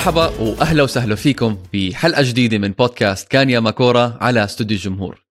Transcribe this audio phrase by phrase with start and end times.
[0.00, 5.26] مرحبا وأهلا وسهلا فيكم بحلقه جديدة من بودكاست كان يا ما كورة على استوديو الجمهور.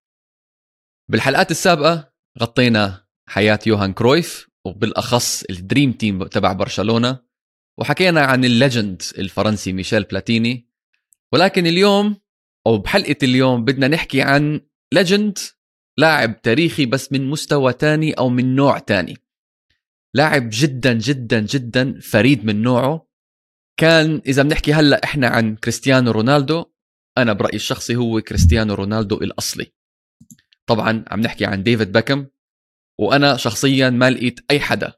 [1.11, 2.11] بالحلقات السابقة
[2.41, 7.19] غطينا حياة يوهان كرويف وبالأخص ال dream team تبع برشلونة
[7.77, 10.69] وحكينا عن ال legend الفرنسي ميشيل بلاتيني.
[11.33, 12.17] ولكن اليوم
[12.67, 14.61] أو بحلقة اليوم بدنا نحكي عن
[14.93, 15.37] legend
[15.97, 19.17] لاعب تاريخي بس من مستوى تاني أو من نوع تاني.
[20.13, 23.08] لاعب جدا جدا جدا فريد من نوعه.
[23.79, 26.65] كان إذا بنحكي هلأ إحنا عن كريستيانو رونالدو
[27.17, 29.71] أنا برأيي الشخصي هو كريستيانو رونالدو الأصلي.
[30.65, 32.27] طبعا عم نحكي عن ديفيد بيكهام
[32.99, 34.93] وأنا شخصيا ما لقيت أي حدا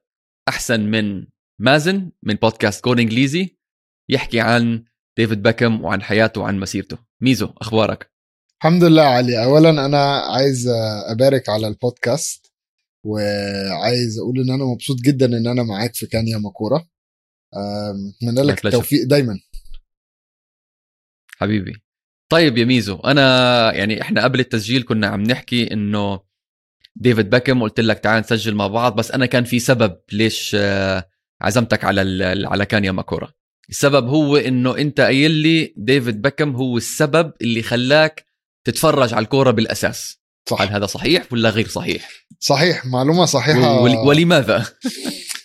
[0.49, 1.25] أحسن من
[1.59, 3.57] مازن من بودكاست كون إنجليزي
[4.09, 4.83] يحكي عن
[5.17, 6.97] ديفيد بيكهام وعن حياته وعن مسيرته.
[7.21, 8.11] ميزو أخبارك؟
[8.61, 9.43] الحمد لله علي.
[9.43, 10.67] اولا أنا عايز
[11.11, 12.51] أبارك على البودكاست
[13.03, 16.88] وعايز أقول إن أنا مبسوط جدا إن أنا معاك في كان يا ما كورة
[17.53, 19.39] اتمنى لك التوفيق دايما.
[21.38, 21.83] حبيبي.
[22.30, 26.19] طيب يا ميزو أنا يعني إحنا قبل التسجيل كنا عم نحكي إنه
[26.95, 31.09] ديفيد بيكهام قلت لك تعال نسجل مع بعض بس أنا كان في سبب ليش آه،
[31.41, 32.02] عزمتك على
[32.47, 33.31] على كان يا ما كورة.
[33.69, 38.25] السبب هو إنه أنت قايل لي ديفيد بيكهام هو السبب اللي خلاك
[38.63, 40.22] تتفرج على الكورة بالأساس.
[40.49, 40.61] صح.
[40.61, 43.81] هل هذا صحيح ولا غير صحيح؟ صحيح معلومة صحيحة.
[43.81, 44.57] ولماذا؟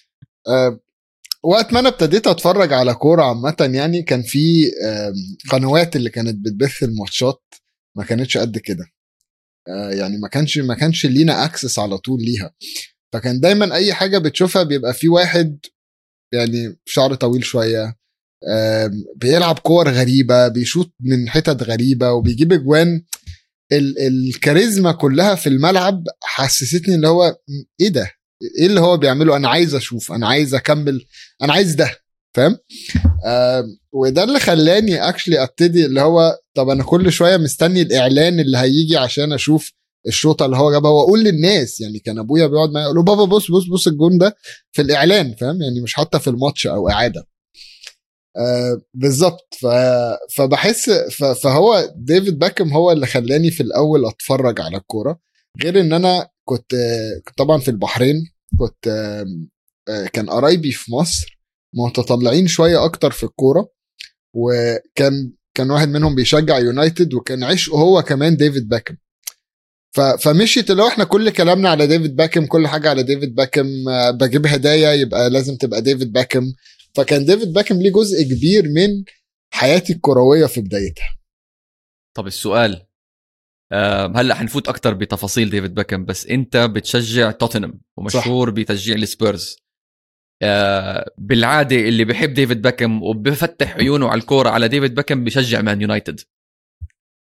[0.48, 0.80] أه
[1.46, 4.70] وقت ما أنا ابتديت أتفرج على كورة عامة يعني كان في
[5.50, 7.42] قنوات اللي كانت بتبث الماتشات
[7.96, 8.84] ما كانتش قد كده.
[9.68, 12.54] آه، يعني ما كانش ما كانش لينا اكسس على طول ليها.
[13.12, 15.58] فكان دايما أي حاجة بتشوفها بيبقى في واحد
[16.34, 17.96] يعني شعر طويل شوية
[19.16, 23.04] بيلعب كور غريبة بيشوط من حتت غريبة وبيجيب أجوان
[23.72, 27.36] الكاريزما كلها في الملعب حسستني اللي هو
[27.80, 28.10] إيه ده؟
[28.60, 31.06] إيه اللي هو بيعمله أنا عايز أشوف أنا عايز أكمل
[31.42, 31.90] أنا عايز ده
[32.34, 32.58] فاهم
[33.26, 38.58] آه وده اللي خلاني اكشلي أبتدي اللي هو طب أنا كل شوية مستني الإعلان اللي
[38.58, 39.72] هيجي عشان أشوف
[40.06, 43.50] الشوطة اللي هو جابها وأقول للناس يعني كان أبويا بيقعد معايا يقول له بابا بص
[43.50, 44.36] بص بص الجون ده
[44.72, 47.26] في الإعلان فاهم يعني مش حتى في الماتش أو إعادة
[48.36, 49.58] آه بالظبط.
[50.36, 50.90] فبحس.
[51.42, 55.18] فهو ديفيد باكم هو اللي خلاني في الأول أتفرج على الكورة
[55.62, 56.74] غير إن أنا كنت
[57.36, 58.14] طبعا في البحرين
[58.58, 58.88] كنت
[59.88, 61.38] آه، كان قرايبي في مصر
[61.74, 63.68] متطلعين شوية أكتر في الكورة
[64.34, 68.96] وكان كان واحد منهم بيشجع يونايتد وكان عشقه هو كمان ديفيد باكم.
[70.20, 74.10] فمشيت اللي هو إحنا كل كلامنا على ديفيد بيكهام كل حاجة على ديفيد بيكهام آه،
[74.10, 76.52] بجيب هدايا يبقى لازم تبقى ديفيد بيكهام.
[76.94, 79.04] فكان ديفيد بيكهام ليه جزء كبير من
[79.50, 81.16] حياتي الكروية في بدايتها.
[82.16, 82.85] طب السؤال
[84.16, 88.54] هلأ حنفوت أكثر بتفاصيل ديفيد بيكهام بس أنت بتشجع توتنهام ومشهور صح.
[88.54, 89.56] بتشجيع السبيرز.
[90.42, 95.80] آه بالعادة اللي بحب ديفيد بيكهام وبفتح عيونه على الكورة على ديفيد بيكهام بشجع مان
[95.80, 96.20] يونايتد.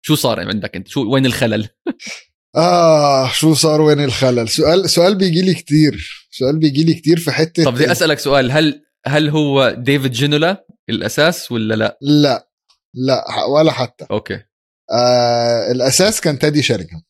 [0.06, 1.69] شو صار عندك أنت؟ شو وين الخلل؟
[2.56, 7.31] آه شو صار وين الخلل؟ سؤال سؤال بيجي لي كثير سؤال بيجي لي كثير في
[7.31, 12.50] حتة طب بدي أسألك سؤال هل هل هو ديفيد جينولا الأساس ولا لا؟ لا
[12.94, 14.06] لا ولا حتى.
[14.12, 14.44] أوكي.
[14.91, 17.02] آه الأساس كان تيدي شيرينغهام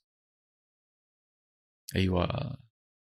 [1.96, 2.58] أيوه.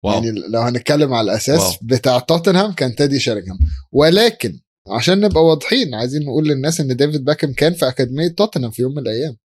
[0.05, 0.15] wow.
[0.15, 1.73] يعني لو هنتكلم على الأساس wow.
[1.83, 3.59] بتاع توتنهام كان تيدي شيرينغهام
[3.93, 4.61] ولكن
[4.91, 8.93] عشان نبقى واضحين عايزين نقول للناس إن ديفيد بيكهام كان في أكاديمية توتنهام في يوم
[8.93, 9.37] من الأيام.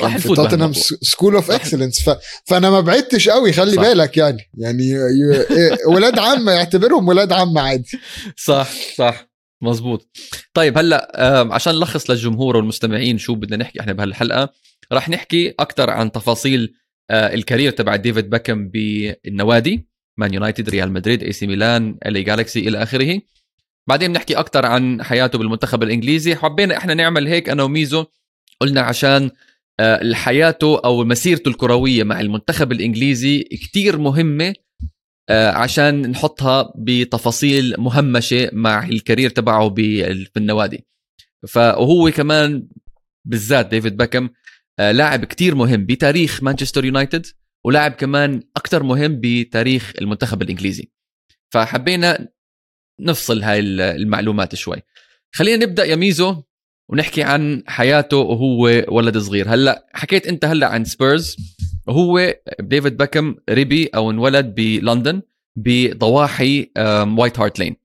[0.00, 0.72] راح في توتنهام
[1.02, 2.10] school of excellence
[2.46, 3.82] فأنا ما بعدتش قوي خلي صح.
[3.82, 4.50] بالك يعني.
[4.54, 4.94] يعني
[5.86, 7.90] ولاد عم يعتبرهم ولاد عم عادي.
[8.36, 9.29] صح صح.
[9.62, 10.16] مزبوط
[10.54, 11.12] طيب هلأ
[11.54, 14.52] عشان نلخص للجمهور والمستمعين شو بدنا نحكي إحنا بهالحلقة
[14.92, 16.74] راح نحكي أكثر عن تفاصيل
[17.10, 22.12] آه، ال career تبع ديفيد بيكهام بالنوادي مان يونايتد ريال مدريد إي سي ميلان إل
[22.12, 23.20] إيه جالكسي إلى آخره.
[23.88, 26.36] بعدين بنحكي أكثر عن حياته بالمنتخب الإنجليزي.
[26.36, 28.04] حبينا إحنا نعمل هيك أنا وميزو
[28.60, 29.30] قلنا عشان
[29.80, 34.54] آه، حياته أو مسيرته الكروية مع المنتخب الإنجليزي كتير مهمة
[35.30, 40.86] عشان نحطها بتفاصيل مهمة مش مع ال career تبعه في النوادي.
[41.48, 42.68] فهو كمان
[43.24, 44.28] بالذات ديفيد بيكهام
[44.78, 47.26] آه، لاعب كتير مهم بتاريخ مانشستر يونايتد
[47.64, 50.90] ولاعب كمان أكثر مهم بتاريخ المنتخب الإنجليزي.
[51.52, 52.28] فحبينا
[53.00, 54.82] نفصل هاي المعلومات شوي.
[55.34, 56.42] خلينا نبدأ يا ميزو
[56.88, 59.54] ونحكي عن حياته وهو ولد صغير.
[59.54, 61.36] هلأ حكيت أنت هلأ عن سبيرز
[61.90, 65.22] هو ديفيد بيكهام ربي أو انولد بلندن
[65.56, 66.72] بضواحي
[67.18, 67.76] وايت هارت لين.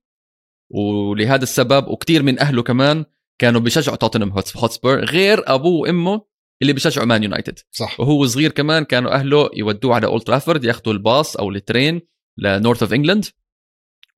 [0.70, 3.06] ولهذا السبب وكثير من أهله كمان
[3.40, 6.22] كانوا بيشجعوا توتنهام هوتسبير غير أبوه وأمه
[6.62, 7.60] اللي بيشجعوا مان يونايتد.
[7.72, 8.00] صح.
[8.00, 12.02] وهو صغير كمان كانوا أهله يودوه على أولد ترافورد ياخذوا الباص أو ال train
[12.38, 13.26] ل north of England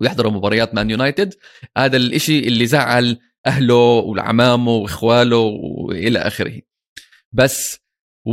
[0.02, 1.34] ويحضروا مباريات مان يونايتد.
[1.78, 6.62] هذا الإشي اللي زعل أهله وعمامه وإخواله وإلى آخره.
[7.32, 7.80] بس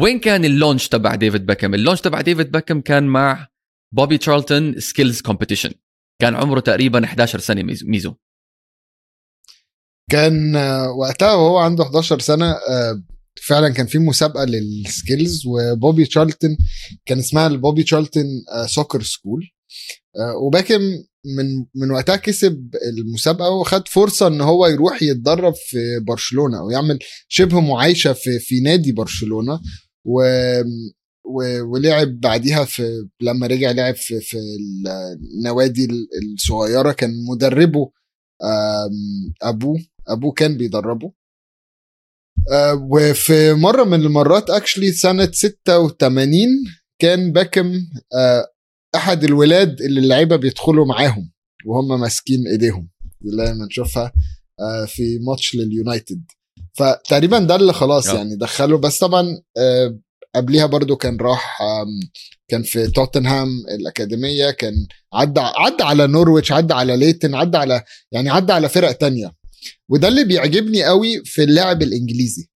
[0.03, 3.49] وين كان ال launch تبع ديفيد بيكهام؟ ال launch تبع ديفيد بيكهام كان مع
[3.95, 5.71] بوبي تشارلتون skills competition.
[6.21, 8.15] كان عمره تقريبا 11 سنة ميزو
[10.11, 13.03] كان آه، وقتها وهو عنده 11 سنة آه،
[13.43, 16.57] فعلا كان في مسابقة لل skills وبوبي تشارلتون
[17.07, 18.25] كان اسمها البوبي تشارلتون
[18.67, 19.51] soccer school
[20.47, 20.81] وبيكهام
[21.25, 26.99] من من وقتها كسب المسابقة وخد فرصة إن هو يروح يتدرب في برشلونة أو يعمل
[27.29, 29.61] شبه معايشة في في نادي برشلونة.
[30.05, 30.23] و
[31.63, 34.37] ولعب بعديها في لما رجع لعب في في
[35.37, 35.89] النوادي
[36.35, 37.91] الصغيرة كان مدربه
[39.43, 39.79] أبوه
[40.09, 41.13] أبوه كان بيدربه.
[42.53, 46.49] آه، وفي مرة من المرات actually سنة 86
[46.99, 47.73] كان بيكهام
[48.15, 48.47] آه،
[48.95, 51.33] أحد الولاد اللي اللعيبة بيدخلوا معاهم
[51.67, 52.91] وهم ماسكين إيديهم.
[53.25, 54.13] اللي ما نشوفها
[54.61, 56.25] آه، في ماتش لليونايتد.
[56.75, 58.79] فتقريبا ده اللي خلاص يعني دخله.
[58.79, 59.43] بس طبعا
[60.35, 61.59] قبليها برضو كان راح
[62.49, 63.49] كان في توتنهام
[63.81, 64.75] الأكاديمية كان
[65.13, 67.83] عدى عدى على نورويتش عدى على ليتون عدى على
[68.13, 69.33] يعني عدى على فرق تانية.
[69.89, 72.49] وده اللي بيعجبني قوي في اللعب الإنجليزي.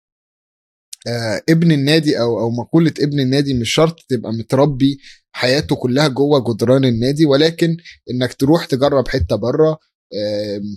[1.06, 4.99] آه ابن النادي أو أو مقولة ابن النادي مش شرط تبقى متربي
[5.32, 7.76] حياته كلها جوه جدران النادي ولكن
[8.11, 9.79] إنك تروح تجرب حتة بره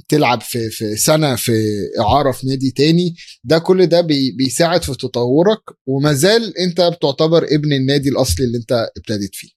[0.10, 1.52] تلعب في في سنة في
[2.00, 3.16] إعارة في نادي تاني.
[3.44, 8.58] ده كل ده بي بيساعد في تطورك وما زال أنت بتعتبر ابن النادي الأصلي اللي
[8.58, 9.50] أنت ابتديت فيه.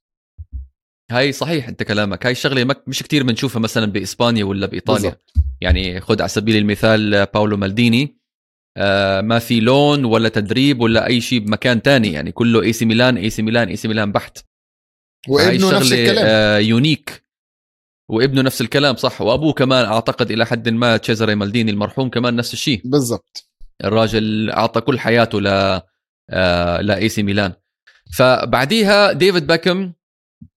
[1.11, 2.27] هاي صحيح أنت كلامك.
[2.27, 5.11] هاي شغله مش كتير بنشوفها مثلا بإسبانيا ولا بإيطاليا.
[5.11, 5.33] بالزبط.
[5.61, 8.19] يعني خد على سبيل المثال باولو مالديني.
[8.77, 12.13] آه ما في loan ولا تدريب ولا أي شيء بمكان تاني.
[12.13, 14.39] يعني كله إي سي ميلان إي سي ميلان إي سي ميلان بحت.
[15.29, 16.25] وابنه نفس الكلام.
[16.27, 17.24] آه unique
[18.09, 22.53] وابنه نفس الكلام صح؟ وأبوه كمان أعتقد إلى حد ما تشيزاري مالديني المرحوم كمان نفس
[22.53, 22.83] الشيء.
[22.85, 23.51] بالضبط.
[23.85, 25.81] الراجل أعطى كل حياته ل
[26.31, 27.53] آه لاي سي ميلان.
[28.17, 29.93] فبعديها ديفيد بيكهام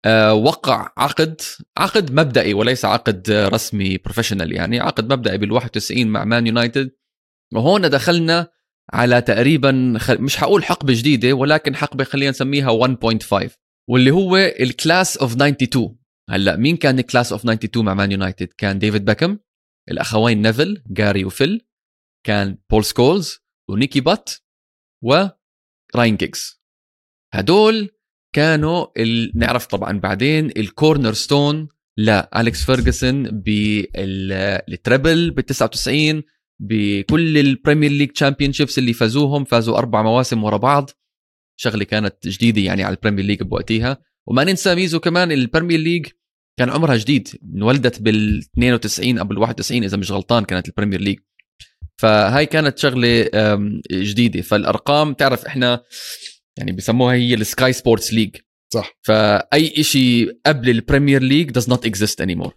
[0.05, 1.41] آه وقع عقد
[1.77, 6.91] عقد مبدئي وليس عقد رسمي professional يعني عقد مبدئي بال 91 مع مان يونايتد.
[7.53, 8.47] وهون دخلنا
[8.94, 13.49] على تقريبا مش حقول حقبة جديدة ولكن حقبة خلينا نسميها 1.5
[13.89, 15.97] واللي هو ال class of 92
[16.29, 19.38] هلأ مين كان class of 92 مع مان يونايتد كان ديفيد بيكهام
[19.91, 21.68] الأخوين نيفل جاري وفيل
[22.25, 23.39] كان بول سكولز
[23.69, 24.29] ونيكي بات
[25.03, 26.62] وراين جيجز
[27.33, 27.89] هدول
[28.35, 29.31] كانوا ال...
[29.35, 36.23] نعرف طبعا بعدين ال cornerstone لالكس فيرجسون بال treble بال 99
[36.59, 40.89] بكل البريمير ليج championships اللي فازوهم فازوا أربع مواسم ورا بعض.
[41.59, 43.97] شغلة كانت جديدة يعني على البريمير ليج بوقتها
[44.27, 46.06] وما ننسى ميزو كمان البريمير ليج
[46.59, 51.19] كان عمرها جديد انولدت بال 92 أو بال 91 إذا مش غلطان كانت البريمير ليج
[52.01, 53.29] فهاي كانت شغلة
[53.91, 54.41] جديدة.
[54.41, 55.83] فالأرقام تعرف إحنا
[56.57, 58.36] يعني بسموها هي السكاي سبورتس league
[58.74, 59.00] صح.
[59.01, 62.52] فأي شيء قبل البريمير ليج does not exist anymore.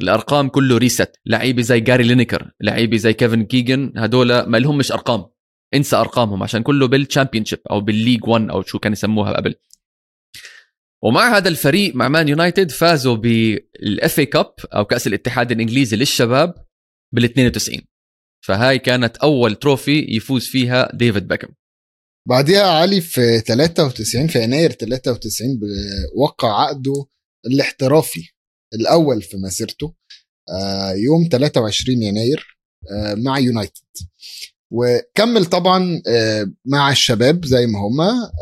[0.00, 5.26] الأرقام كله reset لعيبة زي جاري لينيكر لعيبة زي كيفن كيجان هدول ما لهمش أرقام.
[5.74, 9.54] انسى أرقامهم عشان كله بالتشامبيون شيب أو بالليج 1 أو شو كان يسموها قبل.
[11.04, 16.54] ومع هذا الفريق مع مان يونايتد فازوا بال FA Cup أو كأس الاتحاد الإنجليزي للشباب
[17.14, 17.80] بال 92
[18.46, 21.48] فهاي كانت أول trophy يفوز فيها ديفيد بيكهام
[22.28, 25.60] بعديها علي في 93 في يناير 93
[26.16, 27.06] وقع عقده
[27.46, 28.30] الاحترافي
[28.74, 29.94] الأول في مسيرته
[30.50, 32.58] آه، يوم 23 يناير
[32.92, 33.82] آه، مع يونايتد.
[34.72, 38.32] وكمل طبعا آه، مع الشباب زي ما هما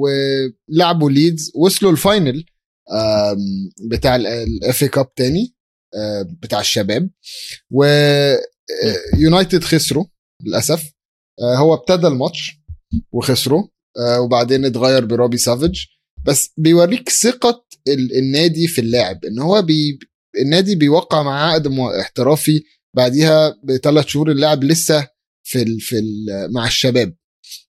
[0.00, 2.44] ولعبوا ليدز وصلوا ال final
[3.90, 5.54] بتاع ال FA Cup تاني
[6.42, 7.10] بتاع الشباب.
[7.70, 10.04] ويونايتد خسروا
[10.46, 10.92] للأسف.
[11.42, 12.60] هو ابتدى الماتش
[13.12, 13.68] وخسروا
[14.18, 15.84] وبعدين اتغير بروبي سافيج.
[16.26, 17.64] بس بيوريك ثقة
[18.18, 19.98] النادي في اللاعب إن هو بي
[20.40, 22.64] النادي بيوقع مع عقد احترافي
[22.96, 25.08] بعديها بثلاث شهور اللاعب لسه
[25.44, 27.14] في ال في ال مع الشباب.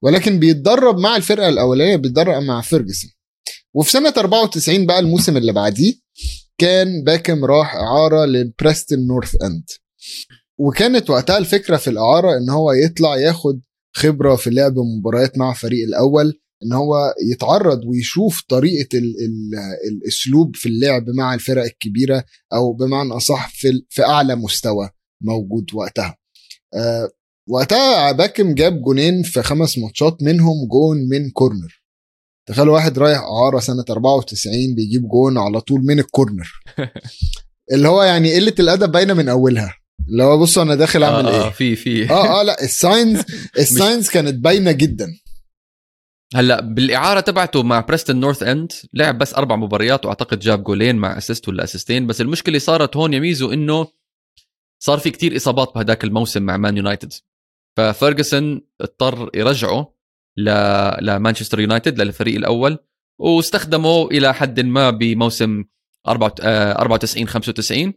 [0.01, 3.11] ولكن بيتدرب مع الفرقة الأولانية بيتدرب مع فيرجسون.
[3.73, 5.93] وفي سنة 94 بقى الموسم اللي بعديه
[6.57, 9.63] كان باكم راح إعارة لبريستون نورث إند.
[10.57, 13.61] وكانت وقتها الفكرة في الإعارة إن هو يطلع ياخد
[13.95, 19.51] خبرة في لعب مباريات مع فريق الأول إن هو يتعرض ويشوف طريقة ال ال
[19.91, 24.89] الأسلوب في اللعب مع الفرق الكبيرة أو بمعنى أصح في, في أعلى مستوى
[25.21, 26.17] موجود وقتها.
[26.73, 27.09] أه
[27.49, 31.81] وقتها باكم جاب جونين في خمس ماتشات منهم جون من corner.
[32.49, 36.51] تخيل واحد رايح أعارة سنة 94 بيجيب جون على طول من ال corner.
[37.73, 39.75] اللي هو يعني قلة الأدب باينة من أولها.
[40.09, 42.09] اللي هو بصوا أنا داخل أعمل آه إيه؟ آه في في.
[42.09, 43.23] آه آه لأ ال signs
[43.59, 45.17] ال signs كانت باينة جدا.
[46.35, 51.17] هلأ بالإعارة تبعته مع بريستون نورث اند لعب بس أربع مباريات وأعتقد جاب جولين مع
[51.17, 53.87] assist ولا اسيستين بس المشكلة صارت هون يا ميزو إنه
[54.83, 57.13] صار في كتير إصابات بهداك الموسم مع مان يونايتد
[57.77, 59.95] ففيرجسون اضطر يرجعه
[60.37, 60.49] ل...
[61.01, 62.77] لمانشستر يونايتد للفريق الأول
[63.19, 65.63] واستخدمه إلى حد ما بموسم
[66.07, 67.93] 94 95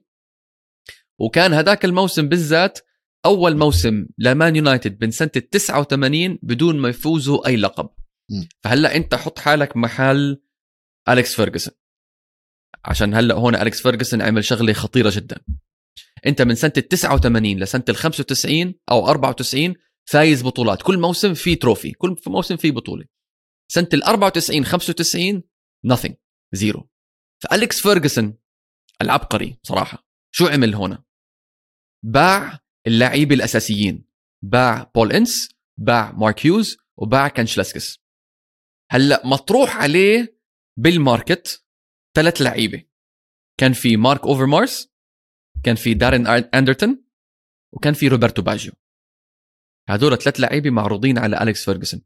[1.21, 2.79] وكان هذاك الموسم بالذات
[3.27, 7.91] أول موسم لمان يونايتد من سنة ال 89 بدون ما يفوزوا أي لقب.
[8.65, 10.43] فهلأ أنت حط حالك محل
[11.09, 11.75] أليكس فيرجسون.
[12.85, 15.41] عشان هلأ هون أليكس فيرجسون عمل شغلة خطيرة جدا.
[16.29, 19.75] انت من سنة ال 89 لسنة ال 95 أو 94
[20.11, 20.83] فايز بطولات.
[20.83, 23.05] كل موسم في trophy كل موسم في بطولة.
[23.73, 25.43] سنة ال 94 95
[25.87, 26.15] nothing.
[26.53, 26.89] zero
[27.43, 28.39] فأليكس فيرجسون
[29.03, 30.99] العبقري صراحة شو عمل هون؟
[32.05, 34.05] باع اللعيبه الأساسيين.
[34.45, 37.99] باع بول إنس باع مارك هيوز وباع كانشلسكس.
[38.91, 40.39] هلأ مطروح عليه
[40.79, 41.65] بال market
[42.17, 42.85] ثلاث لعيبة.
[43.61, 44.88] كان في مارك اوفر مارس
[45.65, 47.05] كان في دارين أندرتون
[47.73, 48.73] وكان في روبرتو باجيو.
[49.89, 52.01] هدول ثلاث لعيبه معروضين على أليكس فيرجسون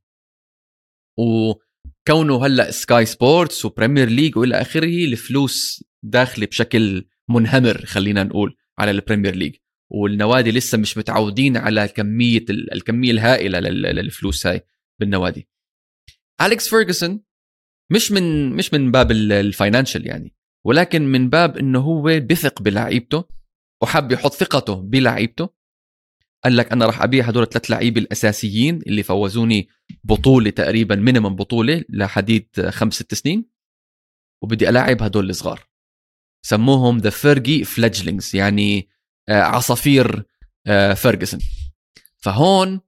[1.18, 8.90] وكونه هلأ سكاي سبورتس وبريمير ليج وإلى آخره الفلوس داخلة بشكل منهمر خلينا نقول على
[8.90, 9.56] البريمير ليج
[9.90, 14.66] والنوادي لسه مش متعودين على كمية الكمية الهائلة للفلوس هاي
[15.00, 15.48] بالنوادي.
[16.42, 17.22] أليكس فيرجسون
[17.92, 23.24] مش من مش من باب ال financial يعني ولكن من باب إنه هو بثق بلعيبته
[23.82, 25.48] وحب يحط ثقته بلعيبته.
[26.44, 29.68] قال لك أنا راح أبيع هدول الثلاث لعيبة الأساسيين اللي فوزوني
[30.04, 33.44] بطولة تقريبا minimum بطولة لحديد خمس ست سنين.
[34.42, 35.60] وبدي ألاعب هدول الصغار.
[36.46, 38.88] سموهم the Fergie fledglings يعني
[39.28, 40.22] عصافير
[40.94, 41.40] فيرجسون
[42.16, 42.80] فهون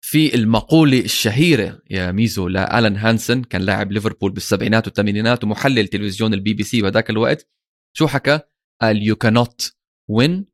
[0.00, 6.54] في المقولة الشهيرة يا ميزو لألان هانسن كان لاعب ليفربول بالسبعينات والثمانينات ومحلل تلفزيون البي
[6.54, 7.48] بي سي بهذاك الوقت.
[7.92, 8.40] شو حكى؟
[8.82, 9.75] قال you cannot
[10.12, 10.44] win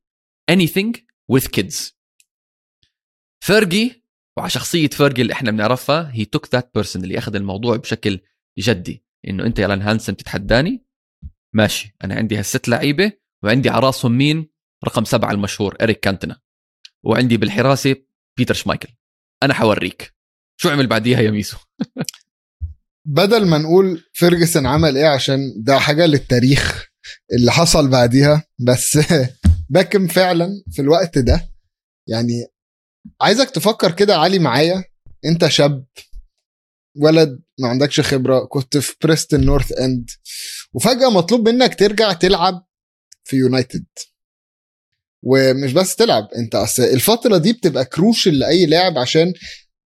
[0.51, 0.93] anything
[1.33, 1.93] with kids.
[3.45, 4.05] فيرجي
[4.37, 8.21] وعلى شخصية فيرجي اللي إحنا بنعرفها هي took that personally أخذ الموضوع بشكل
[8.59, 9.05] جدي.
[9.29, 10.85] إنه أنت يا ألان هانسن تتحداني؟
[11.53, 14.49] ماشي أنا عندي هالست لعيبة وعندي على راسهم مين؟
[14.85, 16.41] رقم سبعة المشهور إريك كانتنا.
[17.03, 17.97] وعندي بالحراسة
[18.37, 18.89] بيتر شمايكل.
[19.43, 20.15] أنا حوريك.
[20.61, 21.57] شو عمل بعديها يا ميزو؟
[23.05, 26.92] بدل ما نقول فيرجسون عمل إيه عشان ده حاجة للتاريخ.
[27.33, 28.99] اللي حصل بعديها بس
[29.71, 31.49] باكم فعلا في الوقت ده.
[32.09, 32.47] يعني
[33.21, 34.85] عايزك تفكر كده علي معايا.
[35.25, 35.85] انت شاب
[36.97, 40.11] ولد ما عندكش خبرة كنت في بريستون نورث اند
[40.73, 42.67] وفجأة مطلوب منك ترجع تلعب
[43.25, 43.85] في يونايتد
[45.23, 49.33] ومش بس تلعب انت أصل الفترة دي بتبقى crucial لأي لاعب عشان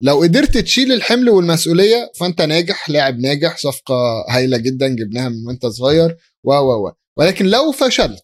[0.01, 5.67] لو قدرت تشيل الحمل والمسؤولية فأنت ناجح لاعب ناجح صفقة هايلة جدا جبناها من وأنت
[5.67, 6.17] صغير.
[6.45, 8.23] و و و ولكن لو فشلت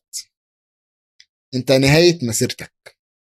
[1.54, 2.72] أنت نهاية مسيرتك.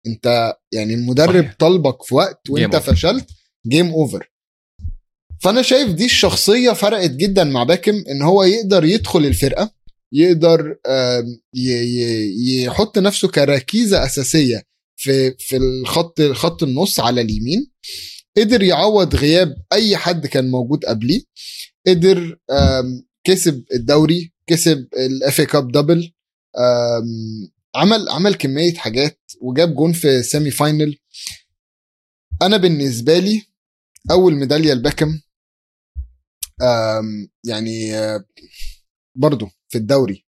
[0.06, 1.56] أنت يعني المدرب صحيح.
[1.58, 2.82] طلبك في وقت وأنت Game over.
[2.82, 3.30] فشلت
[3.68, 4.30] game over
[5.42, 9.74] فأنا شايف دي الشخصية فرقت جدا مع باكم إن هو يقدر يدخل الفرقة
[10.12, 10.76] يقدر
[12.64, 14.62] يحط نفسه كركيزة أساسية
[14.96, 17.70] في في الخط خط النص على اليمين.
[18.36, 21.22] قدر يعوض غياب أي حد كان موجود قبليه.
[21.86, 22.38] قدر
[23.26, 24.32] كسب الدوري.
[24.46, 26.12] كسب ال FA Cup double
[27.76, 30.98] عمل عمل كمية حاجات وجاب جون في semi final
[32.42, 33.42] أنا بالنسبة لي
[34.10, 35.20] أول ميدالية لباكم
[36.62, 38.24] آم، يعني آه،
[39.16, 40.26] برضو في الدوري.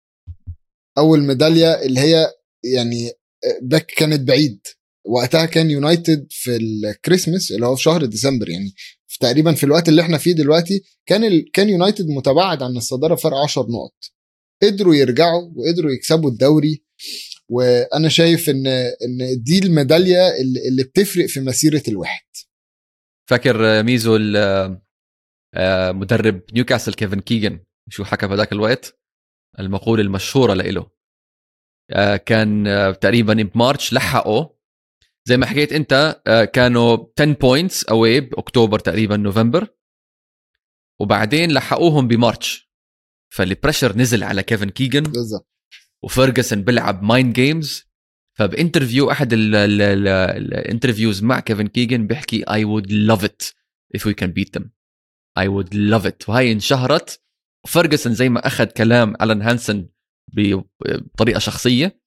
[0.97, 2.31] أول ميدالية اللي هي
[2.75, 4.67] يعني آه، باك كانت بعيد.
[5.05, 8.73] وقتها كان يونايتد في الكريسماس اللي هو في شهر ديسمبر يعني.
[9.11, 11.51] في تقريبا في الوقت اللي إحنا فيه دلوقتي كان ال...
[11.51, 13.95] كان يونايتد متباعد عن الصدارة فرق 10 نقط.
[14.63, 16.83] قدروا يرجعوا وقدروا يكسبوا الدوري
[17.49, 22.25] وأنا شايف إن إن دي الميدالية اللي, اللي بتفرق في مسيرة الواحد.
[23.29, 24.81] فاكر آه، ميزو آه،
[25.55, 28.99] آه، مدرب نيوكاسل كيفن كيجن؟ شو حكى بهذاك الوقت؟
[29.59, 31.01] المقولة المشهورة لإله.
[32.25, 32.63] كان
[33.01, 34.45] تقريبا ب March لحقوا
[35.25, 39.67] زي ما حكيت انت آه، كانوا 10 points away بأكتوبر تقريبا نوفمبر
[40.99, 42.71] وبعدين لحقوهم ب March.
[43.33, 45.49] فال pressure نزل على كيفن كيجن بالظبط.
[46.03, 47.91] وفيرجسون بيلعب mind games
[48.37, 53.25] فب interview أحد ال- ال- ال- ال interviews مع كيفن كيجن بيحكي I would love
[53.27, 53.51] it
[53.97, 54.63] if we can beat them.
[55.39, 56.29] I would love it.
[56.29, 57.21] وهي انشهرت.
[57.67, 59.89] فيرجسون زي ما أخذ كلام ألان هانسن
[60.33, 62.01] بطريقة شخصية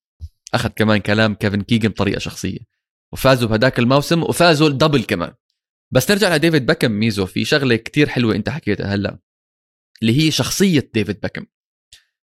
[0.53, 2.74] أخذ كمان كلام كيفن كيجن بطريقة شخصية.
[3.15, 5.33] وفازوا بهداك الموسم وفازوا ال double كمان.
[5.91, 9.19] بس نرجع لديفيد باكم ميزو في شغلة كتير حلوة أنت حكيتها هلأ
[10.01, 11.45] اللي هي شخصية ديفيد بيكهام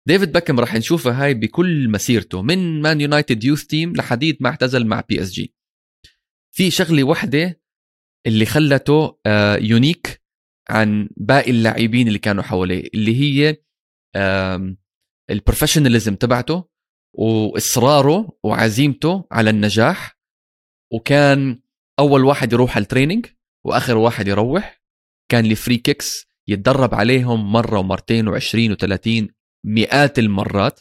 [0.07, 4.87] ديفيد بيكهام راح نشوفها هاي بكل مسيرته من مان يونايتد youth team لحديت ما اعتزل
[4.87, 5.55] مع بي اس جي
[6.51, 7.61] في شغلة واحدة
[8.27, 9.17] اللي خلته
[9.57, 13.57] unique آه، عن باقي اللاعبين اللي كانوا حواليه اللي هي
[15.29, 16.69] ال professionalism تبعته
[17.13, 20.17] وإصراره وعزيمته على النجاح
[20.93, 21.59] وكان
[21.99, 23.25] أول واحد يروح على ال training
[23.65, 24.83] وآخر واحد يروح
[25.29, 29.27] كان ال free kicks يتدرب عليهم مرة ومرتين و20 و30
[29.65, 30.79] مئات المرات.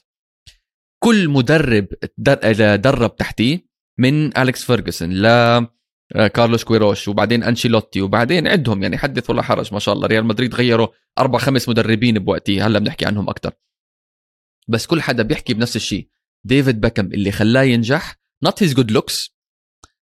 [1.02, 1.87] كل مدرب
[2.19, 3.66] درب تحتيه
[3.99, 9.75] من اليكس فيرجسون ل آه، كارلوس كويروش وبعدين انشيلوتي وبعدين عدهم يعني حدث ولا حرج
[9.75, 10.07] ما شاء الله.
[10.07, 10.88] ريال مدريد غيروا
[11.19, 13.52] أربع خمس مدربين بوقتي هلا بنحكي عنهم أكثر
[14.69, 16.09] بس كل حدا بيحكي بنفس الشيء.
[16.45, 19.31] ديفيد بيكهام اللي خلاه ينجح not his good looks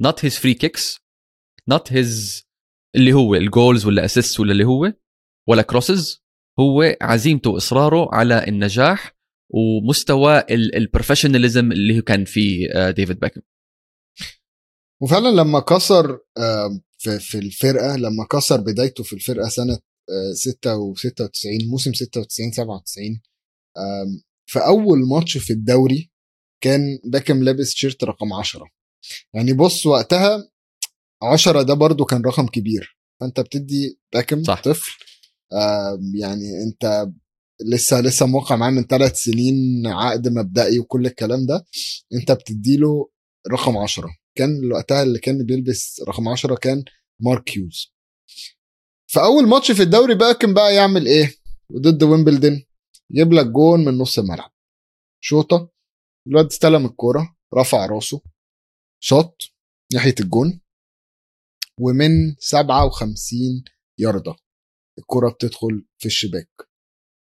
[0.03, 0.99] not his free kicks.
[1.73, 2.43] Not his
[2.95, 4.93] اللي هو ال goals ولا assist ولا اللي هو
[5.49, 6.23] ولا crosses
[6.59, 9.15] هو عزيمته وإصراره على النجاح
[9.49, 13.41] ومستوى ال professionalism اللي كان فيه آه، ديفيد بيكهام.
[15.01, 16.19] وفعلا لما كسر
[17.19, 19.79] في الفرقة لما كسر بدايته في الفرقة سنة
[20.33, 23.21] 6 و96 موسم 96 97
[24.45, 26.11] في أول ماتش في الدوري
[26.63, 28.65] كان باكم لابس تيشيرت رقم 10
[29.33, 30.49] يعني بص وقتها
[31.23, 32.97] 10 ده برضو كان رقم كبير.
[33.19, 34.61] فأنت بتدي باكم صح.
[34.63, 34.91] طفل
[36.15, 37.07] يعني أنت
[37.65, 41.65] لسه لسه موقع معاه من ثلاث سنين عقد مبدئي وكل الكلام ده
[42.13, 43.09] أنت بتديله
[43.51, 46.83] رقم 10 كان وقتها اللي كان بيلبس رقم 10 كان
[47.19, 47.93] مارك هيوز.
[49.13, 51.35] فاول ماتش في الدوري بقى كان بقى يعمل إيه؟
[51.73, 52.63] ضد ويمبلدن.
[53.09, 54.51] يجيب لك جون من نص الملعب.
[55.23, 55.69] شوطة
[56.27, 58.21] الواد استلم الكورة رفع راسه.
[59.03, 59.41] شاط
[59.93, 60.61] ناحية الجون
[61.79, 63.63] ومن 57
[63.99, 64.35] ياردة.
[64.99, 66.49] الكرة بتدخل في الشباك.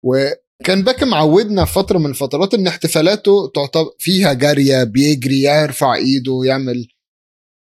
[0.05, 6.41] وكان بيكهام معودنا في فترة من الفترات إن احتفالاته تعتبر فيها جارية بيجري يرفع إيده
[6.45, 6.87] يعمل.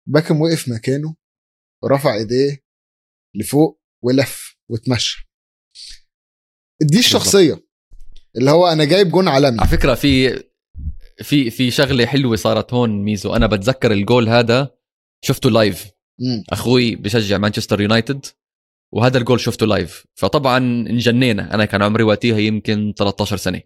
[0.07, 1.15] بيكهام وقف مكانه
[1.83, 2.63] ورفع إيديه
[3.35, 5.29] لفوق ولف واتمشى.
[6.81, 7.65] دي الشخصية
[8.37, 9.59] اللي هو أنا جايب جون عالمي.
[9.59, 10.43] على فكرة في
[11.23, 13.35] في في شغلة حلوة صارت هون ميزو.
[13.35, 14.71] أنا بتذكر الجول هذا
[15.21, 16.43] شفته live مم.
[16.49, 18.25] أخوي بشجع مانشستر يونايتد
[18.93, 21.53] وهذا الجول شفته live فطبعا انجنينا.
[21.53, 23.61] أنا كان عمري وقتها يمكن 13 سنة.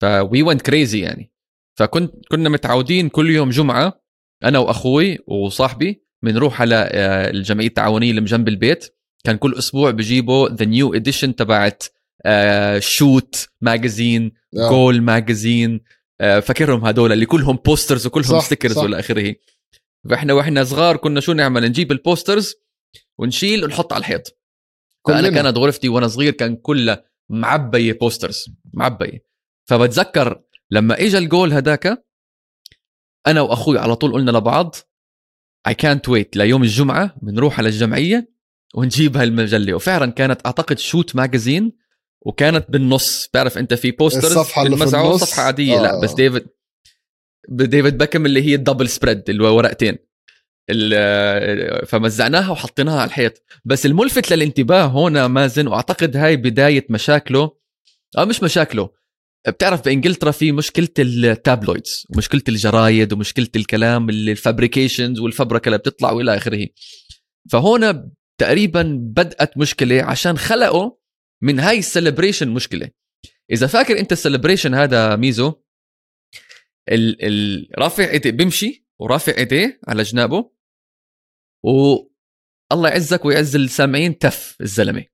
[0.00, 1.32] ف we went crazy يعني.
[1.78, 4.02] فكنت كنا متعودين كل يوم جمعة
[4.44, 8.94] أنا وأخوي وصاحبي بنروح على آه، الجمعية التعاونية اللي جنب البيت.
[9.24, 11.84] كان كل أسبوع بجيبوا the new edition تبعت
[12.78, 15.80] Shoot magazine Goal magazine
[16.18, 19.34] فاكرهم هدول اللي كلهم posters وكلهم stickers والى اخره
[20.10, 22.54] فإحنا وإحنا صغار كنا شو نعمل؟ نجيب ال posters
[23.18, 24.38] ونشيل ونحط على الحيط.
[25.06, 29.24] فأنا كانت غرفتي وأنا صغير كان كلها معبية posters معبية.
[29.68, 32.04] فبتذكر لما اجى الجول هداك
[33.26, 34.74] أنا وأخوي على طول قلنا لبعض
[35.66, 38.32] اي كانت ويت ليوم الجمعة بنروح على الجمعية
[38.74, 39.74] ونجيب هالمجلة.
[39.74, 41.72] وفعلا كانت أعتقد Shoot magazine
[42.26, 45.82] وكانت بالنص بتعرف أنت في posters الصفحة اللي في النص؟ صفحة عادية آه.
[45.82, 46.46] لا بس ديفيد
[47.48, 49.98] ديفيد بيكهام اللي هي ال double spread اللي هو ورقتين.
[51.86, 53.42] فمزعناها وحطيناها على الحيط.
[53.64, 57.50] بس الملفت للانتباه هنا مازن وأعتقد هاي بداية مشاكله.
[58.18, 58.90] أو مش مشاكله.
[59.48, 66.10] بتعرف بإنجلترا في مشكلة ال tabloids ومشكله الجرايد ومشكلة الكلام ال fabrications والفبركة اللي بتطلع
[66.12, 66.66] وإلى آخره.
[67.50, 70.90] فهنا تقريبا بدأت مشكلة عشان خلقوا
[71.42, 72.90] من هاي ال celebration مشكلة.
[73.50, 75.54] إذا فاكر أنت ال celebration هذا ميزو؟
[76.88, 80.50] ال ال رافع إيديه بيمشي ورافع إيديه على جنابه
[81.64, 85.04] والله يعزك ويعز السامعين تف الزلمة.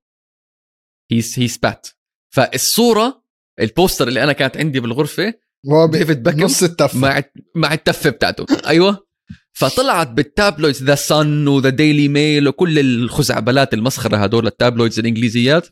[1.11, 1.87] he's he spat
[2.33, 3.25] فالصورة
[3.59, 5.33] ال poster اللي أنا كانت عندي بالغرفة
[5.71, 6.95] هو ديفيد بيكهام نص التف.
[6.95, 7.23] مع
[7.55, 8.45] مع التفه بتاعته.
[8.67, 9.07] أيوه.
[9.53, 14.99] فطلعت بال tabloids The Sun و The Daily Mail وكل الخزعبلات المسخرة هدول ال tabloids
[14.99, 15.67] الإنجليزيات.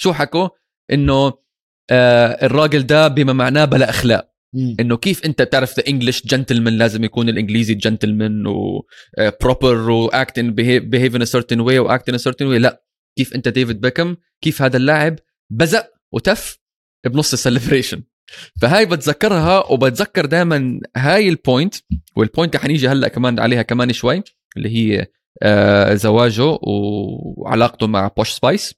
[0.00, 0.48] شو حكوا؟
[0.92, 1.32] إنه
[1.90, 4.28] آه الراجل ده بما معناه بلا أخلاق.
[4.80, 10.38] إنه كيف أنت بتعرف the English gentleman لازم يكون الإنجليزي gentleman و proper و act
[10.38, 12.84] and behave in certain way و act in certain way لا.
[13.18, 15.18] كيف أنت ديفيد بيكهام كيف هذا اللاعب
[15.52, 16.58] بزق وتف
[17.06, 18.02] بنص ال celebration
[18.62, 21.74] فهاي بتذكرها وبتذكر دائما هاي ال point
[22.16, 24.22] وال point حنيجي هلأ كمان عليها كمان شوي
[24.56, 25.06] اللي هي
[25.42, 28.74] آه زواجه وعلاقته مع Posh Spice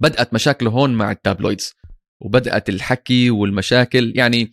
[0.00, 1.74] بدأت مشاكله هون مع ال tabloids
[2.20, 4.52] وبدأت الحكي والمشاكل يعني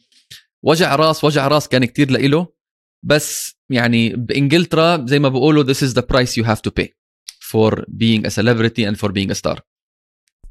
[0.63, 2.47] وجع راس وجع راس كان كتير لإله
[3.03, 6.87] بس يعني بإنجلترا زي ما بقولوا this is the price you have to pay
[7.51, 7.71] for
[8.03, 9.61] being a celebrity and for being a star.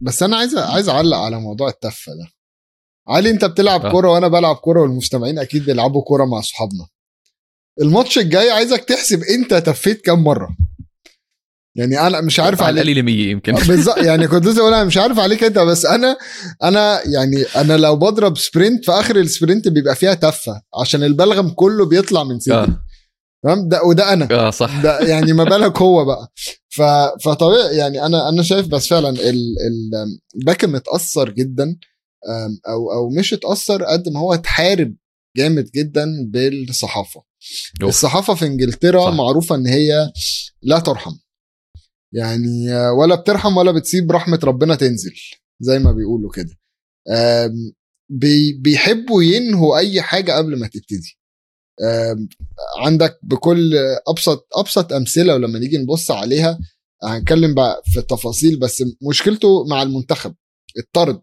[0.00, 2.30] بس أنا عايز عايز أعلق على موضوع التفة ده.
[3.08, 3.90] علي أنت بتلعب آه.
[3.90, 6.86] كورة وأنا بلعب كورة والمستمعين أكيد بيلعبوا كورة مع أصحابنا.
[7.82, 10.56] الماتش الجاي عايزك تحسب أنت تفيت كام مرة.
[11.76, 12.96] يعني أنا مش عارف على عليك.
[12.96, 13.52] القليله 100 يمكن.
[13.54, 13.98] بالظبط.
[13.98, 16.16] يعني كنت لسه بقول مش عارف عليك أنت بس أنا
[16.62, 21.48] أنا يعني أنا لو بضرب sprint في آخر ال sprint بيبقى فيها تفة عشان البلغم
[21.48, 22.56] كله بيطلع من صدري.
[22.58, 22.82] آه.
[23.44, 24.28] تمام؟ ده وده أنا.
[24.30, 24.82] آه صح.
[24.82, 26.32] ده يعني ما بالك هو بقى.
[26.68, 26.82] ف
[27.24, 29.90] فطبيعي يعني أنا أنا شايف بس فعلا ال ال
[30.46, 31.76] باكم اتاثر جدا
[32.68, 34.94] أو أو مش اتأثر قد ما هو اتحارب
[35.36, 37.22] جامد جدا بالصحافة.
[37.82, 37.88] أوف.
[37.88, 39.10] الصحافة في إنجلترا.
[39.10, 39.12] صح.
[39.16, 40.10] معروفة إن هي
[40.62, 41.12] لا ترحم.
[42.12, 45.14] يعني آه، ولا بترحم ولا بتسيب رحمة ربنا تنزل
[45.60, 46.56] زي ما بيقولوا كده.
[48.62, 51.18] بيحبوا ينهوا أي حاجة قبل ما تبتدي.
[52.78, 53.74] عندك بكل
[54.08, 56.58] أبسط أبسط أمثلة ولما نيجي نبص عليها
[57.04, 60.34] هنتكلم بقى في التفاصيل بس مشكلته مع المنتخب
[60.78, 61.20] الطرد.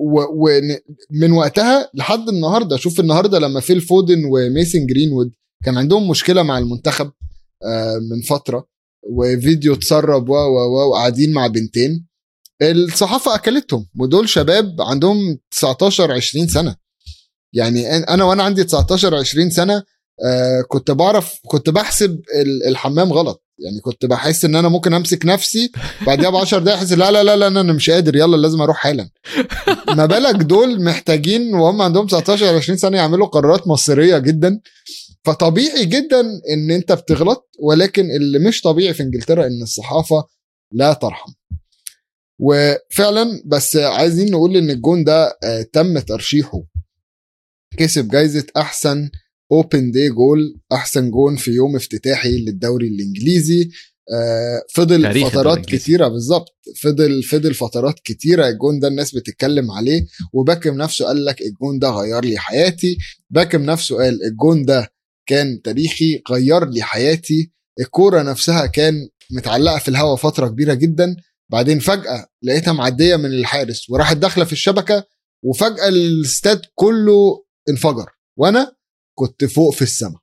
[0.00, 5.32] ومن وقتها لحد النهارده شوف النهارده لما فيل فودن وميسن جرينوود
[5.64, 7.12] كان عندهم مشكلة مع المنتخب
[8.10, 8.66] من فترة.
[9.02, 12.06] وفيديو اتسرب و و وقاعدين مع بنتين.
[12.62, 16.76] الصحافة أكلتهم ودول شباب عندهم 19 20 سنة.
[17.52, 19.82] يعني أنا وأنا عندي 19 20 سنة
[20.24, 23.44] آه كنت بعرف كنت بحسب ال- الحمام غلط.
[23.58, 25.72] يعني كنت بحس إن أنا ممكن أمسك نفسي
[26.06, 28.76] بعدها ب 10 دقايق أحس لا لا لا لا أنا مش قادر يلا لازم أروح
[28.76, 29.08] حالا.
[29.96, 34.60] ما بالك دول محتاجين وهم عندهم 19 20 سنة يعملوا قرارات مصيرية جدا.
[35.24, 36.20] فطبيعي جدا
[36.52, 40.24] إن أنت بتغلط ولكن اللي مش طبيعي في إنجلترا إن الصحافة
[40.72, 41.32] لا ترحم.
[42.40, 46.62] وفعلا بس عايزين نقول إن الجون ده آه، تم ترشيحه.
[47.76, 49.10] كسب جايزة أحسن
[49.52, 53.70] opening day goal أحسن جون في يوم افتتاحي للدوري الإنجليزي.
[54.12, 55.66] آه، فضل فترات.
[55.66, 56.48] كتيرة بالظبط.
[56.82, 60.06] فضل فضل فترات كتيرة الجون ده الناس بتتكلم عليه.
[60.32, 62.98] وباكم نفسه قال لك الجون ده غير لي حياتي.
[63.30, 64.88] باكم نفسه قال الجون ده
[65.28, 67.52] كان تاريخي غير لي حياتي.
[67.80, 68.94] الكورة نفسها كان
[69.30, 71.16] متعلقة في الهواء فترة كبيرة جدا.
[71.52, 75.04] بعدين فجأة لقيتها معدية من الحارس وراحت داخلة في الشبكة
[75.44, 78.06] وفجأة الاستاد كله انفجر
[78.38, 78.72] وأنا
[79.18, 80.20] كنت فوق في السماء.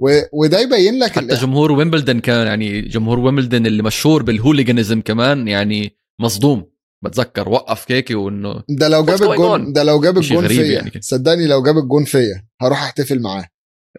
[0.00, 0.20] و...
[0.32, 5.48] وده يبين لك حتى جمهور ويمبلدون كان يعني جمهور ويمبلدون اللي مشهور بال hooliganism كمان
[5.48, 6.74] يعني مصدوم.
[7.04, 10.72] بتذكر وقف كيكي وإنه ده لو جاب الجون؟ ده لو جاب الجون فيا.
[10.72, 10.90] يعني.
[11.00, 13.48] صدقني لو جاب الجون فيا هروح أحتفل معاه.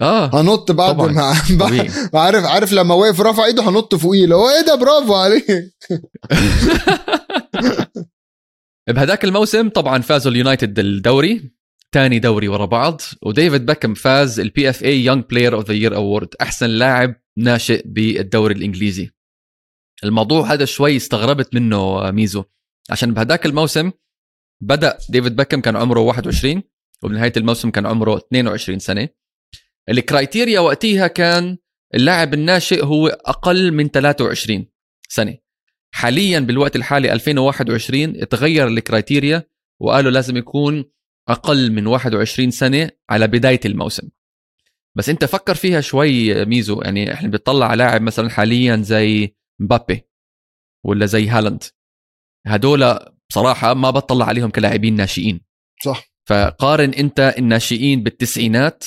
[0.01, 1.11] آه هنط بعد طبعاً.
[1.11, 1.33] ما
[2.23, 5.45] عارف عارف لما وقف رفع ايده هنط فوقيه اللي هو إيه ده برافو عليك.
[8.89, 11.51] بهداك الموسم طبعا فازوا اليونايتد الدوري
[11.93, 16.27] ثاني دوري ورا بعض وديفيد بيكم فاز ال PFA Young Player of the Year award
[16.41, 19.11] أحسن لاعب ناشئ بالدوري الإنجليزي.
[20.03, 22.43] الموضوع هذا شوي استغربت منه ميزو.
[22.89, 23.91] عشان بهداك الموسم
[24.63, 26.63] بدأ ديفيد بيكم كان عمره 21
[27.03, 29.09] وبنهاية الموسم كان عمره 22 سنة.
[29.89, 31.57] ال criteria وقتها كان
[31.95, 34.65] اللاعب الناشئ هو أقل من 23
[35.09, 35.37] سنة.
[35.93, 39.43] حاليا بالوقت الحالي 2021 اتغير ال criteria
[39.81, 40.85] وقالوا لازم يكون
[41.29, 44.09] أقل من 21 سنة على بداية الموسم.
[44.97, 50.01] بس أنت فكر فيها شوي ميزو يعني إحنا بنطلع على لاعب مثلا حاليا زي مبابي
[50.85, 51.63] ولا زي هالاند.
[52.47, 55.41] هدول بصراحة ما بطلع عليهم كلاعبين ناشئين.
[55.83, 56.11] صح.
[56.25, 58.83] فقارن أنت الناشئين بالتسعينات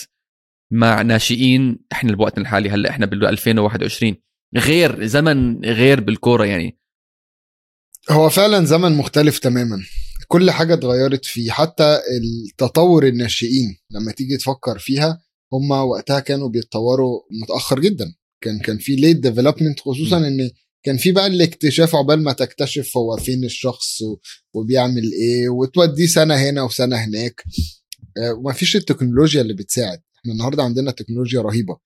[0.71, 4.17] مع ناشئين إحنا بوقتنا الحالي هلأ إحنا بال 2021
[4.57, 6.79] غير زمن غير بالكورة يعني.
[8.11, 9.79] هو فعلا زمن مختلف تماما.
[10.29, 11.51] كل حاجة اتغيرت فيه.
[11.51, 15.21] حتى التطور الناشئين لما تيجي تفكر فيها
[15.53, 18.15] هم وقتها كانوا بيتطوروا متأخر جدا.
[18.41, 20.25] كان كان في ليت ديفلوبمنت خصوصا م.
[20.25, 20.51] إن
[20.83, 23.99] كان في بقى الاكتشاف عقبال ما تكتشف هو فين الشخص
[24.55, 27.43] وبيعمل إيه وتوديه سنة هنا وسنة هناك.
[28.19, 30.01] آه، ومفيش التكنولوجيا اللي بتساعد.
[30.19, 31.77] إحنا النهارده عندنا تكنولوجيا رهيبة.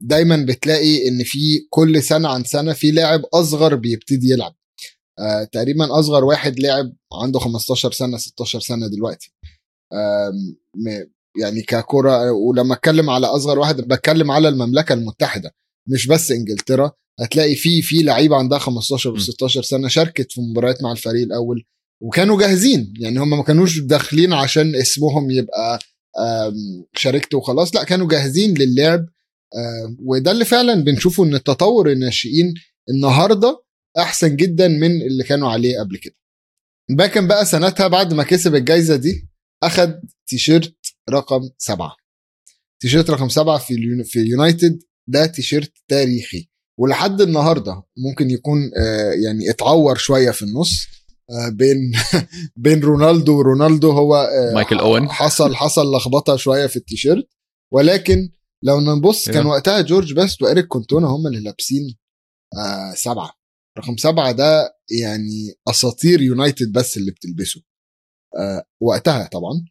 [0.00, 1.38] دايما بتلاقي إن في
[1.70, 4.54] كل سنة عن سنة في لاعب أصغر بيبتدي يلعب.
[5.18, 9.32] آه، تقريبا أصغر واحد لاعب عنده 15 سنة 16 سنة دلوقتي.
[11.42, 15.54] يعني ككرة ولما أتكلم على أصغر واحد بتكلم على المملكة المتحدة
[15.88, 16.92] مش بس إنجلترا.
[17.20, 19.18] هتلاقي في في لعيبة عندها 15 م.
[19.18, 21.64] و16 سنة شاركت في مباريات مع الفريق الأول
[22.02, 22.94] وكانوا جاهزين.
[23.00, 25.78] يعني هم ما كانوش داخلين عشان اسمهم يبقى
[26.96, 27.74] شاركت وخلاص.
[27.74, 29.06] لا كانوا جاهزين للعب.
[30.06, 32.54] وده اللي فعلا بنشوفه إن التطور الناشئين
[32.90, 33.64] النهارده
[33.98, 36.14] أحسن جدا من اللي كانوا عليه قبل كده.
[36.90, 39.28] باكن بقى سنتها بعد ما كسب الجايزة دي
[39.62, 39.92] اخذ
[40.26, 40.74] تيشيرت
[41.10, 41.96] رقم سبعة.
[42.80, 46.48] تيشيرت رقم سبعة في في يونايتد ده تيشيرت تاريخي.
[46.78, 50.86] ولحد النهارده ممكن يكون آه، يعني اتعور شوية في النص.
[51.52, 51.92] بين
[52.64, 55.08] بين رونالدو ورونالدو هو آه، مايكل أوين.
[55.08, 57.28] حصل حصل لخبطة شوية في التيشيرت.
[57.72, 58.28] ولكن
[58.64, 59.46] لو نبص كان Yeah.
[59.46, 61.96] وقتها جورج بيست وإيريك كونتونا هم اللي لابسين
[62.56, 63.32] آه سبعة.
[63.78, 67.60] رقم سبعة ده يعني أساطير يونايتد بس اللي بتلبسه.
[68.38, 69.64] آه وقتها طبعا.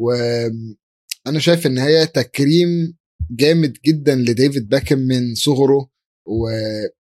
[0.00, 2.96] وأنا شايف إن هي تكريم
[3.30, 5.90] جامد جدا لديفيد باكم من صغره.
[6.26, 6.48] و...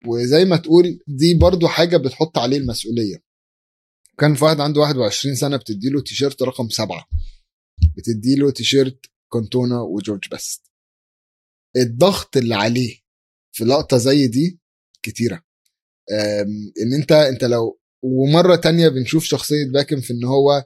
[0.07, 3.26] وزي ما تقول دي برضو حاجة بتحط عليه المسؤولية.
[4.21, 7.09] كان في واحد عنده 21 سنة بتديله تيشيرت رقم سبعة.
[7.97, 10.73] بتديله تيشيرت كونتونا وجورج بيست.
[11.77, 12.99] الضغط اللي عليه
[13.53, 14.61] في لقطة زي دي
[15.03, 15.43] كتيرة.
[16.83, 20.65] إن أنت أنت لو ومرة تانية بنشوف شخصية باكم في إن هو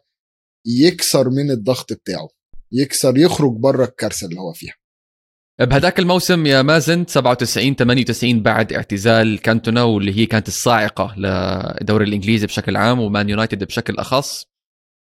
[0.67, 2.29] يكسر من الضغط بتاعه.
[2.73, 4.75] يكسر يخرج بره الكارثة اللي هو فيها.
[5.61, 12.47] بهداك الموسم يا مازن 97 98 بعد اعتزال كانتونا واللي هي كانت الصاعقة للدوري الإنجليزي
[12.47, 14.47] بشكل عام ومان يونايتد بشكل أخص.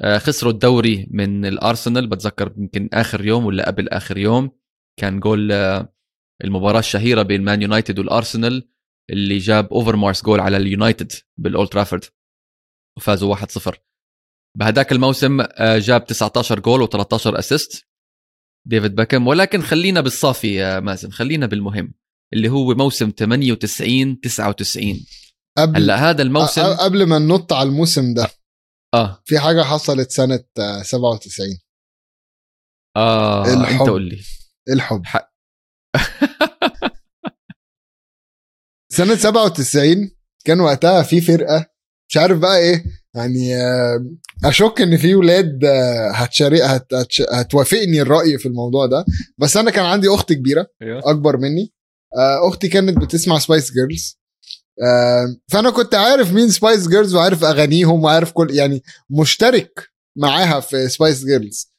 [0.01, 4.51] آه، خسروا الدوري من الأرسنال بتذكر يمكن آخر يوم ولا قبل آخر يوم.
[5.01, 5.93] كان جول آه،
[6.45, 8.69] المباراة الشهيرة بين مان يونايتد والأرسنال
[9.11, 12.05] اللي جاب اوفرمارس جول على اليونايتد بالأولد ترافورد
[12.97, 13.79] وفازوا 1-0
[14.57, 17.88] بهداك الموسم آه، جاب 19 جول و13 assist
[18.67, 21.95] ديفيد باكم ولكن خلينا بالصافي يا مازن خلينا بالمهم
[22.33, 25.07] اللي هو موسم 98 99
[25.59, 28.29] قبل هلا هذا الموسم قبل ما ننط على الموسم ده.
[28.95, 29.23] آه.
[29.25, 31.59] في حاجة حصلت سنة آه، 97
[32.97, 33.81] آه الحب.
[33.81, 34.19] انت قول لي.
[34.69, 35.03] الحب.
[35.07, 35.33] ح-
[38.93, 40.11] سنة 97
[40.45, 41.67] كان وقتها في فرقة
[42.11, 42.85] مش عارف بقى إيه
[43.19, 44.07] يعني آه،
[44.45, 46.87] أشك إن في ولاد آه، هتشارك هت
[47.33, 49.05] هتوافقني الرأي في الموضوع ده.
[49.39, 51.73] بس أنا كان عندي أخت كبيرة أكبر مني.
[52.17, 54.19] آه، أختي كانت بتسمع سبايس جيرلز
[55.49, 61.25] فأنا كنت عارف مين سبايس جيرلز وعارف أغانيهم وعارف كل يعني مشترك معاها في سبايس
[61.25, 61.73] جيرلز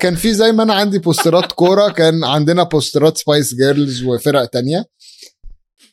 [0.00, 4.84] كان في زي ما أنا عندي بوسترات كورة كان عندنا بوسترات سبايس جيرلز وفرق تانية.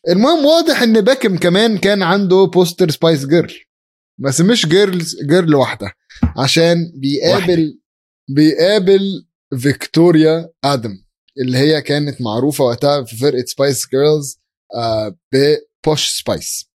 [0.10, 3.54] المهم واضح إن باكم كمان كان عنده بوستر سبايس جيرل
[4.20, 5.92] بس مش جيرلز جيرل واحدة
[6.38, 7.80] عشان بيقابل
[8.30, 9.26] بيقابل
[9.58, 11.04] فيكتوريا آدم
[11.42, 14.40] اللي هي كانت معروفة وقتها في فرقة سبايس جيرلز
[15.34, 16.70] ب Posh Spice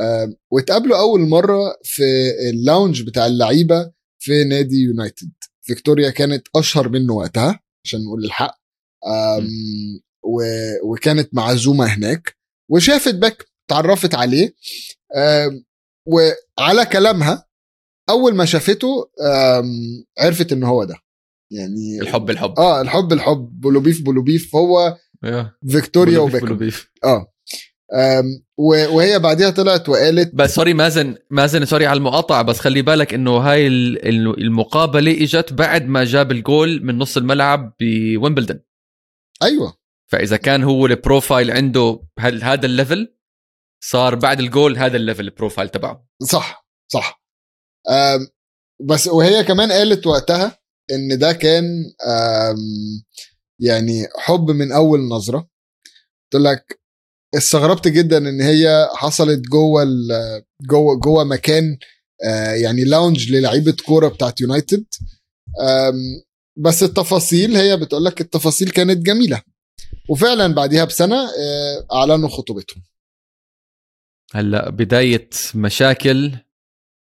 [0.00, 2.02] آه، واتقابلوا أول مرة في
[2.50, 8.58] ال lounge بتاع اللعيبة في نادي يونايتد فيكتوريا كانت أشهر منه وقتها عشان نقول الحق.
[10.22, 12.36] و- وكانت معزومه هناك
[12.70, 14.54] وشافت باكم تعرفت عليه.
[16.08, 17.46] وعلى كلامها
[18.10, 19.10] أول ما شافته
[20.18, 20.94] عرفت إن هو ده.
[21.52, 22.54] يعني الحب الحب.
[22.58, 23.60] آه الحب الحب.
[23.60, 24.96] بولوبيف بولوبيف هو.
[25.68, 26.46] فيكتوريا وبيكم.
[27.04, 27.26] آه.
[28.58, 33.36] وهي بعديها طلعت وقالت بس sorry مازن مازن sorry على المقاطعة بس خلي بالك إنه
[33.36, 38.60] هاي ال- ال- المقابلة إجت بعد ما جاب الجول من نص الملعب بويمبلدون
[39.42, 39.74] أيوه.
[40.10, 43.14] فإذا كان هو ال profile عنده هال- هذا ال level
[43.84, 46.06] صار بعد الجول هذا ال level ال profile تبعه.
[46.22, 47.22] صح صح.
[48.80, 50.58] بس وهي كمان قالت وقتها
[50.92, 51.64] إن ده كان
[53.60, 55.48] يعني حب من أول نظرة.
[56.32, 56.80] قلت لك
[57.34, 59.84] استغربت جدا إن هي حصلت جوه
[60.62, 61.78] جوه جوه مكان
[62.62, 64.86] يعني لاونج للعيبة كورة بتاعت يونايتد.
[66.58, 69.42] بس التفاصيل هي بتقول لك التفاصيل كانت جميلة.
[70.10, 71.16] وفعلا بعديها بسنة
[71.92, 72.82] أعلنوا خطوبتهم.
[74.34, 76.32] هلا بداية مشاكل.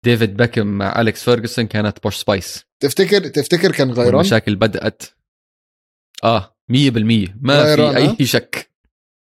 [0.05, 2.65] ديفيد باكم مع أليكس فيرجسون كانت Posh Spice.
[2.79, 5.03] تفتكر تفتكر كان غيران؟ المشاكل بدأت.
[6.23, 6.75] آه 100%
[7.41, 8.71] ما غيران، في؟ اي شك.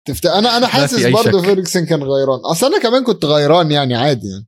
[0.09, 0.27] تفت...
[0.27, 1.43] أنا أنا حاسس برضه.
[1.43, 2.41] فيرجسون كان غيران.
[2.51, 4.47] أصل أنا كمان كنت غيران يعني عادي يعني.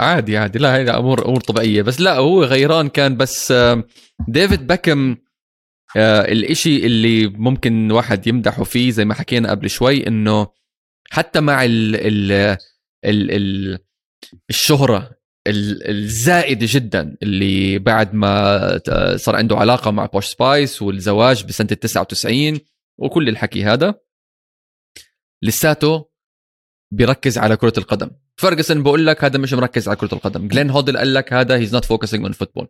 [0.00, 0.58] عادي عادي.
[0.58, 1.82] لا هي امور أمور طبيعية.
[1.82, 3.16] بس لا هو غيران كان.
[3.16, 3.54] بس
[4.28, 5.16] ديفيد باكم
[5.96, 10.46] آه، الإشي اللي ممكن واحد يمدحه فيه زي ما حكينا قبل شوي إنه
[11.10, 12.32] حتى مع ال ال
[13.04, 13.78] ال ال
[14.50, 15.10] الشهرة
[15.46, 18.80] ال- الزائدة جدا اللي بعد ما
[19.16, 22.60] صار عنده علاقة مع Posh Spice والزواج بسنة ال 99
[22.98, 23.94] وكل الحكي هذا
[25.42, 26.10] لساته
[26.92, 28.10] بيركز على كرة القدم.
[28.36, 30.48] فيرجسون بقول لك هذا مش مركز على كرة القدم.
[30.48, 32.68] جلين هودل قال لك هذا he's not focusing on football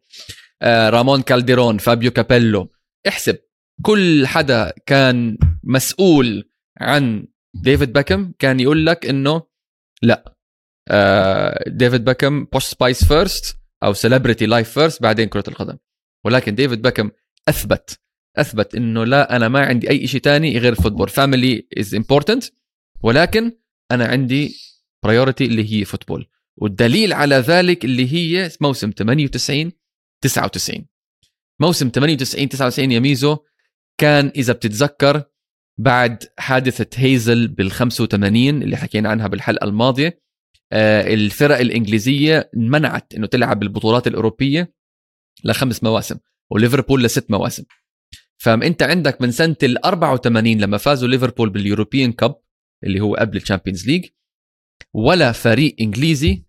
[0.65, 2.73] رامون كالديرون فابيو كابيلو
[3.09, 3.39] احسب
[3.83, 6.49] كل حدا كان مسؤول
[6.81, 9.43] عن ديفيد بيكم كان يقول لك إنه
[10.03, 10.35] لا.
[10.89, 15.79] آه، ديفيد بيكم Posh Spice first أو celebrity life first بعدين كرة القدم.
[16.25, 17.11] ولكن ديفيد بيكم
[17.49, 18.01] أثبت
[18.37, 22.45] أثبت إنه لا أنا ما عندي أي شيء تاني غير ال football family is important
[23.03, 23.53] ولكن
[23.91, 24.57] أنا عندي
[25.05, 29.73] priority اللي هي football والدليل على ذلك اللي هي موسم 98
[30.23, 30.87] 99
[31.61, 33.39] موسم 98 99 يا ميزو
[33.99, 35.25] كان إذا بتتذكر
[35.79, 40.21] بعد حادثة هيزل بال 85 اللي حكينا عنها بالحلقة الماضية
[40.73, 44.75] آه، الفرق الإنجليزية منعت إنه تلعب بالبطولات الأوروبية
[45.45, 46.19] لخمس مواسم
[46.51, 47.65] وليفربول لست مواسم.
[48.37, 52.37] فانت عندك من سنة ال 84 لما فازوا ليفربول بال European Cup
[52.85, 54.07] اللي هو قبل ال Champions League
[54.95, 56.45] ولا فريق إنجليزي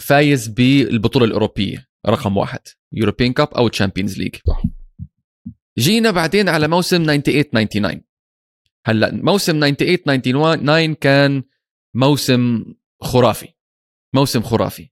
[0.00, 2.60] فايز بالبطولة الأوروبية رقم واحد
[2.92, 4.34] European Cup أو Champions League.
[5.78, 8.04] جينا بعدين على موسم 98 99
[8.86, 11.42] هلأ موسم 98 99 كان
[11.94, 12.64] موسم
[13.00, 13.48] خرافي
[14.14, 14.90] موسم خرافي.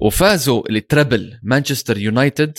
[0.00, 2.58] وفازوا ال treble مانشستر يونايتد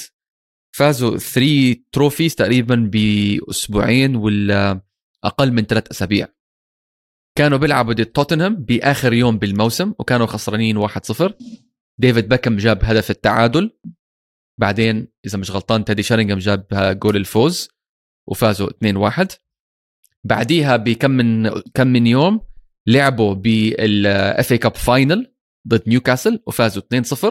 [0.76, 4.82] فازوا 3 trophies تقريبا بأسبوعين ولا
[5.24, 6.28] أقل من ثلاث أسابيع.
[7.38, 11.34] كانوا بيلعبوا ضد توتنهام بآخر يوم بالموسم وكانوا خسرانين 1-0
[11.98, 13.72] ديفيد بيكم جاب هدف التعادل.
[14.58, 16.68] بعدين إذا مش غلطان تيدي شارينغهام جاب
[17.00, 17.70] جول الفوز
[18.28, 19.28] وفازوا 2-1
[20.24, 22.42] بعديها بكم من كم من يوم
[22.88, 25.34] لعبوا بال FA Cup final
[25.68, 26.84] ضد نيوكاسل وفازوا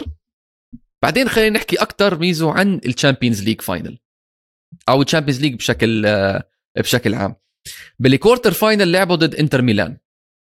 [0.03, 0.09] 2-0
[1.03, 3.99] بعدين خلينا نحكي أكثر ميزو عن ال Champions League final
[4.89, 6.07] أو ال Champions League بشكل
[6.79, 7.37] بشكل عام.
[7.99, 9.99] بال quarter final لعبوا ضد انتر ميلان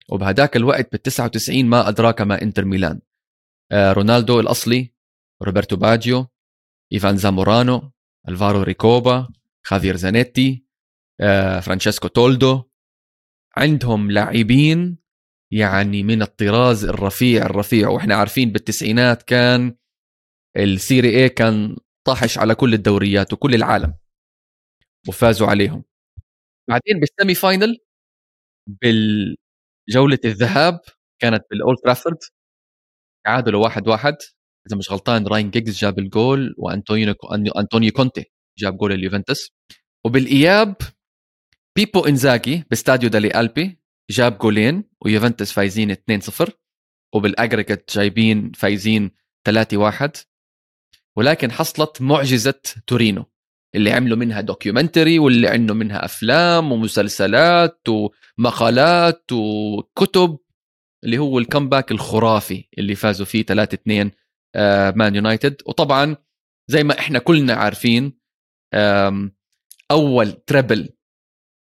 [0.09, 3.01] وبهداك الوقت بال 99 ما أدراك ما انتر ميلان
[3.73, 4.93] آه، رونالدو الأصلي
[5.43, 6.27] روبرتو باجيو
[6.93, 7.93] ايفان زامورانو
[8.29, 9.29] الفارو ريكوبا
[9.67, 10.65] خافير زانيتي
[11.21, 12.63] آه، فرانشيسكو تولدو
[13.57, 14.99] عندهم لاعبين
[15.53, 19.77] يعني من الطراز الرفيع الرفيع وإحنا عارفين بالتسعينات كان
[20.57, 23.95] ال Serie A كان طاحش على كل الدوريات وكل العالم
[25.09, 25.85] وفازوا عليهم.
[26.69, 27.79] بعدين بال semi final
[28.69, 30.81] بالجولة الذهاب
[31.23, 32.19] كانت بال Old Trafford
[33.27, 34.17] تعادلوا واحد واحد.
[34.69, 37.15] إذا مش غلطان راين جيجز جاب الجول وانطونيو
[37.59, 38.25] انطونيو كونتي
[38.59, 39.51] جاب جول اليوفنتوس.
[40.05, 40.77] وبالإياب
[41.77, 45.97] بيبو إنزاجي ب Stadio delle Alpi جاب جولين ويوفنتوس فايزين 2-0
[47.15, 49.11] وبال aggregate جايبين فايزين
[49.49, 50.11] 3-1
[51.17, 53.25] ولكن حصلت معجزة تورينو
[53.75, 60.39] اللي عملوا منها documentary واللي عنده منها أفلام ومسلسلات ومقالات وكتب
[61.05, 64.11] اللي هو ال comeback الخرافي اللي فازوا فيه 3 2
[64.97, 65.63] مان يونايتد.
[65.67, 66.17] وطبعا
[66.71, 68.19] زي ما إحنا كلنا عارفين
[69.91, 70.89] أول treble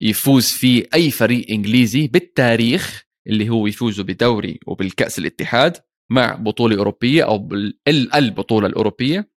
[0.02, 5.76] يفوز فيه أي فريق إنجليزي بالتاريخ اللي هو يفوزوا بدوري وبالكأس الاتحاد
[6.10, 7.48] مع بطولة أوروبية أو
[7.88, 9.30] البطولة الأوروبية.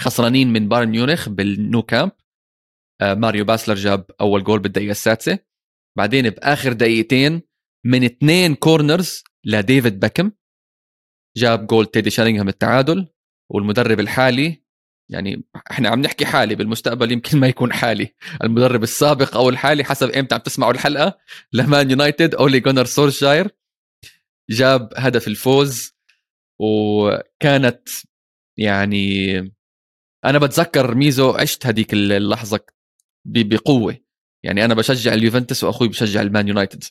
[0.00, 2.12] خسرانين من بايرن ميونخ بالنو كامب
[3.00, 5.38] آه، ماريو باسلر جاب أول جول بالدقيقة السادسة.
[5.98, 7.42] بعدين بآخر دقيقتين
[7.86, 10.30] من اثنين corners لديفيد بيكم
[11.36, 13.08] جاب جول تيدي شارينغهام التعادل
[13.50, 14.62] والمدرب الحالي
[15.10, 20.10] يعني إحنا عم نحكي حالي بالمستقبل يمكن ما يكون حالي المدرب السابق أو الحالي حسب
[20.10, 21.18] إمتى عم تسمعوا الحلقة
[21.52, 23.48] لمان يونايتد أولي جونار سولشاير
[24.50, 25.94] جاب هدف الفوز
[26.60, 27.88] وكانت
[28.58, 29.38] يعني
[30.24, 32.60] أنا بتذكر ميزو عشت هذيك اللحظة
[33.24, 33.98] بقوة
[34.44, 36.84] يعني أنا بشجع اليوفنتوس وأخوي بشجع المان يونايتد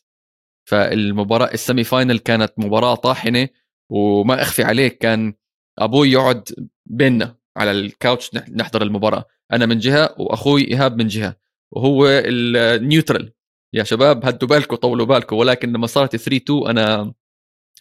[0.70, 3.50] فالمباراة ال semi final كانت مباراة طاحنة
[3.90, 5.34] وما أخفي عليك كان
[5.80, 6.50] أبوي يقعد
[6.86, 9.26] بيننا على ال couch نحضر المباراة.
[9.54, 11.36] أنا من جهة وأخوي إيهاب من جهة
[11.72, 13.34] وهو ال neutral
[13.74, 17.14] يا شباب هدوا بالكم طولوا بالكم ولكن لما صارت 3 2 أنا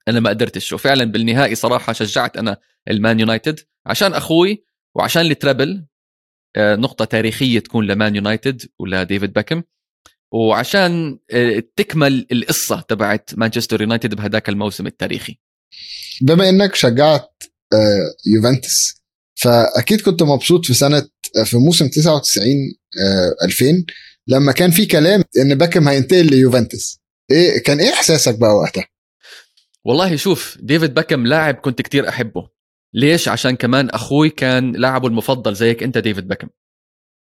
[0.09, 2.57] أنا ما قدرتش وفعلا بالنهائي صراحة شجعت أنا
[2.91, 4.65] المان يونايتد عشان أخوي
[4.97, 5.87] وعشان ال treble
[6.57, 9.63] آه، نقطة تاريخية تكون لمان يونايتد ولا ديفيد بيكم.
[10.33, 15.39] وعشان آه، تكمل القصة تبعت مانشستر يونايتد بهداك الموسم التاريخي.
[16.23, 18.95] بما إنك شجعت آه، يوفنتوس
[19.35, 21.09] فأكيد كنت مبسوط في سنة
[21.45, 22.47] في موسم 99
[23.45, 23.85] 2000
[24.27, 27.01] لما كان في كلام إن بيكم هينتقل ليوفنتوس.
[27.31, 28.89] إيه كان إيه إحساسك بقى وقتها؟
[29.85, 32.49] والله شوف ديفيد بيكم لاعب كنت كتير أحبه.
[32.95, 36.49] ليش؟ عشان كمان أخوي كان لاعبه المفضل زيك أنت ديفيد بيكم.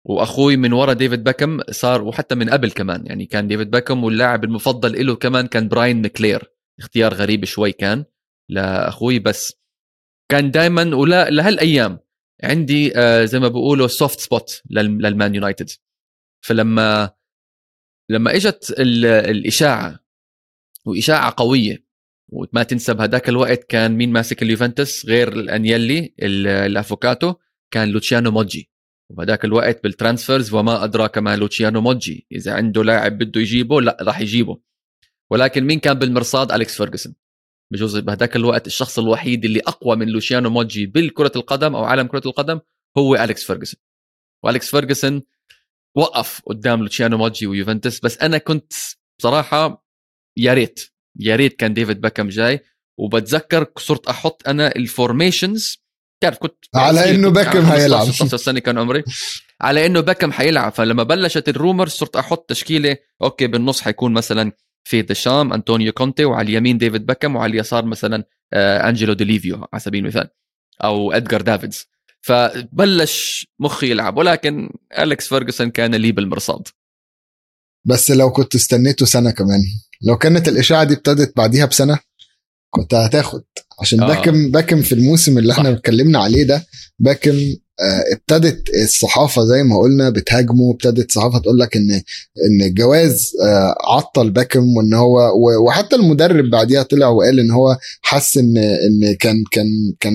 [0.05, 4.45] وأخوي من ورا ديفيد بيكم صار وحتى من قبل كمان يعني كان ديفيد بيكم واللاعب
[4.45, 8.05] المفضل له كمان كان براين مكلير اختيار غريب شوي كان.
[8.49, 9.53] لأخوي بس.
[10.31, 11.99] كان دائما ولا لهالأيام
[12.43, 15.71] عندي آه زي ما بيقولوا soft spot للمان يونايتد.
[16.45, 17.11] فلما
[18.11, 20.05] لما إجت الإشاعة
[20.85, 21.85] وإشاعة قوية
[22.29, 27.35] وما تنسى بهذاك الوقت كان مين ماسك اليوفنتوس غير الأنيلي الأفوكاتو؟
[27.71, 28.71] كان لوتشيانو موجي.
[29.11, 32.27] وبهذاك الوقت بال transfers وما أدراك ما لوتشيانو موجي.
[32.33, 34.61] إذا عنده لاعب بده يجيبه لا راح يجيبه.
[35.31, 37.15] ولكن مين كان بالمرصاد؟ أليكس فيرجسون
[37.75, 42.23] بجوز بهذاك الوقت الشخص الوحيد اللي أقوى من لوشيانو موجي بالكرة القدم أو عالم كرة
[42.27, 42.61] القدم
[42.99, 43.81] هو أليكس فيرجسون
[44.45, 45.23] وأليكس فيرجسون
[45.97, 48.01] وقف قدام لوتشيانو موجي ويوفنتوس.
[48.01, 48.73] بس أنا كنت
[49.19, 49.87] بصراحة
[50.37, 50.81] يا ريت
[51.21, 52.61] يا ريت كان ديفيد باكم جاي.
[52.99, 55.85] وبتذكر صرت أحط أنا ال formations
[56.23, 58.05] تعرف كنت على إنه باكم هيلعب.
[58.11, 59.05] 16 سنة كان عمري.
[59.61, 62.97] على إنه باكم حيلعب فلما بلشت ال rumor صرت أحط تشكيلة.
[63.23, 64.53] أوكي بالنص حيكون مثلا
[64.85, 69.81] في ديشام أنطونيو كونتي وعلى اليمين ديفيد باكم وعلى اليسار مثلا آه، أنجلو ديليفيو على
[69.81, 70.29] سبيل المثال
[70.85, 71.87] أو ادجار دافيدز.
[72.21, 76.69] فبلش مخي يلعب ولكن أليكس فيرجسون كان لي بالمرصاد.
[77.85, 79.61] بس لو كنت استنيته سنة كمان.
[80.09, 81.99] لو كانت الإشاعة دي ابتدت بعديها بسنة
[82.71, 83.45] كنت هتاخد.
[83.81, 84.07] عشان آه.
[84.07, 86.67] باكم باكم في الموسم اللي إحنا اتكلمنا عليه ده
[86.99, 87.37] باكم
[87.81, 91.91] آه، ابتدت الصحافة زي ما قلنا بتهاجمه ابتدت الصحافة تقول لك إن
[92.47, 95.33] إن الجواز آه، عطل باكم وإن هو
[95.67, 99.67] وحتى المدرب بعديها طلع وقال إن هو حس إن إن كان كان
[100.01, 100.15] كان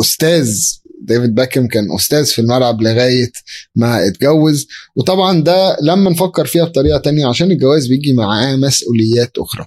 [0.00, 0.58] أستاذ
[1.06, 3.30] ديفيد باكم كان أستاذ في الملعب لغاية
[3.76, 4.66] ما اتجوز.
[4.96, 9.66] وطبعا ده لما نفكر فيها بطريقة تانية عشان الجواز بيجي معاه مسؤوليات أخرى.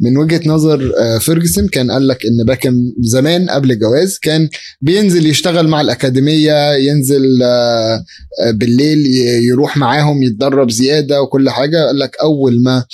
[0.00, 4.48] من وجهة نظر آه، فيرجسون كان قال لك إن باكم زمان قبل الجواز كان
[4.80, 8.04] بينزل يشتغل مع الأكاديمية ينزل آه،
[8.44, 9.06] آه، بالليل
[9.44, 11.86] يروح معاهم يتدرب زيادة وكل حاجة.
[11.86, 12.84] قال لك أول ما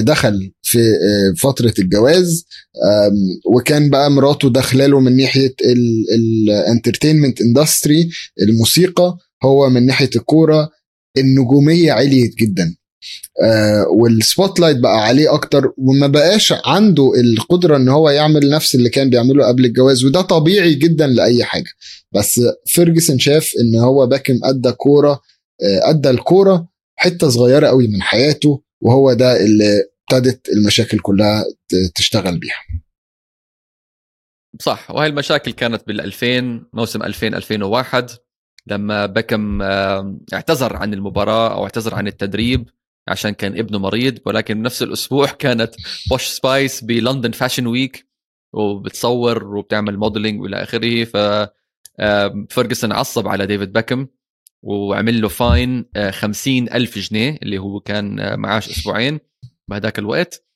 [0.00, 0.78] دخل في
[1.38, 2.46] فترة الجواز
[3.54, 5.54] وكان بقى مراته داخله من ناحية
[6.14, 8.08] ال entertainment industry
[8.42, 10.70] الموسيقى هو من ناحية الكورة.
[11.18, 12.76] النجومية عليت جدا.
[13.44, 18.88] آه وال spotlight بقى عليه أكتر وما بقاش عنده القدرة إن هو يعمل نفس اللي
[18.88, 21.70] كان بيعمله قبل الجواز وده طبيعي جدا لأي حاجة.
[22.14, 25.10] بس فيرجسون شاف إن هو باكم أدى كورة
[25.62, 31.44] آه أدى الكورة حتة صغيرة قوي من حياته وهو ده اللي ابتدت المشاكل كلها
[31.94, 32.82] تشتغل بيها.
[34.60, 34.90] صح.
[34.90, 38.10] وهي المشاكل كانت بال 2000 موسم 2000 2001
[38.66, 39.62] لما بكم
[40.32, 42.68] اعتذر عن المباراة أو اعتذر عن التدريب
[43.08, 45.74] عشان كان ابنه مريض ولكن بنفس الأسبوع كانت
[46.10, 48.06] Posh Spice بلندن Fashion Week
[48.52, 51.16] وبتصور وبتعمل modeling وإلى آخره ف
[52.50, 54.06] فرجسون عصب على ديفيد بكم
[54.62, 59.20] وعمل له fine 50 ألف جنيه اللي هو كان آه، معاش أسبوعين
[59.68, 60.46] بهذاك الوقت.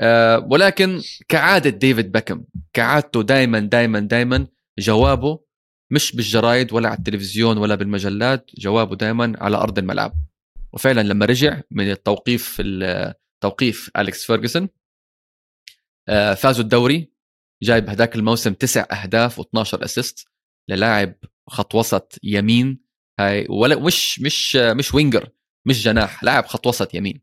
[0.00, 4.46] آه، ولكن كعادة ديفيد بكم كعادته دائما دائما دائما
[4.78, 5.40] جوابه
[5.92, 10.14] مش بالجرايد ولا على التلفزيون ولا بالمجلات جوابه دائما على أرض الملعب.
[10.72, 12.62] وفعلا لما رجع من التوقيف
[13.42, 14.68] توقيف أليكس فيرجسون
[16.08, 17.12] آه، فازوا الدوري
[17.62, 20.28] جايب هذاك الموسم تسع أهداف و12 assist
[20.68, 21.14] للاعب
[21.48, 22.83] خط وسط يمين
[23.20, 25.28] هاي ولا مش مش مش winger
[25.66, 27.20] مش جناح لاعب خط وسط يمين.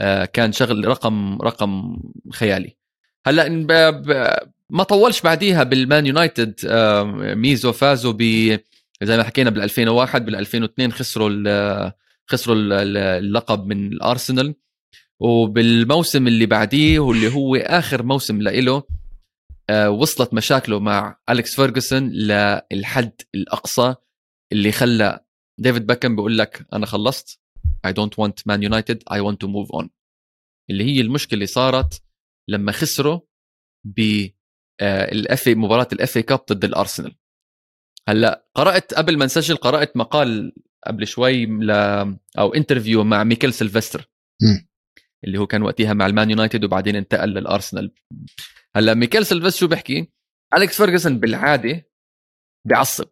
[0.00, 1.96] آه، كان شغل رقم رقم
[2.32, 2.76] خيالي.
[3.26, 3.48] هلأ
[4.70, 6.54] ما طولش بعديها بالمان يونايتد
[7.36, 8.22] ميزو فازوا ب
[9.02, 11.92] زي ما حكينا بال 2001 بال 2002 خسروا
[12.26, 12.56] خسروا
[13.18, 14.54] اللقب من الأرسنال.
[15.20, 18.82] وبالموسم اللي بعديه واللي هو آخر موسم لإله
[19.70, 23.94] آه، وصلت مشاكله مع أليكس فيرجسون للحد الأقصى.
[24.52, 25.24] اللي خلى
[25.60, 27.40] ديفيد باكم بيقول لك أنا خلصت.
[27.86, 28.98] I don't want Man United.
[29.10, 29.88] I want to move on.
[30.70, 32.02] اللي هي المشكلة اللي صارت
[32.48, 33.20] لما خسروا
[33.86, 34.26] ب
[34.82, 37.16] ال FA مباراة ال FA Cup ضد الارسنال
[38.08, 40.52] هلأ قرأت قبل ما نسجل قرأت مقال
[40.86, 41.70] قبل شوي ل
[42.38, 44.10] أو interview مع ميكيل سيلفستر.
[45.24, 47.94] اللي هو كان وقتها مع المان يونايتد وبعدين انتقل للارسنال
[48.76, 50.12] هلأ ميكيل سيلفستر شو بيحكي؟
[50.54, 51.88] أليكس فيرجسون بالعادة
[52.68, 53.08] بيعصب.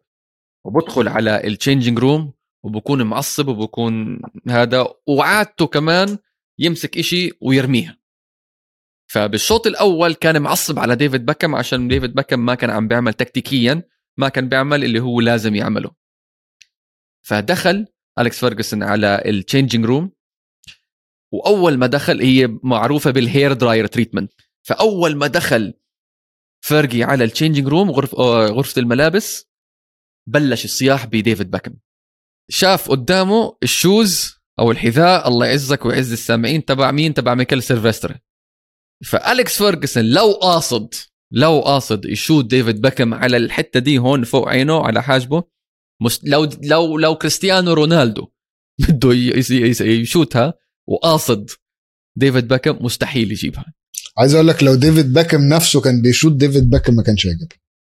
[0.65, 6.17] وبدخل على ال changing room وبكون معصب وبكون هذا وعادته كمان
[6.59, 7.97] يمسك إشي ويرميها.
[9.07, 13.83] فبالشوط الأول كان معصب على ديفيد بكم عشان ديفيد بكم ما كان عم بيعمل تكتيكيا
[14.17, 15.91] ما كان بيعمل اللي هو لازم يعمله.
[17.21, 17.85] فدخل
[18.19, 20.11] أليكس فيرجسون على ال changing room
[21.31, 24.31] وأول ما دخل هي معروفة بال hairdryer treatment
[24.63, 25.73] فأول ما دخل
[26.61, 29.54] فيرجي على ال changing room غرف غرفة الملابس
[30.29, 31.73] بلش الصياح بديفيد باكم.
[32.49, 38.17] شاف قدامه ال shoes أو الحذاء الله يعزك ويعز السامعين تبع مين؟ تبع ميكل سيلفستر.
[39.05, 40.93] فالكس فيرجسون لو قاصد
[41.31, 45.43] لو قاصد يشوت ديفيد باكم على الحتة دي هون فوق عينه على حاجبه
[46.23, 48.27] لو لو لو كريستيانو رونالدو
[48.79, 49.13] بده
[49.81, 50.53] يشوتها
[50.89, 51.49] وقاصد
[52.17, 53.73] ديفيد باكم مستحيل يجيبها.
[54.17, 57.51] عايز أقول لك لو ديفيد باكم نفسه كان بيشوط ديفيد باكم ما كانش هيجيب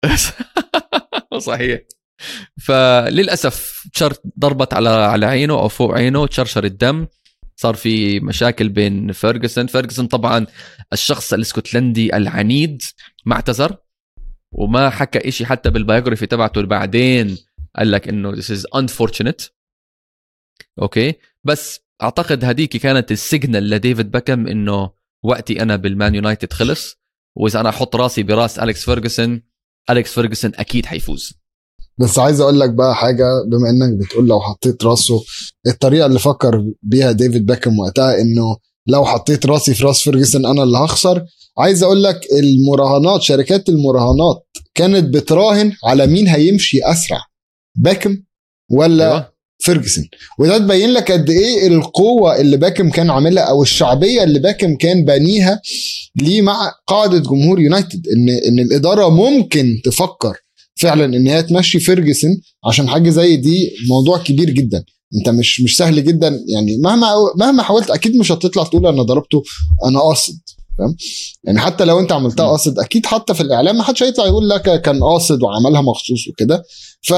[1.48, 1.80] صحيح.
[2.60, 7.06] فللأسف تشر ضربت على على عينه أو فوق عينه تشرشر الدم.
[7.56, 9.66] صار في مشاكل بين فيرجسون.
[9.66, 10.46] فيرجسون طبعا
[10.92, 12.82] الشخص الإسكتلندي العنيد
[13.26, 13.76] ما اعتذر
[14.52, 17.38] وما حكى إشي حتى بال biography تبعته بعدين
[17.76, 19.50] قال لك إنه this is unfortunate.
[20.82, 21.14] أوكي؟
[21.44, 24.90] بس أعتقد هديك كانت ال signal لديفيد باكم إنه
[25.22, 26.96] وقتي أنا بالمان يونايتد خلص
[27.36, 29.42] وإذا أنا أحط راسي براس أليكس فيرجسون
[29.90, 31.40] أليكس فيرجسون أكيد حيفوز.
[31.98, 35.22] بس عايز أقول لك بقى حاجة بما إنك بتقول لو حطيت راسه
[35.66, 40.62] الطريقة اللي فكر بيها ديفيد باكم وقتها إنه لو حطيت راسي في راس فيرجسون أنا
[40.62, 41.24] اللي هخسر
[41.58, 47.18] عايز أقول لك المراهنات شركات المراهنات كانت بتراهن على مين هيمشي أسرع
[47.76, 48.16] باكم
[48.70, 49.32] ولا أيوة.
[49.58, 50.04] فيرجسون
[50.38, 55.04] وده تبين لك قد إيه القوة اللي باكم كان عاملها أو الشعبية اللي باكم كان
[55.04, 55.60] بانيها
[56.22, 60.36] ليه مع قاعدة جمهور يونايتد ان إن الإدارة ممكن تفكر
[60.78, 62.30] فعلا إن هي تمشي فيرجسون
[62.68, 64.84] عشان حاجة زي دي موضوع كبير جدا.
[65.14, 66.40] أنت مش مش سهل جدا.
[66.48, 67.06] يعني مهما
[67.36, 69.42] مهما حاولت أكيد مش هتطلع تقول أنا ضربته
[69.84, 70.38] أنا قاصد
[70.78, 70.96] فاهم؟
[71.44, 74.82] يعني حتى لو أنت عملتها قاصد أكيد حتى في الإعلام ما حدش هيطلع يقول لك
[74.82, 76.64] كان قاصد وعملها مخصوص وكده.
[77.02, 77.14] ف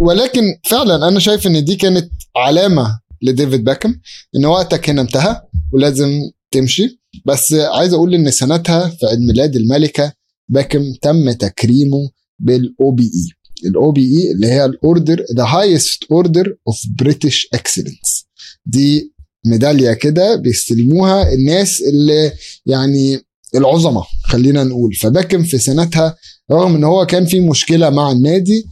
[0.00, 3.94] ولكن فعلا أنا شايف إن دي كانت علامة لديفيد باكم
[4.36, 5.40] إن وقتك هنا انتهى
[5.72, 6.10] ولازم
[6.50, 7.00] تمشي.
[7.26, 10.12] بس عايز أقول إن سنتها في عيد ميلاد الملكة
[10.48, 13.02] باكم تم تكريمه بال OBE.
[13.04, 18.26] ال OBE اللي هي ال order the highest order of British excellence
[18.66, 19.12] دي
[19.46, 22.32] ميدالية كده بيستلموها الناس اللي
[22.66, 23.20] يعني
[23.54, 24.94] العظماء خلينا نقول.
[24.94, 26.16] فباكم في سنتها
[26.50, 28.66] رغم إن هو كان في مشكلة مع النادي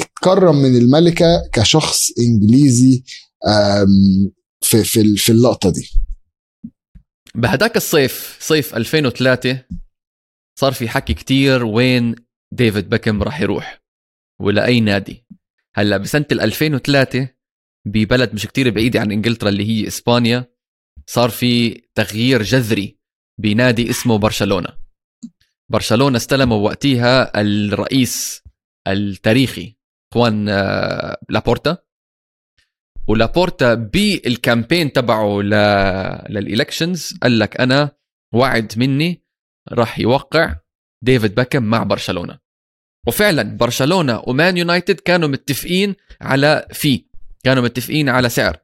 [0.00, 3.02] اتكرم من الملكة كشخص إنجليزي
[4.60, 5.90] في في في اللقطة دي.
[7.34, 9.62] بهداك الصيف صيف 2003
[10.60, 12.14] صار في حكي كتير وين
[12.52, 13.80] ديفيد باكم راح يروح.
[14.40, 15.26] ولا أي نادي.
[15.74, 17.28] هلأ بسنة 2003
[17.86, 20.54] ببلد مش كتير بعيدة عن إنجلترا اللي هي إسبانيا
[21.06, 22.98] صار في تغيير جذري
[23.38, 24.68] بنادي اسمه برشلونة.
[25.68, 28.42] برشلونة استلموا وقتها الرئيس
[28.88, 29.76] التاريخي
[30.14, 31.78] خوان آه، لابورتا.
[33.08, 37.96] ولابورتا بال campaign تبعه لل elections قال لك أنا
[38.34, 39.24] وعد مني
[39.72, 40.59] راح يوقع.
[41.02, 42.38] ديفيد باكم مع برشلونة.
[43.08, 47.04] وفعلا برشلونة ومان يونايتد كانوا متفقين على في
[47.44, 48.58] كانوا متفقين على سعر.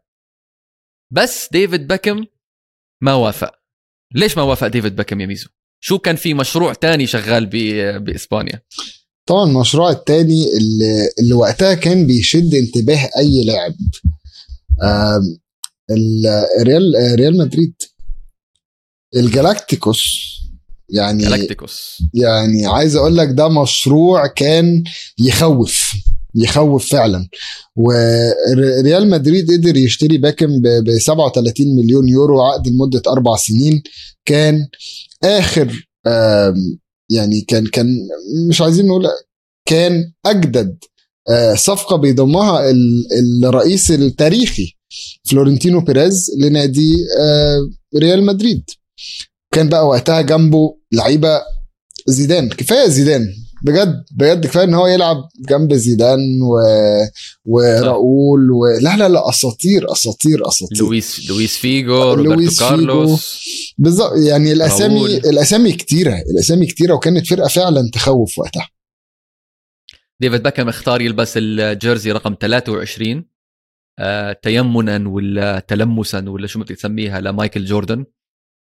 [1.13, 2.27] بس ديفيد باكم
[3.03, 3.53] ما وافق.
[4.15, 5.49] ليش ما وافق ديفيد باكم يا ميزو؟
[5.81, 7.47] شو كان في مشروع تاني شغال
[7.99, 8.63] بإسبانيا؟
[9.29, 13.75] طبعا المشروع التاني اللي, اللي وقتها كان بيشد انتباه أي لاعب.
[16.63, 17.83] ريال ريال مدريد.
[19.17, 20.37] الجالاكتيكوس.
[20.89, 24.85] يعني جالاكتيكوس يعني عايز أقول لك ده مشروع كان
[25.19, 25.93] يخوف
[26.35, 27.29] يخوف فعلا.
[27.77, 33.83] وريال مدريد قدر يشتري باكم ب 37 مليون يورو عقد لمدة أربع سنين.
[34.25, 34.69] كان
[35.25, 35.89] آخر
[37.11, 37.87] يعني كان كان
[38.49, 39.07] مش عايزين نقول
[39.69, 40.79] كان أجدد
[41.29, 42.73] آه، صفقة بيضمها
[43.45, 44.73] الرئيس التاريخي
[45.31, 48.71] فلورنتينو بيريز لنادي آه، ريال مدريد.
[49.57, 51.43] كان بقى وقتها جنبه لعيبة
[52.07, 52.49] زيدان.
[52.49, 53.27] كفاية زيدان.
[53.63, 55.17] بجد بجد كفاية إن هو يلعب
[55.49, 56.57] جنب زيدان و...
[57.45, 58.67] وراؤول و...
[58.83, 60.79] لا لا لا أساطير أساطير أساطير.
[60.79, 63.45] لويس لويس فيجو روبرتو كارلوس.
[63.79, 64.13] بالظبط.
[64.17, 65.11] يعني الأسامي راؤول.
[65.11, 68.69] الأسامي كتيرة الأسامي كتيرة وكانت فرقة فعلا تخوف وقتها.
[70.21, 73.25] ديفيد باكم اختار يلبس ال jersey رقم 23
[73.99, 78.05] آه تيمنا ولا تيمسا ولا شو بدك تسميها لمايكل جوردن.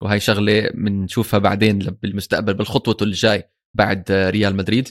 [0.02, 3.44] وهي شغلة بنشوفها بعدين بالمستقبل بالخطوة اللي جاي
[3.74, 4.90] بعد ريال مدريد.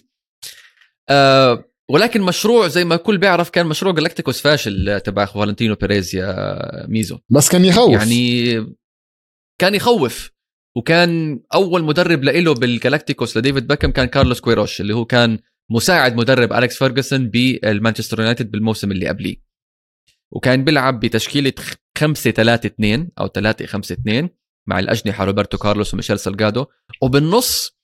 [1.09, 6.87] أه ولكن مشروع زي ما الكل بيعرف كان مشروع جلاكتيكوس فاشل تبع فلورنتينو بيريز يا
[6.89, 7.19] ميزو.
[7.31, 7.93] بس كان يخوف.
[7.93, 8.55] يعني
[9.61, 10.31] كان يخوف.
[10.77, 15.39] وكان أول مدرب له بالجلاكتيكوس لديفيد باكم كان كارلوس كويروش اللي هو كان
[15.71, 19.37] مساعد مدرب أليكس فيرجسون بالمانشستر يونايتد بالموسم اللي قبليه.
[20.33, 21.53] وكان بيلعب بتشكيلة
[21.99, 24.29] 5 3 2 أو 3 5 2
[24.69, 26.67] مع الأجنحة روبرتو كارلوس وميشيل سالجادو
[27.03, 27.79] وبالنص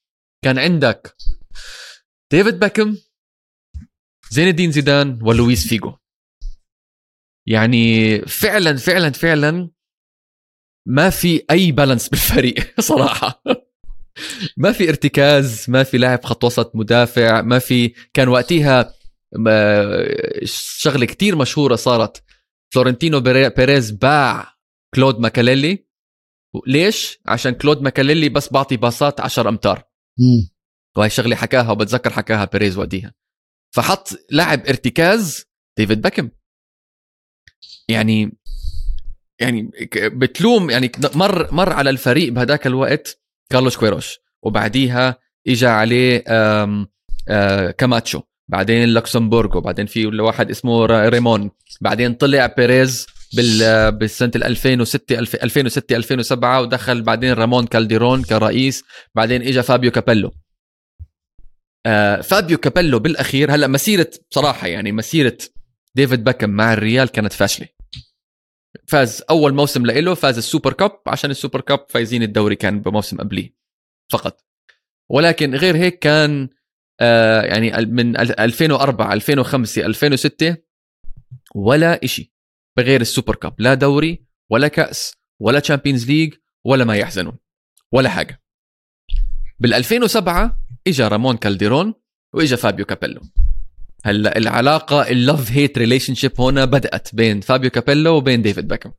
[0.44, 1.16] كان عندك
[2.32, 2.96] ديفيد باكم
[4.30, 5.96] زين الدين زيدان ولويس فيجو.
[7.48, 9.70] يعني فعلا فعلا فعلا
[10.88, 13.42] ما في أي balance بالفريق صراحة.
[14.56, 18.94] ما في ارتكاز ما في لاعب خط وسط مدافع ما في كان وقتها
[20.44, 22.22] شغلة كتير مشهورة صارت.
[22.74, 24.54] فلورنتينو بيريز باع
[24.94, 25.85] كلود ماكيليلي.
[26.66, 29.82] ليش؟ عشان كلود ماكيليلي بس بعطي باصات 10 أمتار.
[30.96, 33.14] وهي شغلة حكاها وبتذكر حكاها بيريز وقتها.
[33.74, 35.44] فحط لاعب ارتكاز
[35.78, 36.30] ديفيد باكم
[37.88, 38.38] يعني
[39.40, 43.20] يعني بتلوم يعني مر مر على الفريق بهداك الوقت
[43.52, 44.18] كارلوس كويروش.
[44.42, 46.88] وبعديها اجى عليه آم
[47.28, 48.22] آه كاماتشو.
[48.48, 51.50] بعدين لوكسمبورغ وبعدين في واحد اسمه رامون.
[51.80, 53.06] بعدين طلع بيريز
[53.36, 58.84] بال بالسنة 2006 2006 2007 ودخل بعدين رامون كالديرون كرئيس
[59.14, 60.32] بعدين اجى فابيو كابيلو.
[61.86, 65.38] آه فابيو كابيلو بالأخير هلأ مسيرة بصراحة يعني مسيرة
[65.94, 67.68] ديفيد باكم مع الريال كانت فاشلة.
[68.88, 72.80] فاز أول موسم له فاز ال Super Cup عشان ال Super Cup فايزين الدوري كان
[72.80, 73.54] بموسم قبليه
[74.12, 74.44] فقط.
[75.10, 76.48] ولكن غير هيك كان
[77.00, 80.56] آه يعني من 2004 2005 2006
[81.54, 82.35] ولا إشي.
[82.76, 83.54] بغير ال Super Cup.
[83.58, 86.34] لا دوري ولا كأس ولا Champions League
[86.64, 87.36] ولا ما يحزنون.
[87.92, 88.42] ولا حاجة.
[89.60, 91.94] بال 2007 اجى رامون كالديرون
[92.34, 93.20] واجى فابيو كابيلو.
[94.04, 98.92] هلا العلاقة ال love-hate relationship هنا بدأت بين فابيو كابيلو وبين ديفيد باكم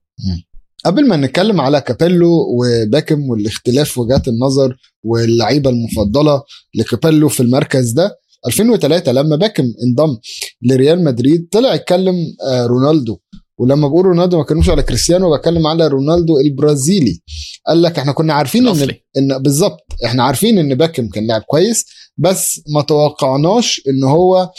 [0.86, 6.44] قبل ما نتكلم على كابيلو وباكم والاختلاف وجهات النظر واللعيبة المفضلة
[6.76, 10.18] لكابيلو في المركز ده 2003 لما باكم انضم
[10.62, 12.16] لريال مدريد طلع اتكلم
[12.52, 13.18] آه، رونالدو.
[13.60, 17.22] ولما بقول رونالدو ما بتكلمش على كريستيانو بتكلم على رونالدو البرازيلي.
[17.68, 21.86] قال لك إحنا كنا عارفين إن إن بالظبط إحنا عارفين إن باكم كان لاعب كويس
[22.18, 24.50] بس ما توقعناش إن هو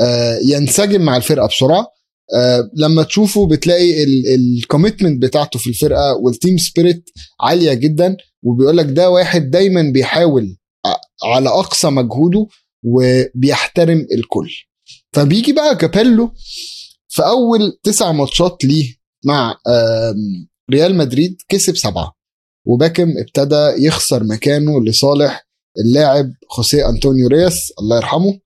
[0.00, 1.86] آه، ينسجم مع الفرقة بسرعة.
[2.34, 7.04] آه، لما تشوفه بتلاقي ال commitment بتاعته في الفرقة وال team spirit
[7.40, 8.16] عالية جدا.
[8.42, 10.56] وبيقول لك ده واحد دايما بيحاول
[11.24, 12.46] على أقصى مجهوده
[12.84, 14.50] وبيحترم الكل.
[15.12, 16.32] فبيجي بقى كابيلو
[17.16, 18.94] في أول تسع ماتشات ليه
[19.24, 19.56] مع
[20.70, 22.12] ريال مدريد كسب سبعة.
[22.66, 25.46] وباكم ابتدى يخسر مكانه لصالح
[25.78, 28.40] اللاعب خوسيه أنطونيو رياس الله يرحمه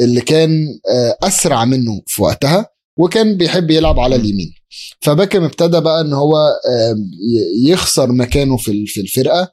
[0.00, 0.50] اللي كان
[0.90, 2.66] آه، أسرع منه في وقتها
[2.98, 4.52] وكان بيحب يلعب على اليمين.
[5.00, 6.52] فباكم ابتدى بقى إن هو
[7.66, 9.52] يخسر مكانه في الفرقة.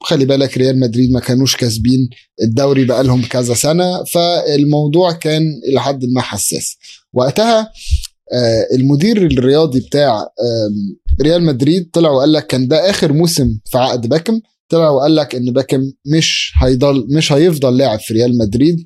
[0.00, 2.08] خلي بالك ريال مدريد ما كانوش كاسبين
[2.42, 6.76] الدوري بقى لهم كذا سنة فالموضوع كان إلى حد ما حساس.
[7.12, 7.70] وقتها
[8.32, 10.26] آه، المدير الرياضي بتاع
[11.22, 14.40] ريال مدريد طلع وقال لك كان ده آخر موسم في عقد باكم.
[14.68, 18.76] طلع وقال لك إن باكم مش هيضل مش هيفضل لاعب في ريال مدريد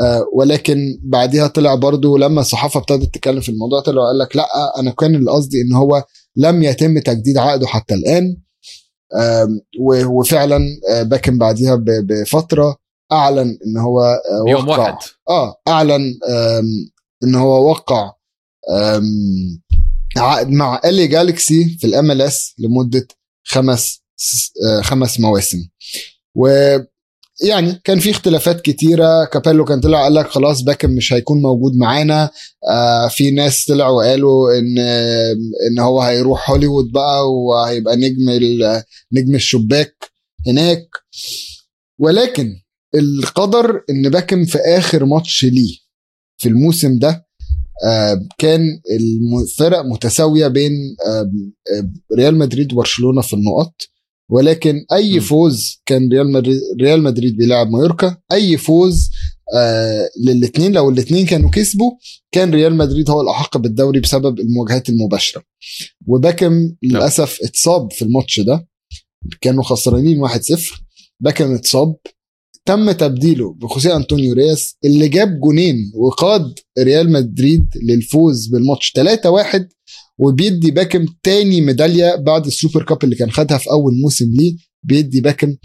[0.00, 4.46] آه ولكن بعديها طلع برضو لما الصحافة ابتدت تتكلم في الموضوع طلع وقال لك لأ
[4.78, 6.04] أنا كان القصدي إن هو
[6.36, 8.24] لم يتم تجديد عقده حتى الآن.
[8.24, 8.49] آه
[10.10, 12.76] وفعلا آه باكم بعديها بفترة
[13.12, 14.78] أعلن إن هو آه يوم وقع.
[14.78, 14.96] واحد.
[15.28, 16.18] آه أعلن
[17.24, 18.12] إن هو وقع
[20.16, 23.08] عقد مع LA Galaxy في ال MLS لمدة
[23.44, 24.02] خمس
[24.66, 25.68] آه، خمس مواسم.
[26.34, 26.48] و
[27.48, 29.24] يعني كان في اختلافات كتيرة.
[29.24, 32.30] كابيلو كان طلع قال لك خلاص باكم مش هيكون موجود معانا.
[32.70, 34.78] آه في ناس طلعوا وقالوا إن
[35.70, 38.30] إن هو هيروح هوليوود بقى وهيبقى نجم
[39.12, 39.94] نجم الشباك
[40.46, 40.88] هناك.
[41.98, 42.48] ولكن
[42.94, 45.76] القدر إن باكم في آخر ماتش ليه
[46.38, 47.26] في الموسم ده
[47.86, 48.60] آه كان
[48.90, 50.72] الفرق متساوية بين
[51.06, 51.30] آه
[52.16, 53.74] ريال مدريد وبرشلونة في النقط.
[54.30, 59.10] ولكن أي فوز كان ريال مدريد ريال مدريد بيلعب مايوركا أي فوز
[59.54, 61.92] آه للاثنين لو الاثنين كانوا كسبوا
[62.32, 65.42] كان ريال مدريد هو الأحق بالدوري بسبب المواجهات المباشرة.
[66.06, 66.76] وباكم نعم.
[66.82, 68.68] للأسف اتصاب في الماتش ده
[69.40, 70.32] كانوا خسرانين 1-0
[71.20, 71.96] باكم اتصاب
[72.66, 78.92] تم تبديله بخوسيه أنطونيو رييس اللي جاب جونين وقاد ريال مدريد للفوز بالماتش.
[78.98, 79.64] 3-1
[80.20, 84.56] وبيدي باكم تاني ميدالية بعد ال Super Cup اللي كان خدها في أول موسم ليه.
[84.82, 85.56] بيدي باكم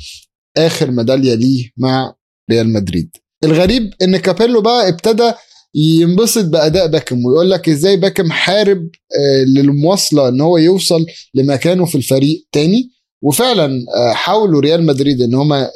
[0.57, 2.15] آخر ميدالية ليه مع
[2.51, 3.09] ريال مدريد.
[3.43, 5.31] الغريب إن كابيلو بقى ابتدى
[5.75, 8.77] ينبسط بأداء باكم ويقول لك إزاي باكم حارب
[9.19, 12.89] آه، للمواصلة إن هو يوصل لمكانه في الفريق تاني.
[13.23, 15.69] وفعلا آه، حاولوا ريال مدريد إن هم آه،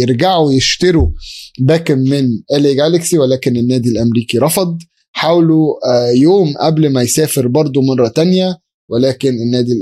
[0.00, 1.08] يرجعوا يشتروا
[1.60, 4.78] باكم من الي جالكسي ولكن النادي الأمريكي رفض.
[5.16, 8.58] حاولوا آه، يوم قبل ما يسافر برضه مرة تانية
[8.90, 9.72] ولكن النادي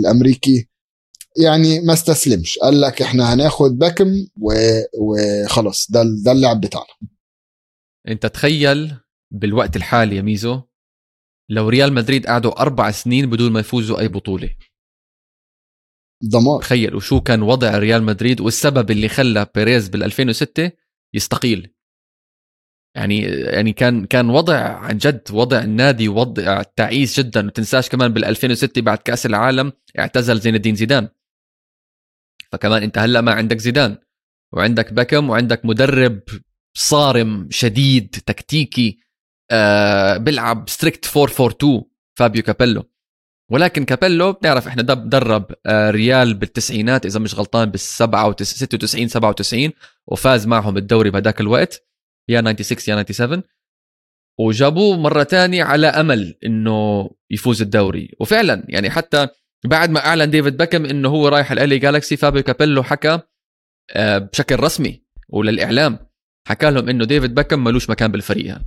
[0.00, 0.68] الأمريكي
[1.44, 2.58] يعني ما استسلمش.
[2.58, 4.26] قال لك إحنا هناخد باكم
[4.98, 5.90] وخلاص.
[5.90, 6.86] ده ده اللعب بتاعنا.
[8.08, 8.94] أنت تخيل
[9.30, 10.62] بالوقت الحالي يا ميزو
[11.50, 14.50] لو ريال مدريد قعدوا أربع سنين بدون ما يفوزوا أي بطولة.
[16.22, 16.60] دمار.
[16.60, 16.94] تخيل.
[16.94, 20.70] وشو كان وضع ريال مدريد والسبب اللي خلى بيريز بال 2006
[21.14, 21.75] يستقيل.
[22.96, 27.42] يعني يعني كان كان وضع عن جد وضع النادي وضع تعيس جدا.
[27.42, 31.08] ما تنساش كمان بال 2006 بعد كأس العالم اعتزل زين الدين زيدان.
[32.52, 33.96] فكمان أنت هلأ ما عندك زيدان
[34.52, 36.20] وعندك بكم وعندك مدرب
[36.76, 38.98] صارم شديد تكتيكي
[39.50, 41.82] آه بيلعب strict 442
[42.18, 42.90] فابيو كابيلو.
[43.52, 49.70] ولكن كابيلو بنعرف إحنا درب آه ريال بالتسعينات إذا مش غلطان بال 96 97
[50.06, 51.85] وفاز معهم الدوري بهذاك الوقت.
[52.28, 53.42] يا 96 يا 97
[54.38, 58.10] وجابوه مرة تانية على أمل إنه يفوز الدوري.
[58.20, 59.28] وفعلا يعني حتى
[59.64, 63.20] بعد ما أعلن ديفيد بكم إنه هو رايح ال LA Galaxy فابيو كابيلو حكى
[63.90, 65.98] آه، بشكل رسمي وللإعلام
[66.48, 68.58] حكى لهم إنه ديفيد بكم ملوش مكان بالفريق.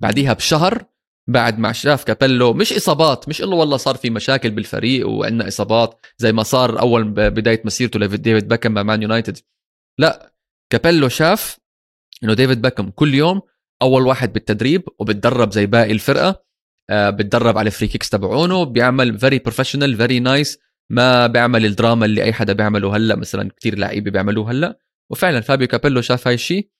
[0.00, 0.84] بعديها بشهر
[1.28, 6.06] بعد ما شاف كابيلو مش إصابات مش إنه والله صار في مشاكل بالفريق وعندنا إصابات
[6.18, 9.38] زي ما صار أول بداية مسيرته لديفيد بكم مع مان يونايتد.
[9.98, 10.32] لا
[10.72, 11.59] كابيلو شاف
[12.24, 13.40] إنه ديفيد باكم كل يوم
[13.82, 16.42] أول واحد بالتدريب وبتدرب زي باقي الفرقة
[16.90, 20.58] آه بتدرب على ال free kicks تبعونه بيعمل very professional very nice
[20.90, 24.78] ما بيعمل الدراما اللي أي حدا بيعمله هلأ مثلا كثير لعيبة بيعملوه هلأ.
[25.10, 26.70] وفعلا فابيو كابيلو شاف هاي الشيء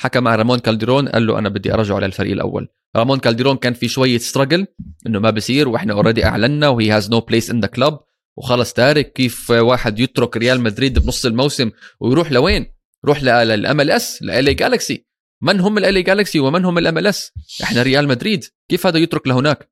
[0.00, 2.68] حكى مع رامون كالديرون قال له أنا بدي أرجعه للفريق الأول.
[2.96, 4.66] رامون كالديرون كان في شوية struggle
[5.06, 7.98] إنه ما بصير وإحنا already أعلنا و he has no place in the club
[8.36, 11.70] وخلص تارك كيف واحد يترك ريال مدريد بنص الموسم
[12.00, 12.66] ويروح لوين؟
[13.04, 15.06] روح لل MLS ل LA Galaxy
[15.42, 17.32] من هم ال LA Galaxy ومن هم ال MLS
[17.62, 18.44] إحنا ريال مدريد.
[18.68, 19.70] كيف هذا يترك لهناك؟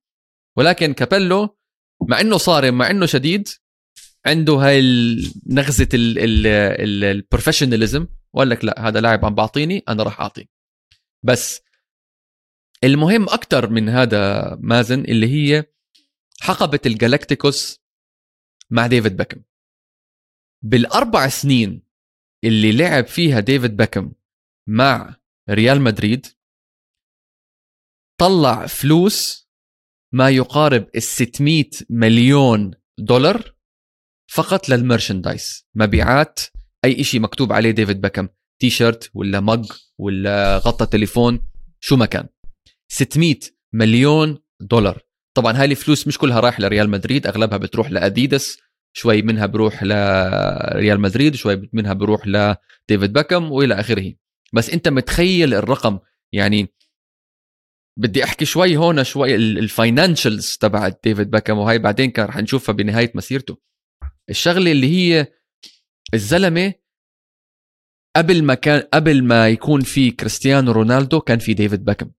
[0.57, 1.59] ولكن كابيلو
[2.09, 3.49] مع إنه صارم مع إنه شديد
[4.27, 4.83] عنده هاي
[5.47, 10.49] نغزة ال professionalism وقال لك لا هذا لاعب عم بعطيني أنا راح أعطي.
[11.23, 11.61] بس
[12.85, 15.65] المهم أكثر من هذا مازن اللي هي
[16.41, 17.81] حقبة ال Galácticos
[18.71, 19.43] مع ديفيد بيكم.
[20.63, 21.88] بالأربع سنين
[22.45, 24.13] اللي لعب فيها ديفيد بيكم
[24.69, 25.17] مع
[25.51, 26.27] ريال مدريد
[28.21, 29.49] طلع فلوس
[30.15, 33.55] ما يقارب ال 600 مليون دولار
[34.31, 36.41] فقط لل merchandise مبيعات
[36.85, 38.29] أي شيء مكتوب عليه ديفيد بيكم
[38.61, 41.41] تي شيرت ولا mug ولا غطى تليفون
[41.81, 42.29] شو ما كان.
[42.93, 43.37] 600
[43.73, 45.03] مليون دولار.
[45.37, 48.59] طبعا هاي الفلوس مش كلها رايح لريال مدريد أغلبها بتروح لأديداس
[48.93, 54.15] شوي منها بروح لريال مدريد شوي منها بروح لديفيد باكم وإلى آخره.
[54.53, 55.99] بس أنت متخيل الرقم؟
[56.33, 56.69] يعني
[57.99, 62.73] بدي أحكي شوي هون شوي ال financials تبع ديفيد باكم وهي بعدين كان رح نشوفها
[62.73, 63.59] بنهاية مسيرته.
[64.31, 65.27] الشغلة اللي هي
[66.15, 66.75] الزلمة
[68.17, 72.11] قبل ما كان قبل ما يكون في كريستيانو رونالدو كان في ديفيد باكم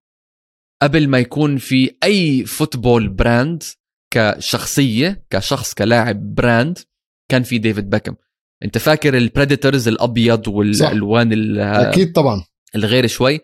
[0.82, 3.64] قبل ما يكون في أي football brand
[4.12, 6.80] كشخصية كشخص كلاعب brand
[7.32, 8.16] كان في ديفيد باكم
[8.64, 12.46] انت فاكر ال Predators الأبيض والألوان أكيد طبعا.
[12.76, 13.40] الغير شوي؟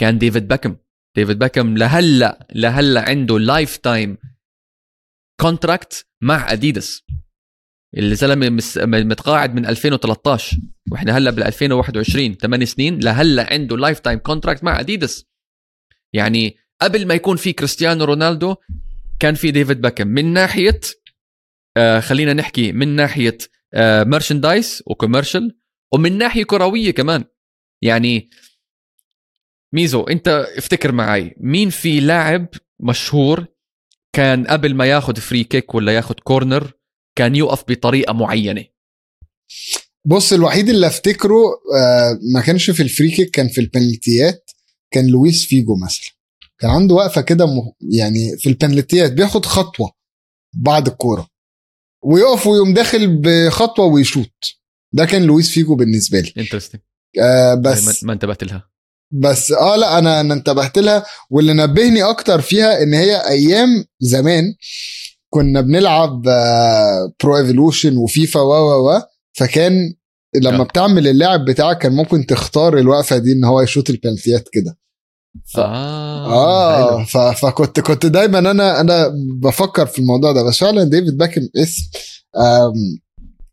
[0.00, 0.76] كان ديفيد باكم
[1.16, 4.18] ديفيد باكم لهلأ لهلأ عنده lifetime
[5.40, 7.02] contract مع اديداس
[7.98, 10.56] الزلمه متقاعد من 2013
[10.92, 15.24] وإحنا هلأ بال 2021 8 سنين لهلأ عنده lifetime contract مع اديداس
[16.12, 18.56] يعني قبل ما يكون في كريستيانو رونالدو
[19.20, 20.80] كان في ديفيد بيكهام من ناحية
[21.76, 23.38] آه خلينا نحكي من ناحية
[23.74, 25.58] آه merchandise و commercial
[25.94, 27.24] ومن ناحية كروية كمان.
[27.82, 28.30] يعني
[29.74, 32.48] ميدو انت افتكر معي مين في لاعب
[32.80, 33.46] مشهور
[34.12, 36.72] كان قبل ما ياخذ free kick ولا ياخذ corner
[37.18, 38.64] كان يوقف بطريقة معينة؟
[40.04, 41.42] بص الوحيد اللي افتكره
[41.78, 44.50] آه ما كانش في ال free kick كان في البنلتيات
[44.90, 46.15] كان لويس فيجو مثلا.
[46.60, 47.46] كان عنده وقفة كده
[47.90, 49.92] يعني في البنلتيات بياخد خطوة
[50.54, 51.28] بعد الكورة
[52.04, 54.60] ويقف ويقوم داخل بخطوة ويشوط.
[54.92, 56.32] ده كان لويس فيجو بالنسبة لي.
[56.38, 56.80] interesting
[57.20, 58.70] آه بس ما انتبهت لها.
[59.12, 61.04] بس آه لا أنا أنا انتبهت لها.
[61.30, 64.54] واللي نبهني أكتر فيها إن هي أيام زمان
[65.30, 69.00] كنا بنلعب آه Pro Evolution وفيفا و و و
[69.32, 69.94] فكان
[70.42, 70.64] لما آه.
[70.64, 74.78] بتعمل اللاعب بتاعك كان ممكن تختار الوقفة دي إن هو يشوط البنلتيات كده.
[75.44, 75.58] ف...
[75.58, 77.16] آه, آه ف...
[77.18, 80.42] فكنت كنت دايما أنا أنا بفكر في الموضوع ده.
[80.42, 81.90] بس فعلا ديفيد بيكهام اسم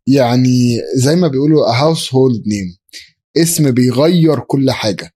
[0.07, 2.77] يعني زي ما بيقولوا household name
[3.37, 5.11] اسم بيغير كل حاجة.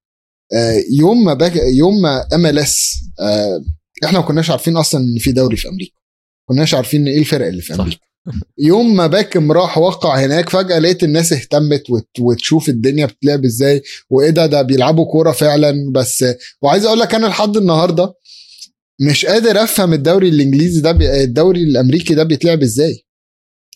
[0.54, 1.56] آه يوم ما بيك...
[1.56, 3.04] يوم ما MLS
[4.06, 5.94] إحنا ما كناش عارفين أصلا إن في دوري في أمريكا.
[6.50, 8.02] ما كناش عارفين إيه الفرق اللي في أمريكا.
[8.58, 12.08] يوم ما بيكهام راح وقع هناك فجأة لقيت الناس اهتمت وت...
[12.20, 16.26] وتشوف الدنيا بتلعب إزاي وايه ده ده بيلعبوا كورة فعلا بس
[16.62, 18.14] وعايز أقول لك أنا لحد النهارده
[19.02, 21.24] مش قادر أفهم الدوري الإنجليزي ده بي...
[21.24, 23.04] الدوري الأمريكي ده بيتلعب إزاي.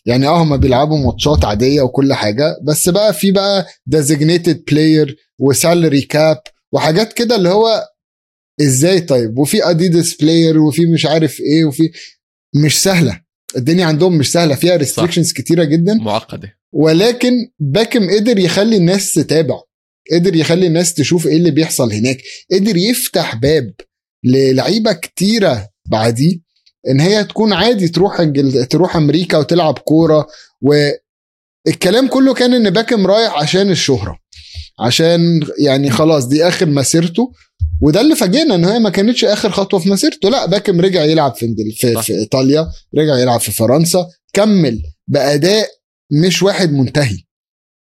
[0.05, 5.48] يعني آه هما بيلعبوا ماتشات عادية وكل حاجة بس بقى في بقى designated player و
[5.48, 6.37] salary cap
[6.73, 7.87] وحاجات كده اللي هو
[8.61, 11.91] إزاي طيب؟ وفي اديداس player وفي مش عارف إيه وفي
[12.55, 13.21] مش سهلة.
[13.57, 14.55] الدنيا عندهم مش سهلة.
[14.55, 15.93] فيها restrictions كتيرة جدا.
[15.93, 16.57] معقدة.
[16.73, 19.55] ولكن بيكهام قدر يخلي الناس تتابع.
[20.13, 22.17] قدر يخلي الناس تشوف إيه اللي بيحصل هناك.
[22.51, 23.73] قدر يفتح باب
[24.23, 26.39] للعيبة كتيرة بعديه.
[26.89, 28.65] إن هي تكون عادي تروح انجل...
[28.65, 30.27] تروح أمريكا وتلعب كورة.
[30.61, 34.19] والكلام كله كان إن بيكهام رايح عشان الشهرة.
[34.79, 37.31] عشان يعني خلاص دي آخر مسيرته.
[37.81, 40.29] وده اللي فاجئنا إن هي ما كانتش آخر خطوة في مسيرته.
[40.29, 42.67] لا بيكهام رجع يلعب في في, في إيطاليا
[42.97, 45.67] رجع يلعب في فرنسا كمل بأداء
[46.11, 47.17] مش واحد منتهي.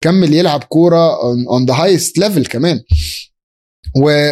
[0.03, 2.81] كمل يلعب كورة on the highest level كمان.
[4.03, 4.31] و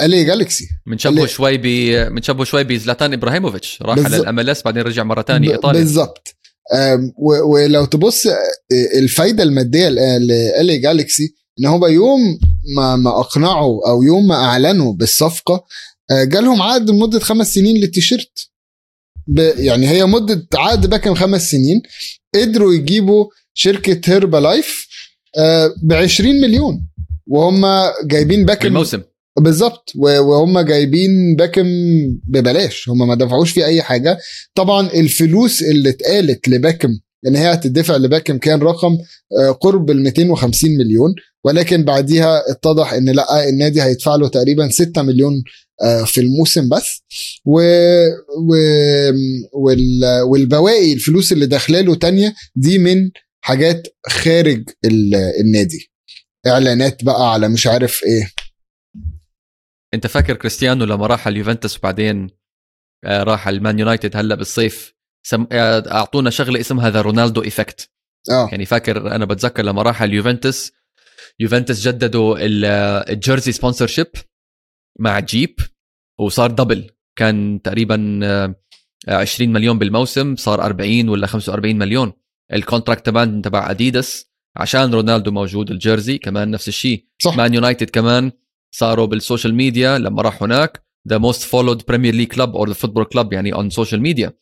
[0.00, 1.62] LA Galaxy بنشبهه شوي ب
[2.14, 3.82] بنشبهه شوي بزلاتان إبراهيموفيتش.
[3.82, 5.80] راح على ال MLS بعدين رجع مرة ثانية إيطاليا.
[5.80, 6.36] بالظبط.
[7.46, 8.26] ولو تبص
[8.98, 12.38] الفايدة المادية لالي جالكسي إن هو يوم
[12.76, 15.64] ما ما اقنعوا أو يوم ما اعلنوا بالصفقة
[16.10, 18.48] جالهم عقد لمدة خمس سنين للتيشيرت.
[19.56, 21.82] يعني هي مدة عقد باكم خمس سنين.
[22.34, 24.88] قدروا يجيبوا شركة هيربا لايف
[25.82, 26.88] ب 20 مليون.
[27.26, 27.66] وهم
[28.04, 29.02] جايبين باكم الموسم
[29.38, 29.92] بالظبط.
[29.96, 31.66] وهم جايبين باكم
[32.26, 32.88] ببلاش.
[32.88, 34.18] هم ما دفعوش فيه أي حاجة.
[34.54, 38.98] طبعا الفلوس اللي اتقالت لباكم ان هي هتدفع لباكم كان رقم
[39.60, 41.14] قرب ال 250 مليون
[41.44, 45.32] ولكن بعديها اتضح إن لأ النادي هيدفع له تقريبا 6 مليون
[46.06, 47.02] في الموسم بس.
[47.44, 47.60] و...
[48.48, 48.54] و...
[49.52, 50.04] وال...
[50.30, 53.10] والبواقي الفلوس اللي داخلة له تانية دي من
[53.44, 55.14] حاجات خارج ال...
[55.14, 55.90] النادي.
[56.46, 58.30] إعلانات بقى على مش عارف إيه.
[59.94, 62.30] أنت فاكر كريستيانو لما راح اليوفنتوس وبعدين
[63.06, 64.94] راح على ال Man United هلأ بالصيف
[65.26, 65.46] سم...
[65.52, 67.90] أعطونا شغلة اسمها the رونالدو effect
[68.30, 68.48] آه.
[68.50, 70.72] يعني فاكر أنا بتذكر لما راح اليوفنتوس
[71.40, 72.36] يوفنتوس جددوا
[73.12, 74.06] ال jersey sponsorship
[74.98, 75.60] مع جيب
[76.20, 78.20] وصار double كان تقريبا
[79.08, 82.12] 20 مليون بالموسم صار 40 ولا 45 مليون.
[82.52, 87.06] ال contract كمان تبع اديداس عشان رونالدو موجود ال jersey كمان نفس الشيء.
[87.22, 87.36] صح.
[87.36, 88.32] Man United كمان
[88.74, 92.74] صاروا بال social media لما راح هناك the most followed Premier League club or the
[92.74, 94.32] football club يعني on social media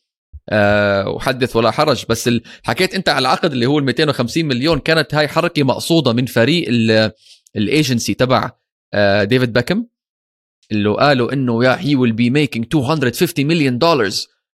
[1.07, 2.05] وحدث ولا حرج.
[2.09, 2.41] بس ال...
[2.63, 6.67] حكيت أنت على العقد اللي هو ال 250 مليون كانت هاي حركة مقصودة من فريق
[7.55, 8.51] الايجنسي تبع
[9.23, 9.85] ديفيد بيكهام
[10.71, 14.09] اللي قالوا إنه يا he will be making 250 مليون دولار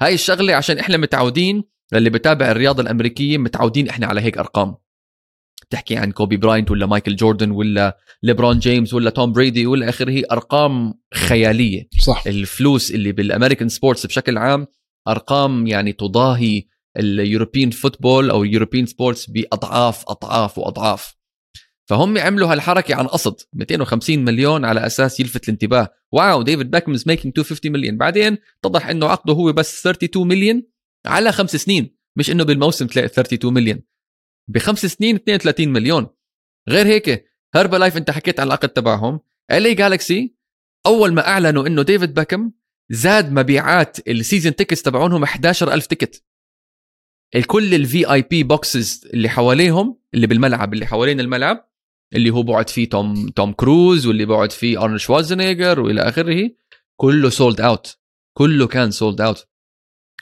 [0.02, 1.64] هاي الشغلة عشان إحنا متعودين
[1.94, 4.76] اللي بتابع الرياضة الأمريكية متعودين إحنا على هيك أرقام.
[5.70, 10.24] تحكي عن كوبي براينت ولا مايكل جوردن ولا ليبرون جيمس ولا توم بريدي ولا آخره
[10.32, 11.88] أرقام خيالية.
[12.00, 12.24] صح.
[12.28, 14.68] الفلوس اللي بال American sports بشكل عام
[15.08, 16.64] أرقام يعني تضاهي
[16.98, 21.16] ال European football أو ال European sports بأضعاف أضعاف وأضعاف.
[21.90, 23.36] فهم عملوا هالحركة عن قصد.
[23.54, 25.90] 250 مليون على أساس يلفت الانتباه.
[26.12, 30.64] wow ديفيد بيكهام is making 250 مليون بعدين اتضح إنه عقده هو بس 32 مليون
[31.06, 33.82] على خمس سنين مش إنه بالموسم تلاقي 32 مليون
[34.48, 36.08] بخمس سنين 32 مليون.
[36.70, 39.20] غير هيك Herbalife انت حكيت عن العقد تبعهم.
[39.52, 40.36] LA Galaxy
[40.86, 42.52] أول ما أعلنوا إنه ديفيد بيكهام
[42.92, 46.24] زاد مبيعات ال season tickets تبعونهم 11000 ticket
[47.36, 51.70] الكل ال VIP boxes اللي حواليهم اللي بالملعب اللي حوالين الملعب
[52.16, 56.50] اللي هو بقعد فيه توم توم كروز واللي بقعد فيه ارنولد شوارزنيجر وإلى آخره
[56.96, 57.98] كله sold out
[58.38, 59.48] كله كان sold out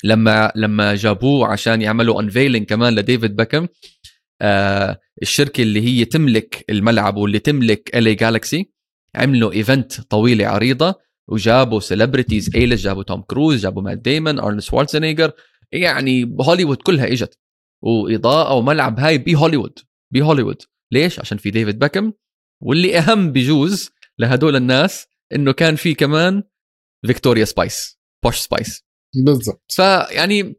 [0.03, 3.67] لما لما جابوه عشان يعملوا unveiling كمان لديفيد بيكهام
[4.41, 8.71] آه الشركة اللي هي تملك الملعب واللي تملك LA Galaxy
[9.15, 15.31] عملوا event طويلة عريضة وجابوا celebrities A-list جابوا توم كروز جابوا مات ديمون ارنولد شوارزنيجر.
[15.71, 17.39] يعني هوليوود كلها إجت.
[17.83, 19.79] وإضاءة وملعب هاي بهوليوود
[20.13, 20.61] بهوليوود.
[20.91, 22.13] ليش؟ عشان في ديفيد بيكهام
[22.63, 26.43] واللي أهم بجوز لهدول الناس إنه كان في كمان
[27.07, 28.83] فيكتوريا Spice Posh Spice.
[29.15, 29.71] بالضبط.
[29.71, 30.55] فيعني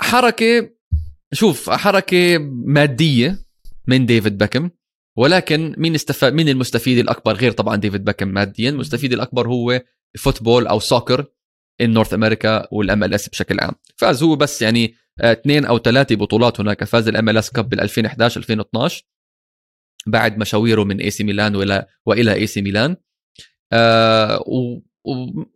[0.00, 0.70] حركة
[1.32, 3.38] شوف حركة مادية
[3.86, 4.70] من ديفيد بيكهام
[5.16, 9.82] ولكن مين استفاد مين المستفيد الأكبر غير طبعا ديفيد بيكهام ماديا؟ المستفيد الأكبر هو
[10.18, 11.26] football أو soccer
[11.80, 13.72] in North America وال MLS بشكل عام.
[13.96, 16.84] فاز هو بس يعني اثنين أو ثلاثة بطولات هناك.
[16.84, 19.04] فاز ال MLS Cup بال 2011 2012
[20.06, 22.96] بعد مشاويره من اي سي ميلان والى وإلى اي سي ميلان
[23.72, 24.44] آه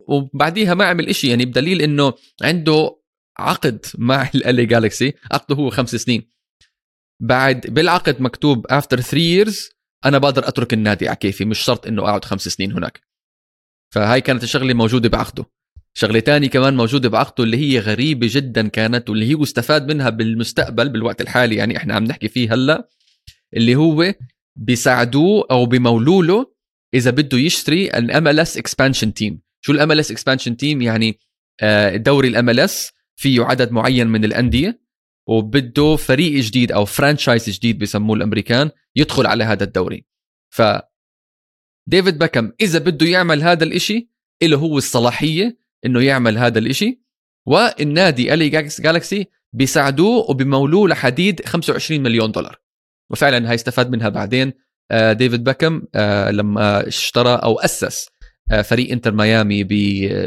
[0.07, 1.27] وبعديها ما عمل إشي.
[1.27, 2.99] يعني بدليل إنه عنده
[3.39, 6.36] عقد مع ال LA Galaxy عقده هو خمس سنين.
[7.19, 12.01] بعد بالعقد مكتوب after 3 years أنا بقدر أترك النادي على كيفي مش شرط إنه
[12.01, 13.01] أقعد خمس سنين هناك.
[13.93, 15.45] فهاي كانت الشغلة موجوده بعقده.
[15.93, 20.89] شغلة تاني كمان موجودة بعقده اللي هي غريبة جدا كانت واللي هي استفاد منها بالمستقبل
[20.89, 22.89] بالوقت الحالي يعني إحنا عم نحكي فيه هلأ
[23.53, 24.13] اللي هو
[24.55, 26.53] بيساعدوه أو بمولوا له
[26.93, 31.19] إذا بده يشتري ال MLS expansion team شو ال MLS expansion team يعني
[31.95, 34.86] دوري ال MLS فيه عدد معين من الأندية.
[35.27, 40.05] وبده فريق جديد أو franchise جديد بسموه الأمريكان يدخل على هذا الدوري.
[40.53, 40.61] ف
[41.89, 44.09] ديفيد بيكهام إذا بده يعمل هذا الإشي
[44.43, 47.01] له هو الصلاحية إنه يعمل هذا الإشي
[47.47, 52.61] والنادي LA Galaxy بيساعدوه وبمولوه لحدود 25 مليون دولار.
[53.11, 54.53] وفعلا هي استفاد منها بعدين
[54.91, 58.09] آه، ديفيد بيكهام آه، لما اشترى أو أسس
[58.51, 59.63] آه، فريق إنتر ميامي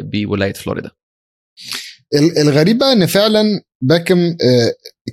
[0.03, 0.91] بولاية فلوريدا.
[2.15, 4.37] الغريب بقى إن فعلا بيكهام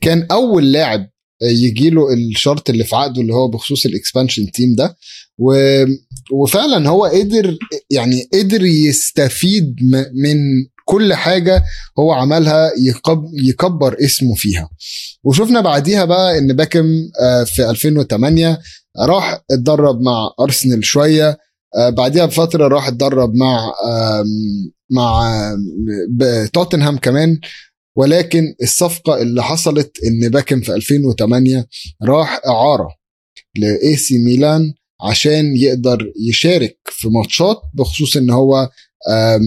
[0.02, 1.10] كان أول لاعب
[1.42, 4.98] يجي له الشرط اللي في عقده اللي هو بخصوص ال expansion team ده.
[6.32, 7.58] وفعلا هو قدر
[7.90, 9.76] يعني قدر يستفيد
[10.14, 10.38] من
[10.86, 11.64] كل حاجة
[12.00, 13.24] هو عملها يكب...
[13.50, 14.70] يكبر اسمه فيها
[15.24, 16.86] وشفنا بعديها بقى إن باكم
[17.56, 18.60] في 2008
[19.00, 21.38] راح اتدرب مع أرسنال شوية
[21.78, 23.74] آه، بعديها بفترة راح اتدرب مع
[24.92, 25.32] مع
[26.54, 27.40] توتنهام كمان.
[27.98, 31.68] ولكن الصفقة اللي حصلت إن باكن في 2008
[32.04, 32.90] راح إعارة
[33.58, 38.70] لاي سي ميلان عشان يقدر يشارك في ماتشات بخصوص إن هو
[39.10, 39.40] آه،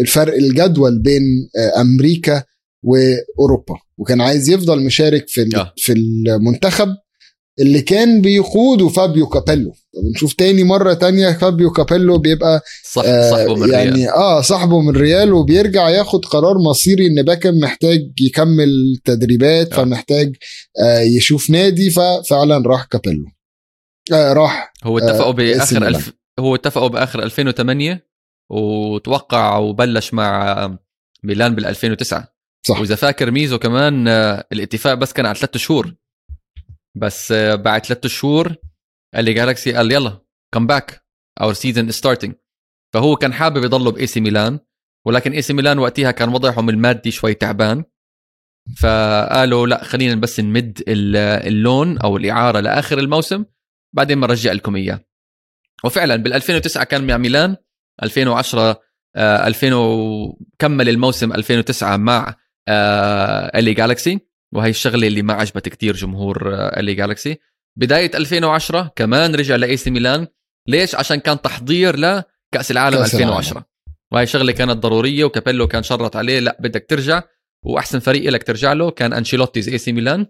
[0.00, 1.22] الفرق الجدول بين
[1.58, 2.42] آه، أمريكا
[2.82, 3.74] وأوروبا.
[3.98, 6.88] وكان عايز يفضل مشارك في في المنتخب
[7.60, 9.74] اللي كان بيقوده فابيو كابيلو.
[10.02, 12.60] بنشوف تاني مرة تانية فابيو كابيلو بيبقى
[12.92, 14.08] صح آه صاحبه من يعني ريال.
[14.08, 18.70] آه صاحبه من ريال وبيرجع ياخد قرار مصيري إن بيكهام محتاج يكمل
[19.04, 19.76] تدريبات آه.
[19.76, 20.36] فمحتاج
[20.82, 23.24] آه يشوف نادي ففعلا راح كابيلو.
[24.12, 26.12] آه راح هو اتفقوا آه بآخر الف...
[26.38, 28.06] هو اتفقوا بآخر 2008
[28.50, 30.78] وتوقع وبلش مع
[31.22, 32.34] ميلان بال 2009
[32.66, 32.80] صح.
[32.80, 35.94] وإذا فاكر ميزو كمان آه، الاتفاق بس كان على ثلاثة شهور.
[36.94, 38.56] بس آه، بعد ثلاثة شهور
[39.14, 40.24] قال LA Galaxy قال يلا
[40.54, 41.04] come back
[41.40, 42.34] our season starting
[42.92, 44.58] فهو كان حابب يضله بإي سي ميلان
[45.06, 47.84] ولكن إي سي ميلان وقتها كان وضعهم المادي شوي تعبان.
[48.78, 53.44] فقالوا لا خلينا بس نمد ال loan أو الإعارة لآخر الموسم
[53.92, 55.00] بعدين بنرجع لكم إياه.
[55.84, 57.56] وفعلا بال 2009 كان مع ميلان
[58.02, 58.80] 2010
[59.16, 62.34] آه 2000 كمل الموسم 2009 مع
[62.68, 64.20] آه LA Galaxy
[64.54, 67.38] وهي الشغلة اللي ما عجبت كتير جمهور LA Galaxy
[67.78, 70.26] بداية 2010 كمان رجع ل AC ميلان.
[70.68, 73.66] ليش؟ عشان كان تحضير لكاس العالم كأس 2010 العالم.
[74.12, 77.22] وهي شغلة كانت ضرورية وكابيلو كان شرط عليه لا بدك ترجع.
[77.64, 80.26] وأحسن فريق لك ترجع له كان انشيلوتي AC ميلان.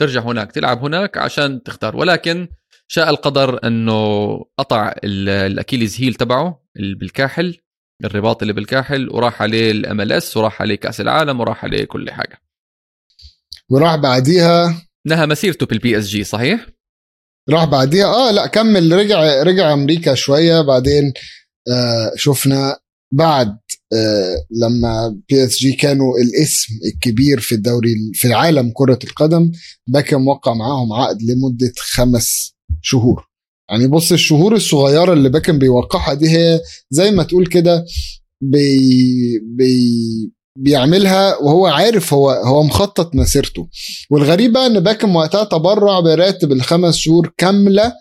[0.00, 1.96] ترجع هناك تلعب هناك عشان تختار.
[1.96, 2.48] ولكن
[2.88, 7.58] شاء القدر إنه قطع ال Achilles heel تبعه بالكاحل
[8.04, 12.49] الرباط اللي بالكاحل وراح عليه ال MLS وراح عليه كأس العالم وراح عليه كل حاجة.
[13.70, 16.66] وراح بعديها نهى مسيرته بال PSG صحيح؟
[17.50, 21.12] راح بعديها آه لا كمل رجع رجع أمريكا شوية بعدين
[21.68, 22.78] آه شفنا
[23.12, 23.58] بعد
[23.92, 29.52] آه لما PSG كانوا الاسم الكبير في الدوري في العالم كرة القدم
[29.86, 33.26] باكم موقع معاهم عقد لمدة خمس شهور
[33.70, 36.60] يعني بص الشهور الصغيرة اللي باكم بيوقعها دي هي
[36.90, 37.84] زي ما تقول كده
[38.42, 38.78] بي
[39.38, 43.68] بي بيعملها وهو عارف هو هو مخطط مسيرته.
[44.10, 47.92] والغريب بقى إن باكم وقتها تبرع براتب الخمس شهور كاملة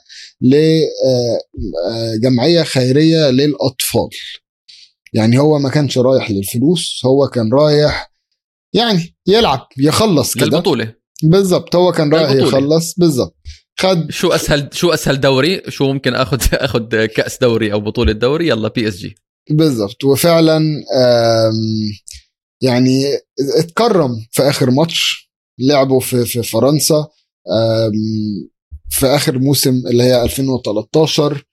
[2.16, 4.10] لجمعيه خيرية للأطفال.
[5.14, 8.12] يعني هو ما كانش رايح للفلوس هو كان رايح
[8.74, 10.46] يعني يلعب يخلص كده.
[10.46, 10.94] للبطولة.
[11.24, 13.36] بالظبط هو كان رايح يخلص بالظبط
[13.80, 18.48] خد شو أسهل شو أسهل دوري؟ شو ممكن اخذ اخذ كأس دوري أو بطولة دوري؟
[18.48, 19.16] يلا PSG
[19.50, 20.60] بالظبط وفعلا
[22.62, 23.04] يعني
[23.58, 25.30] اتكرم في آخر ماتش
[25.60, 27.08] لعبه في في فرنسا
[28.90, 31.46] في آخر موسم اللي هي 2013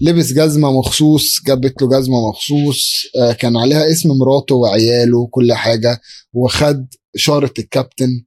[0.00, 6.00] لبس جزمة مخصوص جابت له جزمة مخصوص آه، كان عليها اسم مراته وعياله وكل حاجة
[6.32, 6.86] وخد
[7.16, 8.24] شاره الكابتن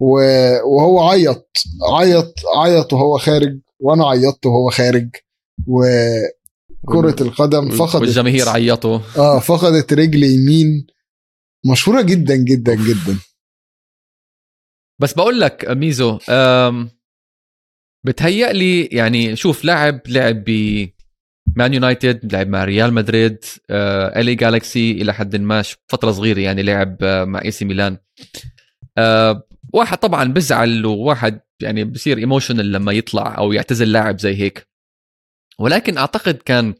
[0.00, 1.46] وهو عيط
[1.92, 5.08] عيط عيط وهو خارج وأنا عيطت وهو خارج
[5.66, 8.98] وكرة القدم فقدت والجماهير عيطوا.
[9.16, 10.86] آه فقدت رجل يمين
[11.70, 13.18] مشهورة جدا جدا جدا.
[15.00, 16.18] بس بقول لك ميزو
[18.04, 20.88] بتهيأ لي يعني شوف لاعب لعب ب
[21.56, 23.44] Man United لعب مع ريال مدريد
[24.16, 27.98] LA Galaxy إلى حد ما فترة صغيرة يعني لعب آه، مع AC ميلان
[29.74, 34.68] واحد طبعا بزعل وواحد يعني بصير emotional لما يطلع أو يعتزل لاعب زي هيك.
[35.58, 36.74] ولكن أعتقد كان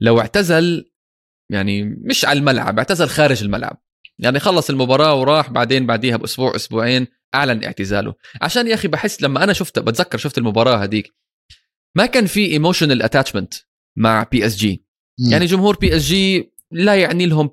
[0.00, 0.90] لو اعتزل
[1.50, 3.85] يعني مش على الملعب اعتزل خارج الملعب.
[4.18, 8.14] يعني خلص المباراة وراح بعدين بعديها بأسبوع أسبوعين أعلن اعتزاله.
[8.42, 11.14] عشان يا أخي بحس لما أنا شفت بتذكر شفت المباراة هذيك
[11.96, 13.54] ما كان في emotional attachment
[13.98, 14.84] مع PSG.
[15.30, 17.50] يعني جمهور PSG لا يعني لهم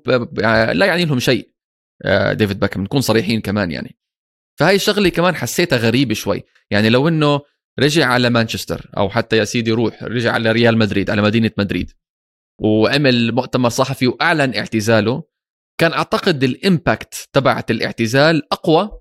[0.72, 1.50] لا يعني لهم شيء
[2.04, 3.98] آه، ديفيد بيكهام نكون صريحين كمان يعني.
[4.58, 6.42] فهاي الشغلة كمان حسيتها غريبة شوي.
[6.70, 7.40] يعني لو إنه
[7.78, 11.90] رجع على مانشستر أو حتى يا سيدي روح رجع على ريال مدريد على مدينة مدريد
[12.60, 15.24] وعمل مؤتمر صحفي وأعلن اعتزاله
[15.80, 19.00] كان أعتقد ال impact تبعت الاعتزال أقوى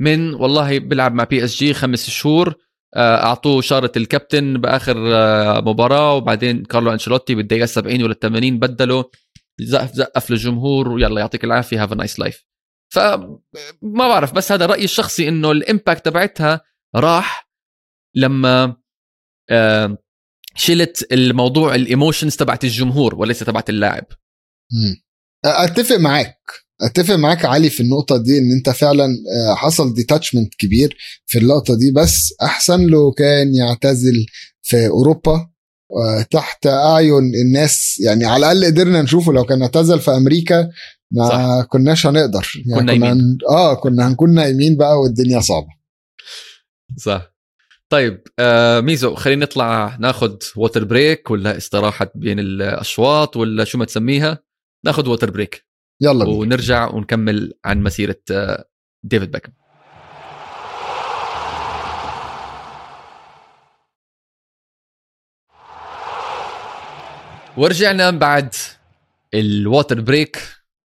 [0.00, 2.54] من والله بيلعب مع PSG خمس شهور
[2.94, 9.04] آه، أعطوه شاره الكابتن بآخر آه، مباراة وبعدين كارلو أنشيلوتي بالدقيقة 70 ولا 80 بدله
[9.60, 12.44] زقف زقف للجمهور ويلا يعطيك العافية have nice life
[12.94, 13.38] فما
[14.08, 16.60] بعرف بس هذا رأيي الشخصي إنه ال impact تبعتها
[16.96, 17.50] راح
[18.16, 18.76] لما
[20.56, 24.04] شلت الموضوع ال emotions تبعت الجمهور وليس تبعت اللاعب.
[25.44, 26.38] أتفق معاك.
[26.82, 31.74] أتفق معاك علي في النقطة دي إن أنت فعلا آه، حصل detachment كبير في اللقطة
[31.78, 34.26] دي بس أحسن له كان يعتزل
[34.62, 35.48] في أوروبا
[35.92, 38.00] آه، تحت أعين الناس.
[38.04, 40.68] يعني على الأقل قدرنا نشوفه لو كان اعتزل في أمريكا
[41.10, 41.66] ما صح.
[41.68, 42.52] كناش هنقدر.
[42.66, 43.12] يعني كنا كنا.
[43.12, 43.38] هن...
[43.50, 45.68] آه كنا هنكون نايمين بقى والدنيا صعبة.
[46.96, 47.32] صح.
[47.90, 53.84] طيب آه ميزو خلينا نطلع ناخذ water break ولا استراحة بين الأشواط ولا شو ما
[53.84, 54.47] تسميها؟
[54.84, 55.66] ناخذ water break
[56.00, 56.36] يلا بينا.
[56.36, 58.64] ونرجع ونكمل عن مسيرة آه،
[59.04, 59.52] ديفيد بيكم
[67.56, 68.54] ورجعنا بعد
[69.34, 70.38] ال water break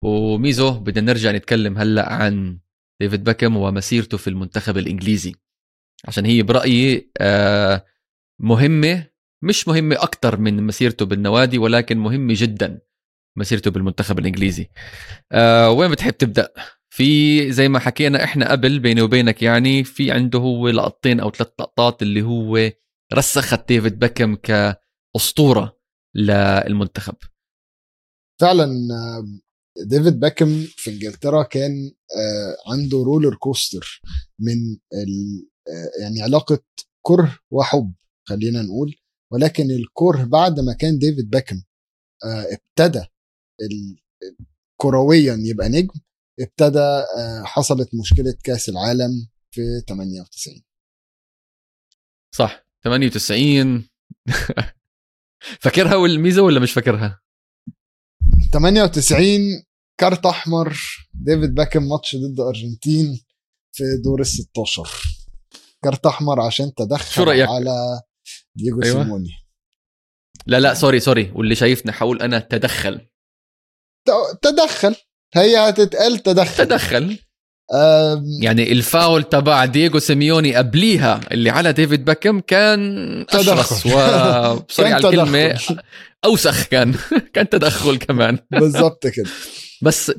[0.04, 2.58] وميزو بدنا نرجع نتكلم هلا عن
[3.00, 5.34] ديفيد بيكم ومسيرته في المنتخب الإنجليزي.
[6.08, 7.84] عشان هي برأيي آه،
[8.40, 9.06] مهمة
[9.42, 12.80] مش مهمة أكثر من مسيرته بالنوادي ولكن مهمة جدا.
[13.36, 14.70] مسيرته بالمنتخب الإنجليزي.
[15.32, 16.48] آه وين بتحب تبدأ؟
[16.92, 21.48] في زي ما حكينا إحنا قبل بيني وبينك يعني في عنده هو لقطتين أو ثلاث
[21.60, 22.70] لقطات اللي هو
[23.14, 25.78] رسخت ديفيد بيكم كأسطورة
[26.14, 27.14] للمنتخب.
[28.40, 29.24] فعلا آه،
[29.86, 34.00] ديفيد باكم في إنجلترا كان آه، عنده roller coaster
[34.40, 34.56] من
[34.94, 36.58] آه، يعني علاقة
[37.02, 37.94] كره وحب
[38.28, 38.94] خلينا نقول.
[39.32, 41.62] ولكن الكره بعد ما كان ديفيد باكم
[42.24, 43.04] ابتدى
[44.76, 45.94] كرويا يبقى نجم
[46.40, 46.78] ابتدى
[47.18, 50.62] آه، حصلت مشكلة كأس العالم في 98
[52.34, 53.88] صح 98
[55.62, 57.20] فاكرها والميزة ولا مش فاكرها؟
[58.52, 59.40] 98
[60.00, 60.76] كارت أحمر
[61.14, 63.24] ديفيد باكم ماتش ضد أرجنتين
[63.72, 64.82] في دور ال 16
[65.84, 68.00] كارت أحمر عشان تدخل شو رأيك؟ على
[68.54, 69.02] دييجو أيوة.
[69.02, 69.30] سيموني.
[70.46, 71.32] لا لا sorry sorry.
[71.34, 73.08] واللي شايفنا حقول أنا تدخل.
[74.42, 74.94] تدخل.
[75.34, 76.64] هي هتتقال تدخل.
[76.64, 77.18] تدخل.
[78.40, 83.90] يعني الفاول تبع دييغو سيميوني قبليها اللي على ديفيد بيكم كان تدخل.
[83.98, 85.58] على الكلمة.
[86.24, 86.94] أوسخ كان.
[87.34, 88.38] كان تدخل كمان.
[88.50, 89.30] بالظبط كده.
[89.82, 90.12] بس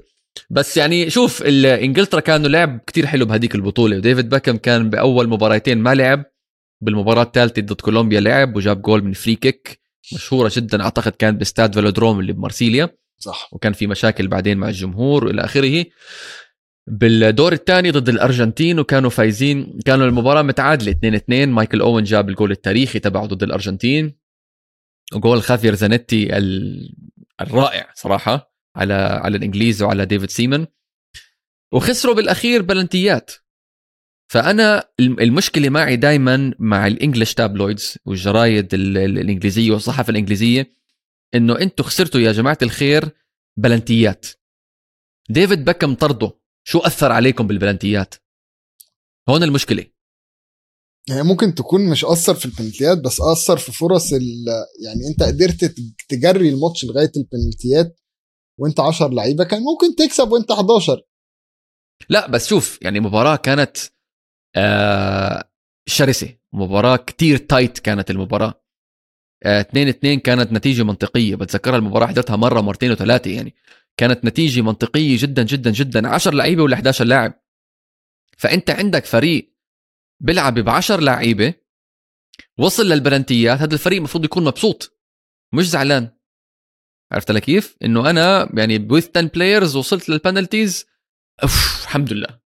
[0.50, 5.78] بس يعني شوف إنجلترا كانوا لعب كتير حلو بهديك البطولة وديفيد باكم كان بأول مباراتين
[5.78, 6.24] ما لعب.
[6.82, 9.80] بالمباراة الثالثة ضد كولومبيا لعب وجاب جول من free kick.
[10.14, 12.90] مشهورة جدا أعتقد كان باستاد فيلودروم اللي بمارسيليا.
[13.24, 13.50] صح.
[13.52, 15.86] وكان في مشاكل بعدين مع الجمهور وإلى آخره.
[16.88, 22.52] بالدور الثاني ضد الأرجنتين وكانوا فايزين كانوا المباراة متعادلة 2 2 مايكل أوين جاب الجول
[22.52, 24.18] التاريخي تبعه ضد الأرجنتين.
[25.16, 26.96] وجول خافير زانيتي ال-
[27.42, 30.66] الرائع صراحة على على الإنجليز وعلى ديفيد سيمن
[31.74, 33.32] وخسروا بالأخير بلنتيات.
[34.32, 40.83] فأنا الم- المشكلة معي دائما مع ال English tabloids والجرايد ال- ال- الإنجليزية والصحافة الإنجليزية.
[41.36, 43.10] إنه أنتم خسرتوا يا جماعة الخير
[43.58, 44.26] بلنتيات.
[45.30, 46.32] ديفيد بكم طرده
[46.68, 48.16] شو أثر عليكم بالبلنتيات؟
[49.30, 49.86] هون المشكلة.
[51.10, 54.46] يعني ممكن تكون مش أثر في البنتيات بس أثر في فرص ال...
[54.86, 55.76] يعني أنت قدرت
[56.10, 58.00] تجري الماتش لغاية البنتيات
[58.60, 61.02] وأنت 10 لعيبة كان ممكن تكسب وأنت 11
[62.10, 63.78] لا بس شوف يعني مباراة كانت
[64.56, 65.50] آه
[65.86, 66.38] شرسة.
[66.54, 68.63] مباراة كتير تايت كانت المباراة.
[69.44, 71.36] آه، 2 2 كانت نتيجة منطقية.
[71.36, 73.56] بتذكرها المباراة حضرتها مرة مرتين وثلاثة يعني.
[73.98, 76.08] كانت نتيجة منطقية جدا جدا جدا.
[76.10, 77.34] 10 لعيبة ولا 11 لاعب.
[78.38, 79.54] فأنت عندك فريق
[80.20, 81.54] بيلعب ب 10 لعيبة
[82.58, 85.00] وصل للبلنتيات هذا الفريق المفروض يكون مبسوط.
[85.54, 86.10] مش زعلان.
[87.12, 90.86] عرفت كيف؟ إنه أنا يعني with 10 players وصلت لل penalties
[91.44, 92.43] أوف الحمد لله.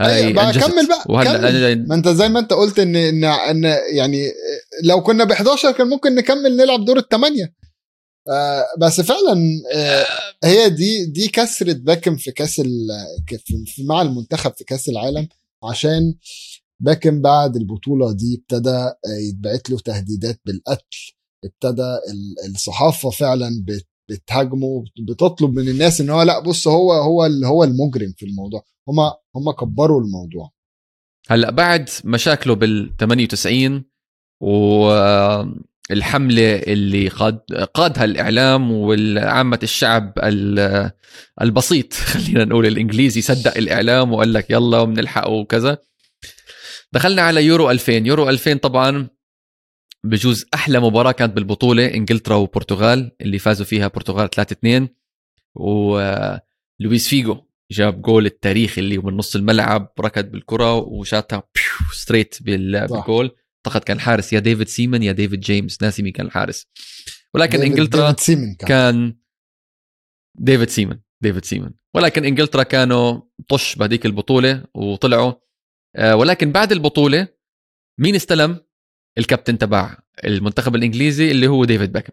[0.00, 0.64] أيوة، بقى أنجزت.
[0.66, 3.64] كمل بقى، وهلا ما أنت زي ما أنت قلت ان ان ان
[3.96, 4.32] يعني
[4.84, 7.54] لو كنا ب 11 كان ممكن نكمل نلعب دور الثمانيه
[8.30, 9.40] آه بس فعلا
[9.74, 10.06] آه
[10.44, 12.88] هي دي دي كسره باكم في كأس ال-
[13.44, 15.28] في- في- مع المنتخب في كأس العالم
[15.64, 16.14] عشان
[16.82, 18.94] باكم بعد البطولة دي ابتدى آه،
[19.28, 21.12] يتبعت له تهديدات بالقتل.
[21.44, 27.22] ابتدى ال- الصحافة فعلا بت- بتهاجمه بتطلب من الناس إن هو لأ بص هو هو
[27.44, 28.64] هو المجرم في الموضوع.
[28.88, 28.96] هم
[29.36, 30.50] هم كبروا الموضوع.
[31.28, 33.84] هلأ بعد مشاكله بال 98
[35.90, 37.38] والحمله اللي قاد
[37.74, 40.90] قادها الإعلام والعامة الشعب ال-
[41.40, 45.78] البسيط خلينا نقول الإنجليزي صدق الإعلام وقال لك يلا وبنلحقه وكذا.
[46.92, 49.08] دخلنا على يورو 2000 يورو 2000 طبعا
[50.04, 54.88] بجوز أحلى مباراة كانت بالبطولة إنجلترا وبرتغال اللي فازوا فيها برتغال 3 2
[55.54, 57.36] ولويس فيجو
[57.70, 61.42] جاب جول التاريخي اللي من نص الملعب ركض بالكرة وشاتها
[61.92, 62.42] straight.
[62.42, 63.30] بالجول.
[63.66, 64.32] اعتقد كان حارس.
[64.32, 65.82] يا ديفيد سيمن يا ديفيد جيمس.
[65.82, 66.66] ناسي مين كان الحارس.
[67.34, 69.16] ولكن ديفيد- إنجلترا ديفيد سيمن كان, كان
[70.38, 71.70] ديفيد سيمن ديفيد سيمن.
[71.94, 75.32] ولكن إنجلترا كانوا طش بهذيك البطولة وطلعوا.
[75.96, 77.28] آه، ولكن بعد البطولة
[78.00, 78.60] مين استلم؟
[79.18, 82.12] الكابتن تبع المنتخب الإنجليزي اللي هو ديفيد باكم.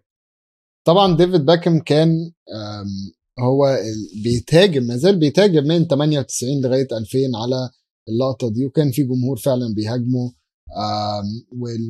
[0.87, 2.31] طبعا ديفيد باكم كان
[3.39, 3.77] هو
[4.23, 7.69] بيتهاجم ما زال بيتهاجم من 98 لغاية 2000 على
[8.09, 10.33] اللقطة دي وكان في جمهور فعلا بيهاجمه.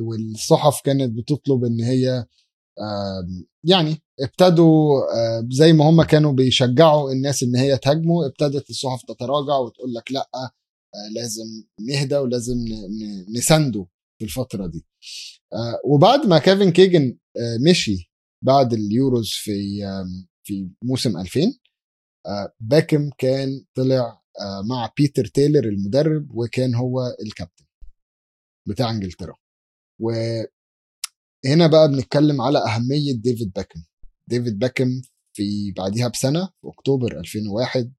[0.02, 2.24] والصحف كانت بتطلب إن هي
[3.64, 5.00] يعني ابتدوا
[5.50, 10.28] زي ما هم كانوا بيشجعوا الناس إن هي تهاجمه ابتدت الصحف تتراجع وتقول لك لأ
[10.94, 11.44] آه، لازم
[11.88, 12.56] نهدى ولازم
[13.36, 13.86] نسنده
[14.18, 14.86] في الفترة دي.
[15.52, 18.12] آه، وبعد ما كيفن كيجن آه، مشي
[18.44, 19.52] بعد اليوروز في
[20.48, 21.40] في موسم 2000
[22.26, 27.64] آه، باكم كان طلع آه، مع بيتر تايلر المدرب وكان هو الكابتن
[28.68, 29.34] بتاع إنجلترا.
[30.00, 33.82] وهنا بقى بنتكلم على أهمية ديفيد باكم.
[34.26, 35.02] ديفيد باكم
[35.36, 37.92] في بعديها بسنة في أكتوبر 2001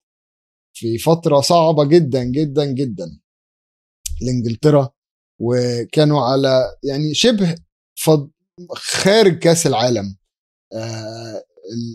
[0.74, 3.20] في فترة صعبة جدا جدا جدا
[4.22, 4.90] لإنجلترا.
[5.42, 7.56] وكانوا على يعني شبه
[8.04, 8.32] فض
[8.72, 10.18] خارج كأس العالم.
[10.74, 11.44] آه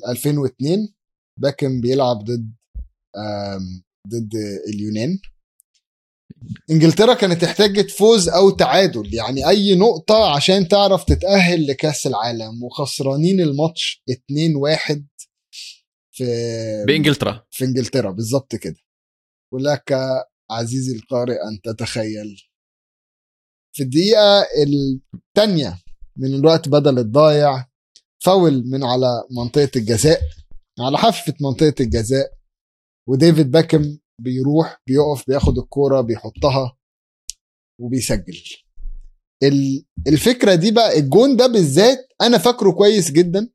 [0.08, 0.94] 2002
[1.40, 2.54] باكم بيلعب ضد
[4.08, 4.34] ضد
[4.68, 5.18] اليونان.
[6.70, 13.40] انجلترا كانت احتاجت فوز أو تعادل يعني اي نقطة عشان تعرف تتأهل لكأس العالم وخسرانين
[13.40, 15.02] الماتش 2-1
[16.12, 16.24] في
[16.86, 17.46] بإنجلترا.
[17.50, 18.76] في انجلترا بالظبط كده.
[19.52, 19.94] ولك
[20.50, 22.36] عزيزي القارئ أن تتخيل.
[23.76, 24.46] في الدقيقة
[25.14, 25.82] الثانية
[26.16, 27.68] من الوقت بدل الضايع
[28.24, 30.20] فاول من على منطقة الجزاء
[30.80, 32.32] على حافة منطقة الجزاء
[33.08, 36.76] وديفيد باكم بيروح بيقف بياخد الكورة بيحطها
[37.80, 38.38] وبيسجل.
[39.42, 43.50] ال- الفكرة دي بقى الجون ده بالذات أنا فاكره كويس جدا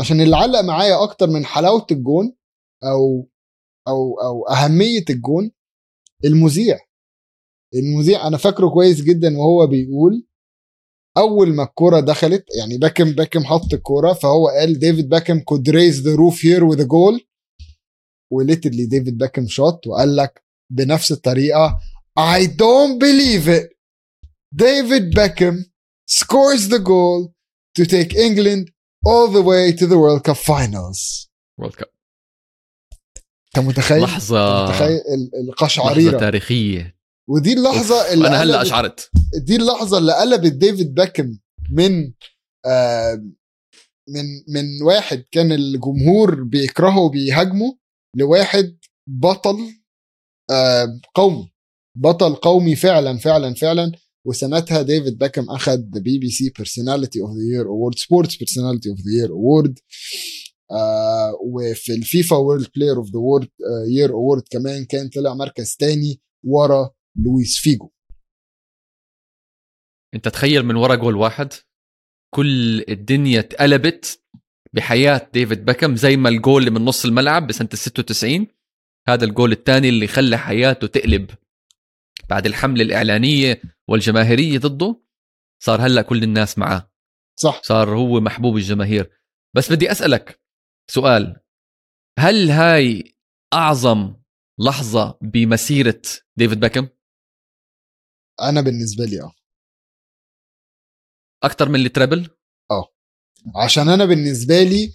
[0.00, 2.34] عشان اللي علق معايا أكتر من حلاوة الجون
[2.84, 3.28] أو
[3.88, 5.50] أو أو أهمية الجون
[6.24, 6.78] المذيع.
[7.74, 10.26] المذيع أنا فاكره كويس جدا وهو بيقول
[11.16, 15.96] أول ما الكورة دخلت يعني باكم باكم حط الكورة فهو قال ديفيد باكم could raise
[16.02, 17.20] the roof here with a goal.
[18.32, 21.78] و literally ديفيد باكم شوت وقال لك بنفس الطريقة
[22.20, 23.68] I don't believe it.
[24.54, 25.56] David Beckham
[26.06, 27.32] scores the goal
[27.78, 28.64] to take England
[29.06, 31.28] all the way to the World Cup finals.
[31.58, 31.88] World Cup
[33.56, 34.64] أنت متخيل؟ لحظة.
[34.64, 36.96] متخيل ال- لحظة القشعريره تاريخية.
[37.28, 39.10] ودي اللحظة اللي أنا هلأ أشعرت.
[39.46, 41.38] دي اللحظة اللي قلبت ديفيد باكم
[41.70, 42.12] من
[42.66, 43.14] آه
[44.08, 47.78] من من واحد كان الجمهور بيكرهه وبيهاجمه
[48.16, 48.78] لواحد
[49.08, 49.56] بطل
[50.50, 51.52] آه قومي.
[51.98, 53.92] بطل قومي فعلا فعلا فعلا.
[54.26, 59.30] وسنتها ديفيد باكم أخذ BBC Personality of the Year award Sports Personality of the Year
[59.30, 59.78] award
[61.44, 63.48] وفي الفيفا World Player of the award
[63.88, 67.90] Year award كمان كان طلع مركز تاني ورا لويس فيجو.
[70.14, 71.52] انت تخيل من ورا جول واحد
[72.34, 74.22] كل الدنيا اتقلبت
[74.72, 78.46] بحياة ديفيد باكم زي ما الجول من نص الملعب بسنة ال 96
[79.08, 81.30] هذا الجول الثاني اللي خلى حياته تقلب.
[82.30, 85.02] بعد الحملة الإعلانية والجماهيرية ضده
[85.62, 86.90] صار هلأ كل الناس معاه.
[87.40, 87.60] صح.
[87.62, 89.10] صار هو محبوب الجماهير.
[89.56, 90.40] بس بدي أسألك
[90.90, 91.40] سؤال.
[92.18, 93.14] هل هاي
[93.52, 94.14] أعظم
[94.60, 96.02] لحظة بمسيرة
[96.36, 96.88] ديفيد باكم
[98.40, 99.32] أنا بالنسبة لي آه.
[101.42, 102.30] أكثر من ال treble
[103.56, 104.92] عشان أنا بالنسبة لي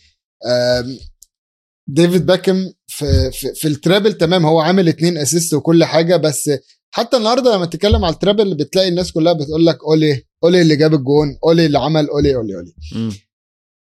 [1.89, 6.49] ديفيد باكم في, في, في ال treble تمام هو عامل اتنين assist وكل حاجة بس
[6.91, 10.76] حتى النهارده لما تتكلم على ال treble بتلاقي الناس كلها بتقول لك أولي أولي اللي
[10.76, 12.73] جاب الجون أولي اللي عمل أولي أولي أولي.
[12.95, 13.11] مم.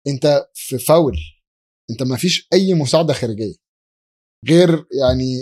[0.06, 1.16] أنت في فاول.
[1.90, 3.54] أنت ما فيش أي مساعدة خارجية.
[4.48, 5.34] غير يعني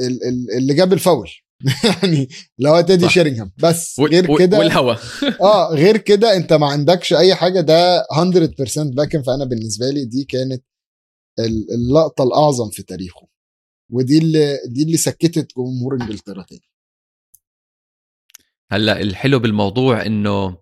[0.00, 1.30] ال- ال- اللي جاب الفاول.
[2.02, 2.28] يعني
[2.58, 3.10] لو تيدي صح.
[3.10, 3.52] شيرينغهام.
[3.62, 4.94] بس غير كده والهوا.
[5.40, 7.60] آه غير كده انت ما عندكش أي حاجة.
[7.60, 10.64] ده 100% باكن فأنا بالنسبة لي دي كانت
[11.38, 13.28] ال- اللقطة الأعظم في تاريخه.
[13.92, 16.62] ودي اللي دي اللي سكتت جمهور إنجلترا تاني.
[18.72, 20.58] هلأ الحلو بالموضوع إنه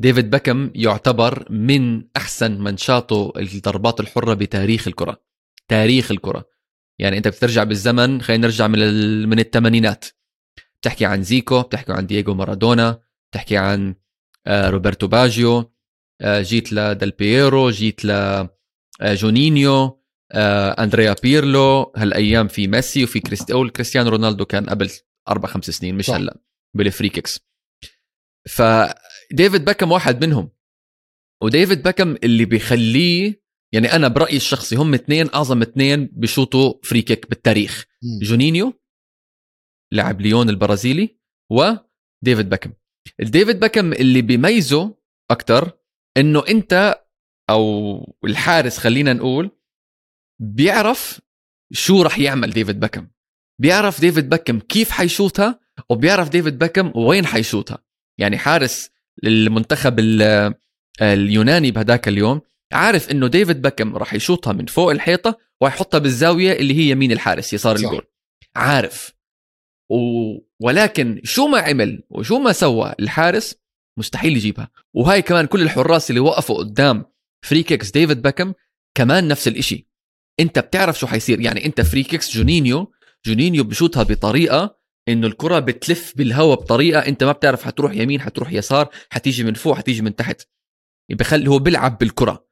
[0.00, 5.22] ديفيد بكم يعتبر من أحسن من شاطوا الضربات الحرة بتاريخ الكرة.
[5.68, 6.44] تاريخ الكرة.
[6.98, 8.78] يعني أنت بترجع بالزمن خلينا نرجع من
[9.28, 10.04] من الثمانينات.
[10.80, 13.00] بتحكي عن زيكو بتحكي عن دييغو مارادونا
[13.30, 13.94] بتحكي عن
[14.46, 15.72] آه، روبرتو باجيو
[16.20, 18.00] آه، جيت لدال بييرو جيت
[19.00, 20.00] لجونينيو
[20.34, 24.90] أندريا بيرلو هالأيام في ميسي وفي كريستيانو كريستيانو رونالدو كان قبل
[25.28, 26.14] أربع خمس سنين مش صح.
[26.14, 26.40] هلأ
[26.76, 27.40] بال free kicks
[28.48, 30.50] فديفيد بكم واحد منهم
[31.42, 33.40] وديفيد بكم اللي بيخليه
[33.72, 38.18] يعني أنا برأيي الشخصي هم اثنين أعظم اثنين بشوطوا free kick بالتاريخ مم.
[38.22, 38.80] جونينيو
[39.92, 41.16] لاعب ليون البرازيلي
[41.50, 42.72] وديفيد بكم
[43.20, 44.94] الديفيد بكم اللي بيميزه
[45.30, 45.70] أكثر
[46.16, 47.00] إنه أنت
[47.50, 49.50] أو الحارس خلينا نقول
[50.40, 51.20] بيعرف
[51.72, 53.06] شو رح يعمل ديفيد بكم
[53.60, 55.60] بيعرف ديفيد بكم كيف حيشوتها
[55.90, 57.78] وبيعرف ديفيد بكم وين حيشوتها
[58.18, 58.90] يعني حارس
[59.24, 60.54] المنتخب ال-
[61.02, 62.40] اليوناني بهداك اليوم
[62.72, 67.52] عارف إنه ديفيد بكم راح يشوطها من فوق الحيطة ويحطها بالزاوية اللي هي يمين الحارس
[67.52, 67.84] يسار صح.
[67.84, 68.06] الجول
[68.56, 69.12] عارف.
[70.60, 73.54] ولكن شو ما عمل وشو ما سوى الحارس
[73.98, 74.70] مستحيل يجيبها.
[74.94, 77.04] وهاي كمان كل الحراس اللي وقفوا قدام
[77.46, 78.52] free kicks ديفيد بكم
[78.94, 79.88] كمان نفس الإشي.
[80.40, 81.40] أنت بتعرف شو حيصير.
[81.40, 82.92] يعني أنت free kicks جونينيو
[83.26, 88.88] جونينيو بشوتها بطريقة إنه الكرة بتلف بالهواء بطريقة أنت ما بتعرف حتروح يمين حتروح يسار
[89.10, 90.42] حتيجي من فوق حتيجي من تحت.
[91.10, 92.48] بخلي هو بيلعب بالكرة.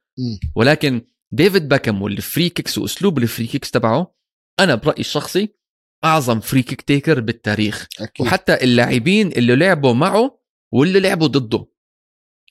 [0.55, 1.01] ولكن
[1.31, 4.15] ديفيد باكم وال free kicks وأسلوب ال free kicks تبعه
[4.59, 5.58] أنا برأيي الشخصي
[6.03, 7.87] أعظم free kick taker بالتاريخ.
[7.99, 8.25] أكيد.
[8.25, 10.39] وحتى اللاعبين اللي لعبوا معه
[10.71, 11.65] واللي لعبوا ضده.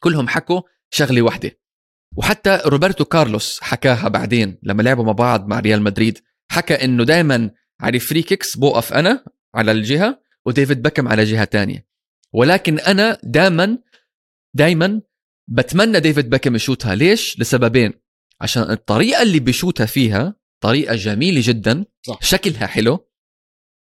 [0.00, 0.60] كلهم حكوا
[0.90, 1.58] شغلة واحدة.
[2.16, 6.18] وحتى روبرتو كارلوس حكاها بعدين لما لعبوا مع بعض مع ريال مدريد.
[6.50, 7.50] حكى إنه دائما
[7.80, 11.88] على ال free kicks بوقف أنا على الجهة وديفيد بكم على جهة تانية.
[12.32, 13.78] ولكن أنا دائما
[14.54, 15.00] دائما
[15.48, 16.94] بتمنى ديفيد بكم يشوتها.
[16.94, 17.92] ليش؟ لسببين.
[18.40, 21.84] عشان الطريقة اللي بيشوتها فيها طريقة جميلة جدا.
[22.06, 22.18] صح.
[22.22, 23.07] شكلها حلو.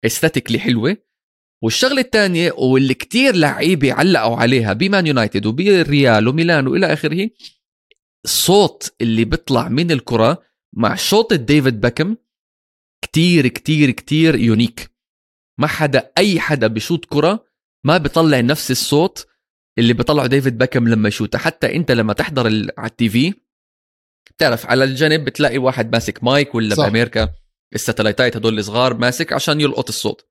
[0.05, 0.97] aesthetically حلوة.
[1.63, 7.31] والشغلة الثانية واللي كتير لعيبة علقوا عليها بمان يونايتد وبالريال وميلان وإلى آخره
[8.25, 10.43] الصوت اللي بيطلع من الكرة
[10.77, 12.17] مع شوط ديفيد بكم
[13.05, 14.91] كتير كتير كتير unique.
[15.59, 17.45] ما حدا أي حدا بشوت كرة
[17.85, 19.27] ما بيطلع نفس الصوت
[19.79, 23.35] اللي بيطلعه ديفيد بكم لما يشوتها حتى أنت لما تحضر على ال TV
[24.31, 26.85] بتعرف على الجنب بتلاقي واحد ماسك مايك ولا صح.
[26.87, 27.29] بأمريكا.
[27.75, 30.29] ال satellite ات هدول الصغار ماسك عشان يلقط الصوت.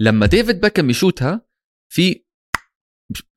[0.00, 1.46] لما ديفيد بكم يشوتها
[1.92, 2.24] في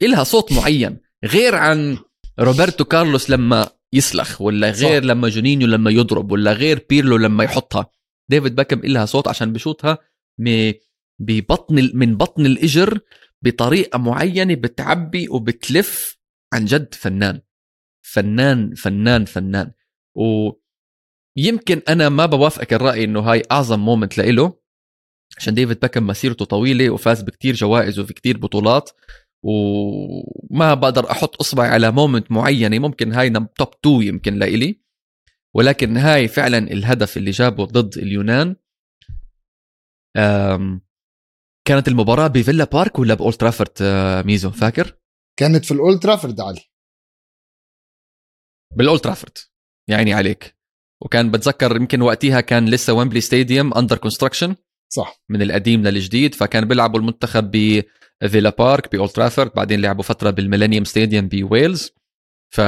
[0.02, 1.98] إلها صوت معين غير عن
[2.40, 5.08] روبرتو كارلوس لما يسلخ ولا غير صح.
[5.08, 7.92] لما جونينيو لما يضرب ولا غير بيرلو لما يحطها.
[8.30, 9.98] ديفيد بكم إلها صوت عشان بشوتها
[11.20, 13.00] ببطن من بطن الإجر
[13.42, 16.20] بطريقة معينة بتعبي وبتلف
[16.54, 17.42] عن جد فنان.
[18.02, 19.72] فنان فنان فنان.
[21.38, 24.62] ويمكن أنا ما بوافقك الرأي إنه هاي أعظم moment لإله
[25.38, 28.90] عشان ديفيد بكم مسيرته طويلة وفاز بكتير جوائز وفي كتير بطولات
[29.44, 34.82] وما بقدر أحط إصبعي على moment معينة ممكن هاي top 2 يمكن لإلي.
[35.56, 38.56] ولكن هاي فعلا الهدف اللي جابه ضد اليونان.
[41.68, 44.98] كانت المباراة بفيلا بارك ولا بأولد ترافورد آه، ميزو؟ فاكر؟
[45.40, 46.62] كانت في الأولد ترافورد علي.
[48.76, 49.38] بالأولد ترافورد.
[49.90, 50.61] يعني عليك.
[51.02, 54.56] وكان بتذكر يمكن وقتها كان لسه ويمبلي stadium under construction
[54.94, 55.22] صح.
[55.30, 60.84] من القديم للجديد فكان بيلعبوا المنتخب بفيلا بارك بأولد ترافورد بعدين لعبوا فترة بال Millennium
[60.84, 61.92] Stadium ب Wales
[62.54, 62.62] ف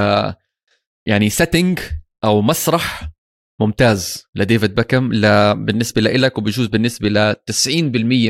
[1.08, 1.80] يعني setting
[2.24, 3.10] أو مسرح
[3.62, 5.22] ممتاز لديفيد بكم ل...
[5.56, 7.68] بالنسبة لك وبجوز بالنسبة ل 90%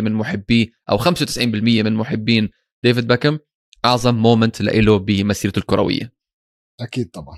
[0.02, 2.50] من محبي أو 95% من محبين
[2.84, 3.40] ديفيد بكم
[3.86, 6.14] أعظم مومنت له بمسيرته الكروية.
[6.82, 7.38] أكيد طبعا.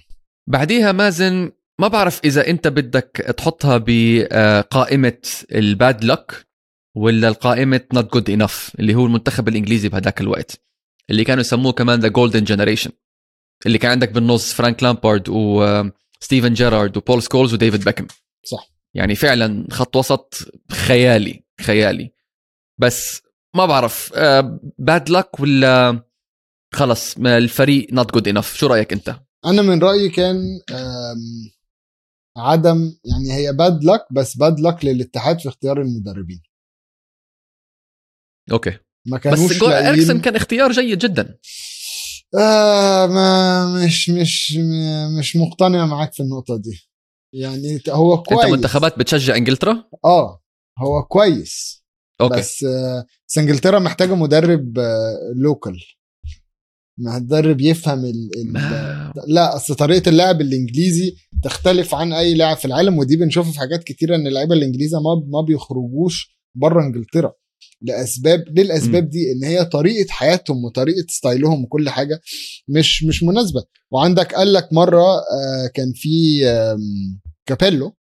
[0.50, 5.22] بعديها مازن ما بعرف إذا أنت بدك تحطها بقائمة
[5.52, 6.48] ال bad luck
[6.96, 10.62] ولا القائمة not good enough اللي هو المنتخب الإنجليزي بهداك الوقت
[11.10, 12.92] اللي كانوا يسموه كمان the golden generation
[13.66, 18.08] اللي كان عندك بالنص فرانك لامبارد وستيفن جيرارد وبول سكولز وديفيد بيكم
[18.44, 18.70] صح.
[18.94, 22.12] يعني فعلا خط وسط خيالي خيالي.
[22.78, 23.22] بس
[23.56, 24.14] ما بعرف
[24.80, 26.04] bad luck ولا
[26.74, 30.38] خلص الفريق not good enough شو رأيك أنت؟ أنا من رأيي كان
[32.38, 36.42] عدم يعني هي bad luck بس bad luck للاتحاد في اختيار المدربين.
[38.52, 38.78] okay.
[39.08, 41.38] ما بس كانوش جو- إريكسن كان اختيار جيد جدا.
[42.40, 44.58] آه ما مش مش
[45.20, 46.90] مش مقتنع معاك في النقطة دي.
[47.34, 48.44] يعني هو كويس.
[48.44, 50.42] انت منتخبات بتشجع إنجلترا؟ آه
[50.80, 51.84] هو كويس.
[52.22, 52.40] okay.
[52.40, 55.78] بس آه، بس إنجلترا محتاجة مدرب آه، local
[56.98, 58.30] مدرب يفهم ال...
[58.38, 58.54] ال...
[58.54, 59.14] ما...
[59.28, 63.84] لا أصل طريقة اللعب الإنجليزي تختلف عن أي لاعب في العالم ودي بنشوفها في حاجات
[63.84, 67.34] كتيرة إن اللعيبة الانجليزه ما ما بيخرجوش بره إنجلترا
[67.82, 72.20] لأسباب للأسباب دي إن هي طريقة حياتهم وطريقة style هم وكل حاجة
[72.68, 73.64] مش مش مناسبة.
[73.92, 77.96] وعندك قال لك مرة آه، كان في آم، كابيلو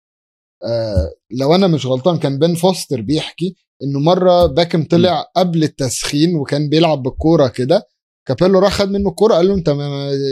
[0.65, 6.35] آه، لو أنا مش غلطان كان بن فوستر بيحكي إنه مرة باكم طلع قبل التسخين
[6.35, 7.87] وكان بيلعب بالكورة كده
[8.27, 9.67] كابيلو راح خد منه الكوره قال له أنت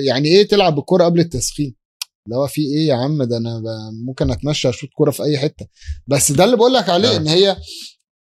[0.07, 1.76] يعني إيه تلعب بالكوره قبل التسخين؟
[2.28, 3.61] اللي هو في إيه يا عم؟ ده أنا
[4.07, 5.66] ممكن أتمشى أشوط كوره في أي حتة.
[6.07, 7.18] بس ده اللي بقول لك عليه آه.
[7.18, 7.57] إن هي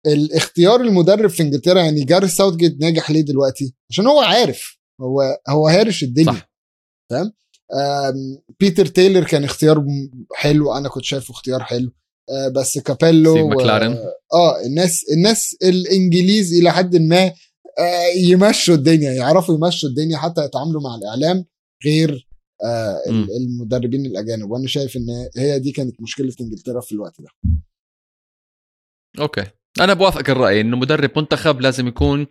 [0.07, 5.68] الاختيار المدرب في إنجلترا يعني جاري ساوثجيت ناجح ليه دلوقتي؟ عشان هو عارف هو هو
[5.68, 6.41] هارش الدنيا.
[7.11, 9.85] آم، بيتر تايلور كان اختيار
[10.35, 11.91] حلو أنا كنت شايفه اختيار حلو.
[12.30, 13.91] آه، بس كابيلو و- ماكلارن.
[14.34, 17.34] آه الناس الناس الإنجليز إلى حد ما آه،
[18.16, 21.45] يمشوا الدنيا يعرفوا يمشوا الدنيا حتى يتعاملوا مع الإعلام
[21.86, 22.28] غير
[22.64, 23.02] آه،.
[23.41, 24.52] المدربين الأجانب.
[24.52, 27.30] وأنا شايف إن هي دي كانت مشكلة إنجلترا في الوقت ده.
[29.20, 29.44] أوكي.
[29.80, 32.28] أنا بوافقك الرأي إنه مدرب منتخب لازم يكون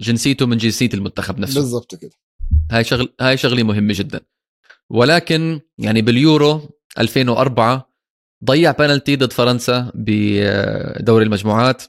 [0.00, 1.60] جنسيته من جنسية المنتخب نفسه.
[1.60, 2.12] بالظبط كده.
[2.70, 4.20] هاي شغل هاي شغلة مهمة جدا.
[4.90, 6.68] ولكن يعني باليورو
[6.98, 7.90] 2004
[8.44, 11.82] ضيع بنالتي ضد فرنسا بدوري المجموعات.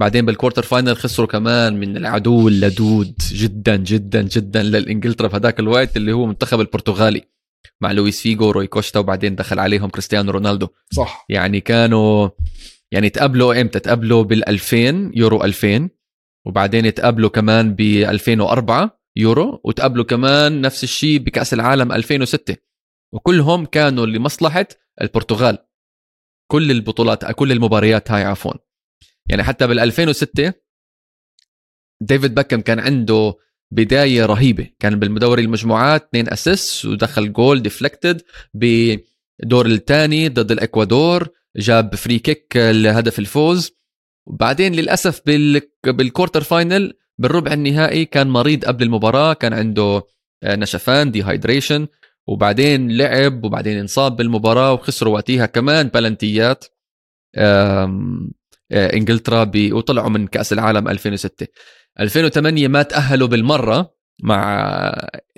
[0.00, 5.60] بعدين بال quarter final خسروا كمان من العدو اللدود جدا جدا جدا للإنجلترا في هذاك
[5.60, 7.22] الوقت اللي هو منتخب البرتغالي
[7.80, 10.68] مع لويس فيجو روي كوستا وبعدين دخل عليهم كريستيانو رونالدو.
[10.90, 11.26] صح.
[11.28, 12.28] يعني كانوا
[12.92, 15.88] يعني تقابلوا إمتى؟ تقابلوا بال 2000 يورو 2000
[16.46, 22.56] وبعدين تقابلوا كمان ب 2004 يورو وتقابلوا كمان نفس الشيء بكأس العالم 2006
[23.12, 24.66] وكلهم كانوا لمصلحة
[25.00, 25.58] البرتغال.
[26.50, 28.52] كل البطولات كل المباريات هاي عفوا.
[29.28, 30.52] يعني حتى بال 2006
[32.00, 33.34] ديفيد باكم كان عنده
[33.70, 34.70] بداية رهيبة.
[34.78, 38.22] كان بالدوري المجموعات اثنين اسيس ودخل goal deflected
[38.54, 43.72] بدور الثاني ضد الإكوادور جاب free kick لهدف الفوز.
[44.26, 50.02] وبعدين للأسف بال بال quarter final بالربع النهائي كان مريض قبل المباراة كان عنده
[50.42, 51.86] آه، نشفان dehydration
[52.26, 56.64] وبعدين لعب وبعدين انصاب بالمباراة وخسروا وقتها كمان بلنتيات
[58.72, 59.72] إنجلترا ب...
[59.72, 61.46] وطلعوا من كأس العالم 2006
[62.00, 64.70] 2008 ما تأهلوا بالمرة مع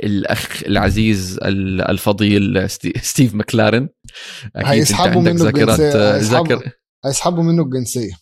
[0.05, 3.89] الأخ العزيز ال- الفضيل ستي- ستيف ماكلارن
[4.57, 6.49] هيسحبوا منه ذاكرات هيسحبوا.
[6.49, 6.71] ذاكر
[7.05, 8.13] هيسحبوا منه الجنسية.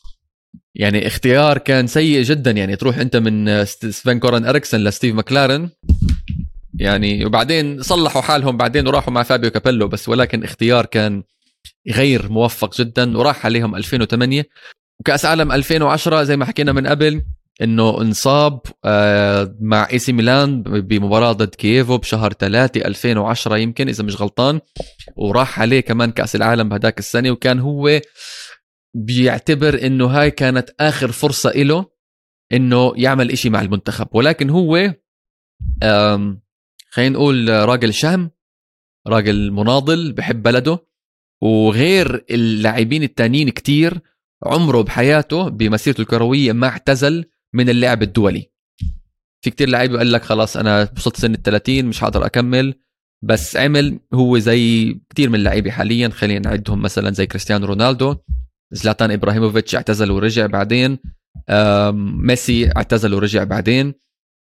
[0.74, 2.50] يعني اختيار كان سيء جدا.
[2.50, 5.70] يعني تروح أنت من ست- سفين جوران إريكسن لستيف ماكلارن
[6.78, 11.22] يعني وبعدين صلحوا حالهم بعدين وراحوا مع فابيو كابيلو بس ولكن اختيار كان
[11.90, 14.44] غير موفق جدا وراح عليهم 2008
[15.00, 17.22] وكاس عالم 2010 زي ما حكينا من قبل
[17.62, 24.04] إنه انصاب آه، مع إي سي ميلان بمباراة ضد كييفو بشهر 3 2010 يمكن إذا
[24.04, 24.60] مش غلطان.
[25.16, 28.00] وراح عليه كمان كأس العالم بهداك السنة وكان هو
[28.94, 31.86] بيعتبر إنه هاي كانت آخر فرصة له
[32.52, 34.08] إنه يعمل إشي مع المنتخب.
[34.12, 34.94] ولكن هو
[36.90, 38.30] خلينا نقول راجل شهم
[39.06, 40.86] راجل مناضل بحب بلده.
[41.42, 44.00] وغير اللاعبين التانيين كتير
[44.44, 48.50] عمره بحياته بمسيرته الكروية ما اعتزل من اللعب الدولي.
[49.44, 52.74] في كتير لعيبه قال لك خلاص أنا وصلت سن ال 30 مش حقدر أكمل.
[53.24, 58.16] بس عمل هو زي كتير من اللعيبة حاليا خلينا نعدهم مثلا زي كريستيانو رونالدو
[58.72, 60.98] زلاتان إبراهيموفيتش اعتزل ورجع بعدين
[62.16, 63.94] ميسي اعتزل ورجع بعدين.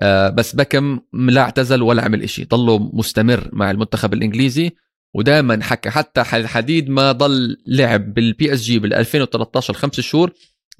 [0.02, 4.70] آه، بس بكم لا اعتزل ولا عمل إشي ضله مستمر مع المنتخب الإنجليزي.
[5.14, 5.90] ودائما حكى.
[5.90, 10.32] حتى حديت ما ضل لعب بال PSG بال 2013 خمس شهور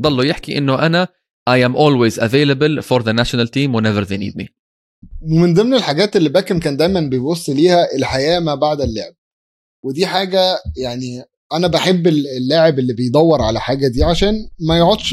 [0.02, 1.08] ضله يحكي إنه أنا
[1.50, 4.46] I am always available for the national team whenever they need me.
[5.22, 9.14] ومن ضمن الحاجات اللي باكم كان دايما بيبص ليها الحياة ما بعد اللعب.
[9.84, 15.08] ودي حاجة يعني أنا بحب اللاعب اللي بيدور على حاجة دي عشان ما يقعدش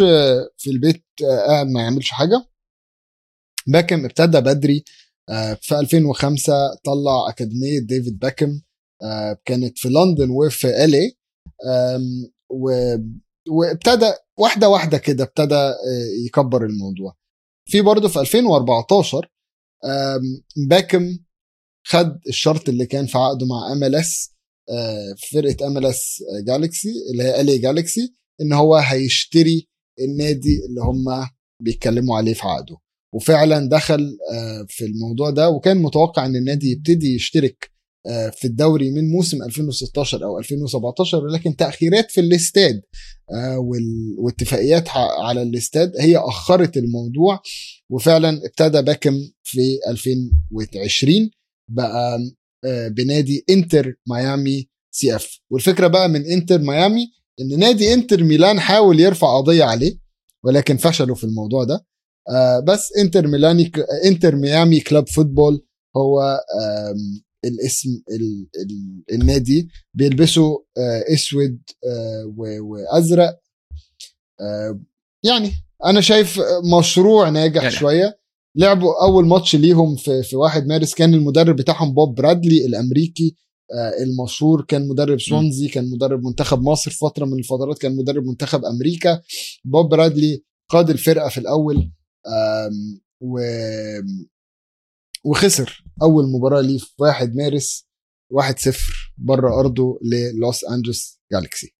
[0.57, 1.05] في البيت
[1.47, 2.45] قاعد ما يعملش حاجة.
[3.67, 4.83] باكم ابتدى بدري
[5.29, 6.53] آه، في 2005
[6.85, 8.47] طلع أكاديمية ديفيد باكم.
[8.49, 8.61] آه،
[9.45, 11.15] كانت في لندن وفي LA
[13.49, 15.75] وابتدى واحدة واحدة كده ابتدى آه،
[16.25, 17.15] يكبر الموضوع.
[17.69, 19.31] في برضه في 2014
[19.85, 21.17] آم، باكم
[21.87, 24.31] خد الشرط اللي كان في عقده مع ام ال اس
[25.31, 29.67] فرقة ام ال اس جالكسي اللي هي LA جالكسي إن هو هيشتري
[29.99, 31.29] النادي اللي هم
[31.61, 32.77] بيتكلموا عليه في عقده.
[33.13, 34.17] وفعلا دخل
[34.67, 37.71] في الموضوع ده وكان متوقع إن النادي يبتدي يشترك
[38.31, 42.81] في الدوري من موسم 2016 أو 2017 ولكن تأخيرات في الاستاد
[44.17, 44.89] واتفاقيات
[45.23, 47.39] على الاستاد هي أخرت الموضوع
[47.91, 49.13] وفعلا ابتدى باكم
[49.43, 51.29] في 2020
[51.71, 52.19] بقى
[52.89, 55.39] بنادي إنتر ميامي CF.
[55.51, 57.07] والفكرة بقى من إنتر ميامي
[57.41, 59.97] إن نادي إنتر ميلان حاول يرفع قضية عليه
[60.45, 61.85] ولكن فشلوا في الموضوع ده.
[62.29, 63.71] آه بس إنتر ميلاني
[64.05, 65.65] إنتر ميامي club فوتبول
[65.97, 66.39] هو
[67.45, 73.39] الاسم ال ال النادي بيلبسوا آه أسود آه وأزرق.
[74.41, 74.79] آه
[75.25, 75.51] يعني
[75.85, 76.39] أنا شايف
[76.79, 77.69] مشروع ناجح.
[77.69, 78.19] شوية.
[78.57, 80.93] لعبوا أول ماتش ليهم في في 1 مارس.
[80.93, 83.35] كان المدرب بتاعهم بوب برادلي الأمريكي.
[84.01, 89.21] المشهور كان مدرب سوانزي كان مدرب منتخب مصر فترة من الفترات كان مدرب منتخب أمريكا.
[89.65, 91.91] بوب برادلي قاد الفرقة في الأول.
[93.21, 93.39] و
[95.25, 95.83] وخسر.
[96.01, 97.87] أول مباراة ليه في 1 مارس
[98.33, 101.75] 1-0 بره أرضه للوس أنجلوس جالكسي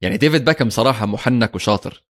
[0.00, 2.04] يعني ديفيد باكم صراحة محنك وشاطر.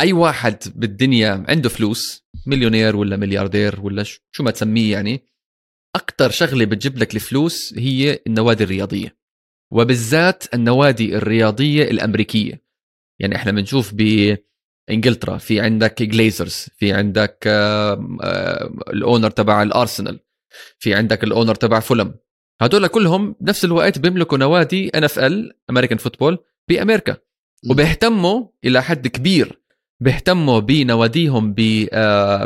[0.00, 5.28] أي واحد بالدنيا عنده فلوس مليونير ولا ملياردير ولا شو ما تسميه يعني
[5.96, 9.18] أكثر شغلة بتجيب لك الفلوس هي النوادي الرياضية
[9.72, 12.62] وبالذات النوادي الرياضية الأمريكية.
[13.20, 13.94] يعني إحنا بنشوف
[14.88, 17.38] بانجلترا في عندك جليزرز في عندك
[18.92, 20.20] ال owner تبع الأرسنال
[20.78, 22.14] في عندك ال owner تبع فولهام.
[22.62, 26.38] هدول كلهم بنفس الوقت بيملكوا نوادي NFL American football
[26.68, 27.16] بأمريكا.
[27.70, 29.62] وبيهتموا إلى حد كبير
[30.00, 31.54] بيهتموا بنواديهم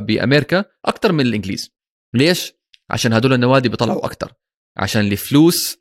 [0.01, 1.71] بأمريكا أكثر من الإنجليز.
[2.15, 2.53] ليش؟
[2.91, 4.33] عشان هدول النوادي بيطلعوا أكثر
[4.77, 5.79] عشان الفلوس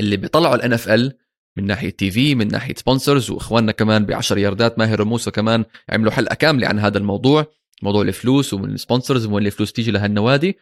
[0.00, 1.18] اللي بيطلعوا ال NFL
[1.56, 6.12] من ناحية TV من ناحية sponsors وإخواننا كمان ب 10 ياردات ماهر وموسى كمان عملوا
[6.12, 7.46] حلقة كاملة عن هذا الموضوع
[7.82, 10.56] موضوع الفلوس ومن ال sponsors وين الفلوس تيجي لهالنوادي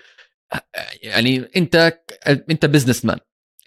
[1.03, 1.99] يعني أنت
[2.51, 3.19] أنت businessman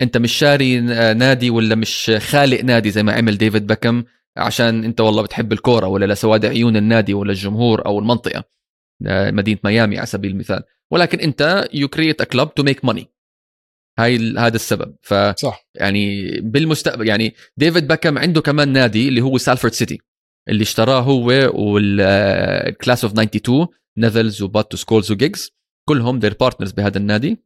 [0.02, 0.80] أنت مش شاري
[1.14, 4.04] نادي ولا مش خالق نادي زي ما عمل ديفيد باكم
[4.38, 8.44] عشان أنت والله بتحب الكورة ولا لسواد عيون النادي ولا الجمهور أو المنطقة.
[9.08, 10.64] مدينة ميامي على سبيل المثال.
[10.92, 13.08] ولكن أنت you create a club to make money
[14.00, 14.96] هاي هذا السبب.
[15.02, 15.68] ف صح.
[15.76, 20.00] يعني بالمستقبل يعني ديفيد باكم عنده كمان نادي اللي هو سالفورد سيتي
[20.50, 23.68] اللي اشتراه هو وال class of 92
[23.98, 25.52] نيفلز وبات وسكولز وجيجز.
[25.90, 27.38] كلهم their partners بهذا النادي.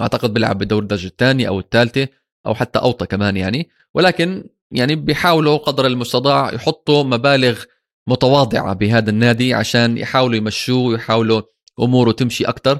[0.00, 2.08] أعتقد بيلعب بدور الدرجة الثانية أو الثالثة
[2.46, 3.68] أو حتى أوطى كمان يعني.
[3.94, 7.64] ولكن يعني بيحاولوا قدر المستطاع يحطوا مبالغ
[8.08, 11.42] متواضعة بهذا النادي عشان يحاولوا يمشوه ويحاولوا
[11.80, 12.78] أموره تمشي أكثر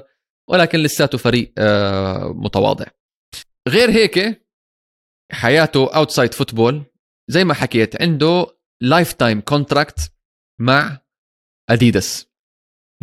[0.51, 2.85] ولكن لساته فريق آه، متواضع.
[3.67, 4.45] غير هيك
[5.31, 6.83] حياته outside football
[7.27, 8.47] زي ما حكيت عنده
[8.81, 10.13] lifetime contract
[10.59, 11.01] مع
[11.69, 12.27] اديداس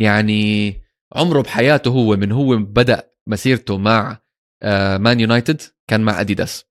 [0.01, 0.73] يعني
[1.15, 4.21] عمره بحياته هو من هو بدأ مسيرته مع
[4.99, 6.65] مان آه، يونايتد كان مع اديداس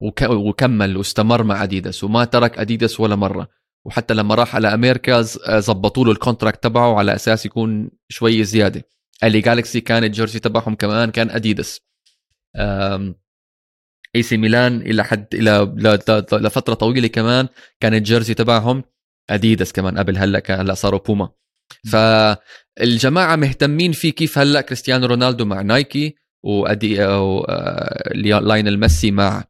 [0.00, 3.48] وكمل واستمر مع اديداس وما ترك اديداس ولا مرة.
[3.86, 5.22] وحتى لما راح على أمريكا
[5.58, 8.84] زبطوا له ال contract تبعه على أساس يكون شوي زيادة.
[9.24, 11.80] ال ايه جالكسي كان ال jersey تبعهم كمان كان اديداس
[14.16, 15.74] اي سي ميلان إلى حد إلى
[16.32, 17.48] لفترة طويلة كمان
[17.80, 18.84] كان ال jersey تبعهم
[19.30, 21.30] اديداس كمان قبل هلأ هلأ صاروا بوما
[21.92, 29.44] فالجماعه مهتمين في كيف هلأ كريستيانو رونالدو مع نايكي وادي آه، لاينل ميسي مع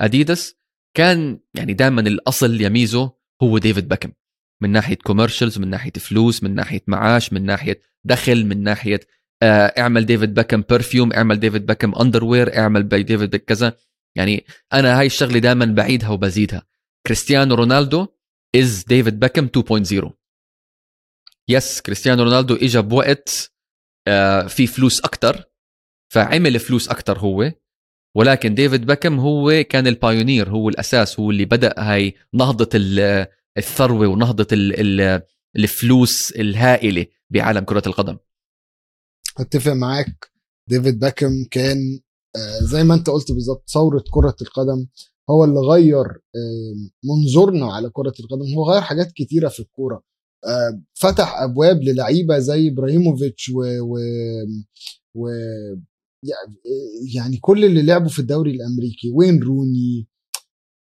[0.00, 0.54] اديداس
[0.96, 4.12] كان يعني دائما الأصل يميزه هو ديفيد بكم
[4.62, 9.00] من ناحية commercials من ناحية فلوس من ناحية معاش من ناحية دخل من ناحية
[9.42, 13.76] اعمل ديفيد بكم perfume اعمل ديفيد بكم underwear اعمل by ديفيد كذا.
[14.16, 16.62] يعني أنا هاي الشغلة دائما بعيدها وبزيدها.
[17.06, 18.06] كريستيانو رونالدو
[18.56, 20.10] is ديفيد بكم 2.0
[21.48, 23.52] yes كريستيانو رونالدو اجى بوقت
[24.08, 25.44] آه، في فلوس أكثر
[26.12, 27.52] فعمل فلوس أكثر هو.
[28.16, 32.68] ولكن ديفيد بكم هو كان ال pioneer هو الأساس هو اللي بدأ هاي نهضة
[33.58, 34.46] الثروة ونهضة
[35.56, 38.16] الفلوس الهائلة بعالم كرة القدم.
[39.40, 40.26] أتفق معاك.
[40.68, 42.00] ديفيد باكم كان
[42.36, 44.86] آه، زي ما أنت قلت بالظبط ثورة كرة القدم
[45.30, 46.04] هو اللي غير
[47.04, 48.54] منظورنا على كرة القدم.
[48.56, 50.02] هو غير حاجات كتيرة في الكورة.
[50.44, 53.98] آه، فتح أبواب للعيبة زي إبراهيموفيتش و, و,
[55.14, 55.28] و
[57.14, 59.10] يعني كل اللي لعبوا في الدوري الأمريكي.
[59.14, 60.08] وين روني.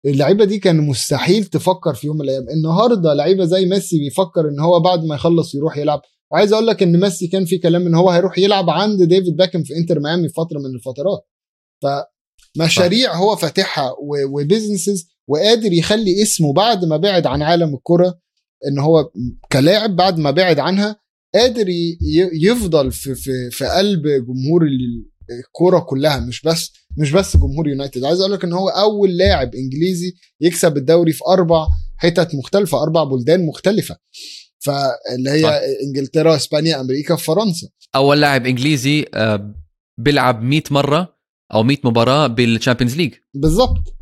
[0.05, 2.49] اللعيبة دي كان مستحيل تفكر في يوم من الأيام.
[2.49, 6.01] النهارده لعيبة زي ميسي بيفكر إن هو بعد ما يخلص يروح يلعب.
[6.31, 9.63] وعايز أقول لك ان ميسي كان في كلام ان هو هيروح يلعب عند ديفيد باكم
[9.63, 11.27] في انتر ميامي فترة من الفترات.
[12.57, 13.95] فمشاريع هو فاتحها
[14.33, 18.19] و businesses وقادر يخلي اسمه بعد ما بعد عن عالم الكرة
[18.67, 19.11] ان هو
[19.51, 20.95] كلاعب بعد ما بعد عنها
[21.35, 21.65] قادر
[22.33, 25.05] يفضل في في في قلب جمهور ال-
[25.39, 28.03] الكوره كلها مش بس مش بس جمهور يونايتد.
[28.03, 31.67] عايز أقول لك ان هو اول لاعب انجليزي يكسب الدوري في أربع
[31.97, 33.97] حتت مختلفة أربع بلدان مختلفة.
[34.59, 35.59] فاللي هي صح.
[35.87, 37.67] إنجلترا إسبانيا أمريكا فرنسا.
[37.95, 39.55] أول لاعب إنجليزي آه،
[39.99, 41.17] بيلعب 100 مرة
[41.53, 43.93] أو 100 مباراة بالشامبيونز ليج بالظبط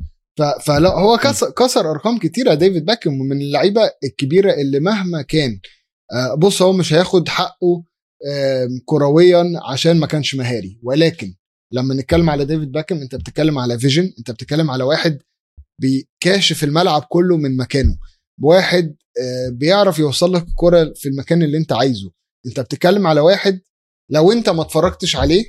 [0.66, 2.54] فلا هو كسر, كسر أرقام كتيرة.
[2.54, 5.60] ديفيد باكم ومن اللعيبة الكبيرة اللي مهما كان.
[6.14, 7.84] آه، بص هو مش هياخد حقه
[8.86, 10.80] كرويا عشان ما كانش مهاري.
[10.84, 11.36] ولكن
[11.74, 15.20] لما نتكلم على ديفيد باكم أنت بتتكلم على vision أنت بتتكلم على واحد
[15.82, 17.98] بيكاشف الملعب كله من مكانه.
[18.42, 22.12] واحد آه، بيعرف يوصل لك الكرة في المكان اللي انت عايزه.
[22.46, 23.62] انت بتتكلم على واحد
[24.12, 25.46] لو انت ما اتفرجتش عليه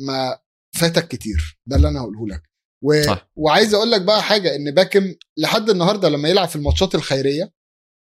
[0.00, 0.38] ما
[0.76, 1.58] فاتك كتير.
[1.66, 2.42] ده اللي أنا هقوله لك.
[2.84, 3.02] و...
[3.02, 3.30] صح.
[3.36, 7.52] وعايز أقول لك بقى حاجة ان باكم لحد النهارده لما يلعب في الماتشات الخيرية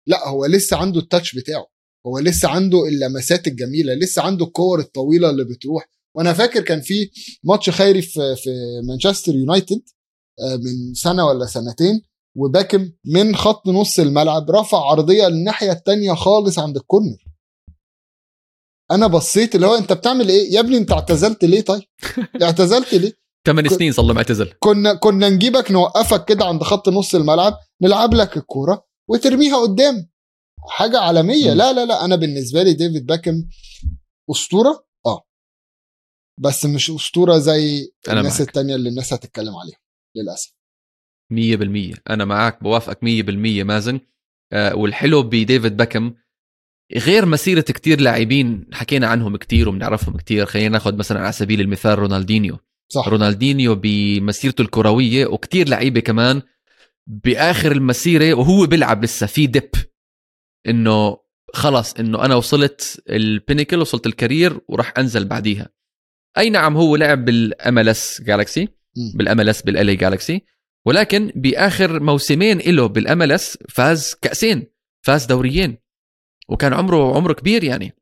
[0.09, 1.67] لا هو لسه عنده التاتش بتاعه.
[2.07, 5.89] هو لسه عنده اللمسات الجميلة لسه عنده الكور الطويلة اللي بتروح.
[6.17, 7.11] وأنا فاكر كان في
[7.45, 8.51] ماتش خيري في في
[8.89, 9.83] مانشستر يونايتد
[10.41, 12.03] آه، من سنة ولا سنتين.
[12.37, 17.25] وباكم من خط نص الملعب رفع عرضية للناحية التانية خالص عند الكورنر.
[18.91, 21.83] أنا بصيت اللي هو أنت بتعمل إيه؟ يا ابني أنت اعتزلت ليه طيب؟
[22.43, 23.13] اعتزلت ليه؟
[23.47, 28.15] ثمان كنت- سنين صار معتزل كنا كنا نجيبك نوقفك كده عند خط نص الملعب نلعب
[28.15, 30.09] لك الكورة وترميها قدام.
[30.69, 31.51] حاجة عالمية.
[31.51, 31.57] مم.
[31.59, 33.45] لا لا لا أنا بالنسبة لي ديفيد باكم
[34.31, 34.85] أسطورة.
[35.07, 35.23] آه.
[36.41, 38.49] بس مش أسطورة زي الناس معك.
[38.49, 39.79] التانية اللي الناس هتتكلم عليها
[40.17, 40.53] للأسف.
[41.31, 44.01] 100% أنا معك بوافقك 100% مازن.
[44.53, 46.15] آه، والحلو بديفيد باكم
[46.97, 50.47] غير مسيرة كتير لاعبين حكينا عنهم كتير وبنعرفهم كتير.
[50.47, 52.59] خلينا ناخذ مثلا على سبيل المثال رونالدينيو.
[52.89, 53.09] صح.
[53.09, 56.43] رونالدينيو بمسيرته الكروية وكتير لعيبة كمان
[57.07, 59.71] بآخر المسيرة وهو بيلعب لسه في dip
[60.69, 61.19] إنه
[61.55, 65.69] خلص إنه أنا وصلت ال pinnacle وصلت ال career وراح أنزل بعديها.
[66.39, 68.69] أي نعم هو لعب بالام ال اس جالكسي.
[69.15, 70.43] بالام ال اس بال ال ايه جالكسي
[70.87, 74.67] ولكن بآخر موسمين له بالام ال اس فاز كأسين
[75.07, 75.79] فاز دوريين
[76.49, 77.95] وكان عمره عمره كبير يعني.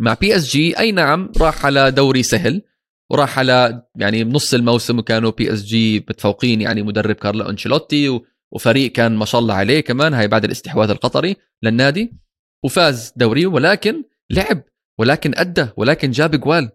[0.00, 2.62] مع بي اس جي أي نعم راح على دوري سهل
[3.10, 8.20] وراح على يعني بنص الموسم وكانوا بي اس جي متفوقين يعني مدرب كارلو أنشيلوتي
[8.52, 12.12] وفريق كان ما شاء الله عليه كمان هاي بعد الاستحواذ القطري للنادي
[12.64, 14.62] وفاز دوري ولكن لعب
[14.98, 16.70] ولكن أدى ولكن جاب جوال.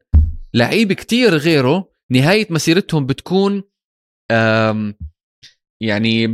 [0.54, 3.64] لعيب كتير غيره نهاية مسيرتهم بتكون
[5.82, 6.26] يعني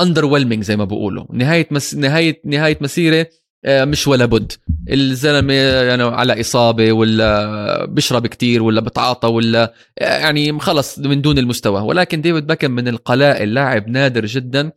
[0.00, 1.24] under زي ما بقولوا.
[1.32, 3.26] نهاية مس نهاية نهاية مسيرة
[3.64, 4.52] آه، مش ولا بد.
[4.90, 11.80] الزلمة يعني على إصابة ولا بيشرب كتير ولا بتعاطى ولا يعني خلص من دون المستوى.
[11.80, 14.72] ولكن ديفيد باكم من القلائل لاعب نادر جدا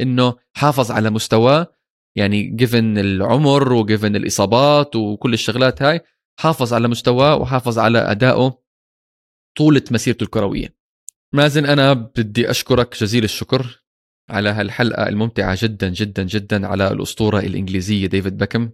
[0.00, 1.66] إنه حافظ على مستواه.
[2.16, 6.00] يعني given العمر و given الإصابات وكل الشغلات هاي
[6.40, 8.58] حافظ على مستواه وحافظ على أدائه
[9.56, 10.83] طولة مسيرته الكروية.
[11.34, 13.84] مازن أنا بدي أشكرك جزيل الشكر
[14.30, 18.70] على هالحلقة الممتعة جدا جدا جدا على الأسطورة الإنجليزية ديفيد بيكم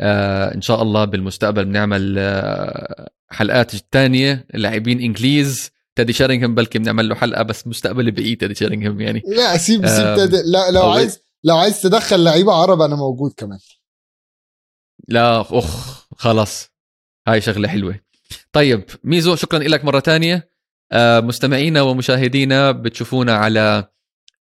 [0.00, 5.70] آه إن شاء الله بالمستقبل بنعمل آه حلقات تانية لاعبين إنجليز.
[5.96, 9.22] تادي شيرينغهام بلكي بنعمل له حلقة بس مستقبل بعيد تادي شيرينغهام يعني.
[9.26, 10.34] لا سيب سيب آم، تد...
[10.34, 13.58] لا لو عايز لو عايز تدخل لعيبة عرب أنا موجود كمان.
[15.08, 16.70] لا أخ خلاص.
[17.28, 18.00] هاي شغلة حلوة.
[18.52, 20.34] طيب ميزو شكرا لك مرة تانية.
[20.34, 20.55] آه،
[20.92, 23.88] آه، مستمعينا ومشاهدينا بتشوفونا على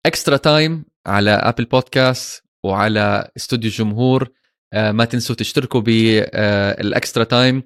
[0.06, 4.30] اكسترا تايم على ابل بودكاست وعلى استوديو الجمهور.
[4.74, 7.64] آه، ما تنسوا تشتركوا بالاكسترا آه، تايم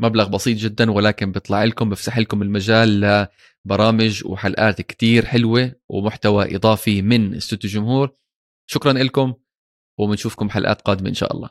[0.00, 3.00] مبلغ بسيط جدا ولكن بيطلع لكم بفسح لكم المجال
[3.66, 8.10] لبرامج وحلقات كتير حلوة ومحتوى إضافي من استوديو الجمهور.
[8.66, 9.34] شكرا لكم
[9.98, 11.50] وبنشوفكم حلقات قادمة إن شاء الله.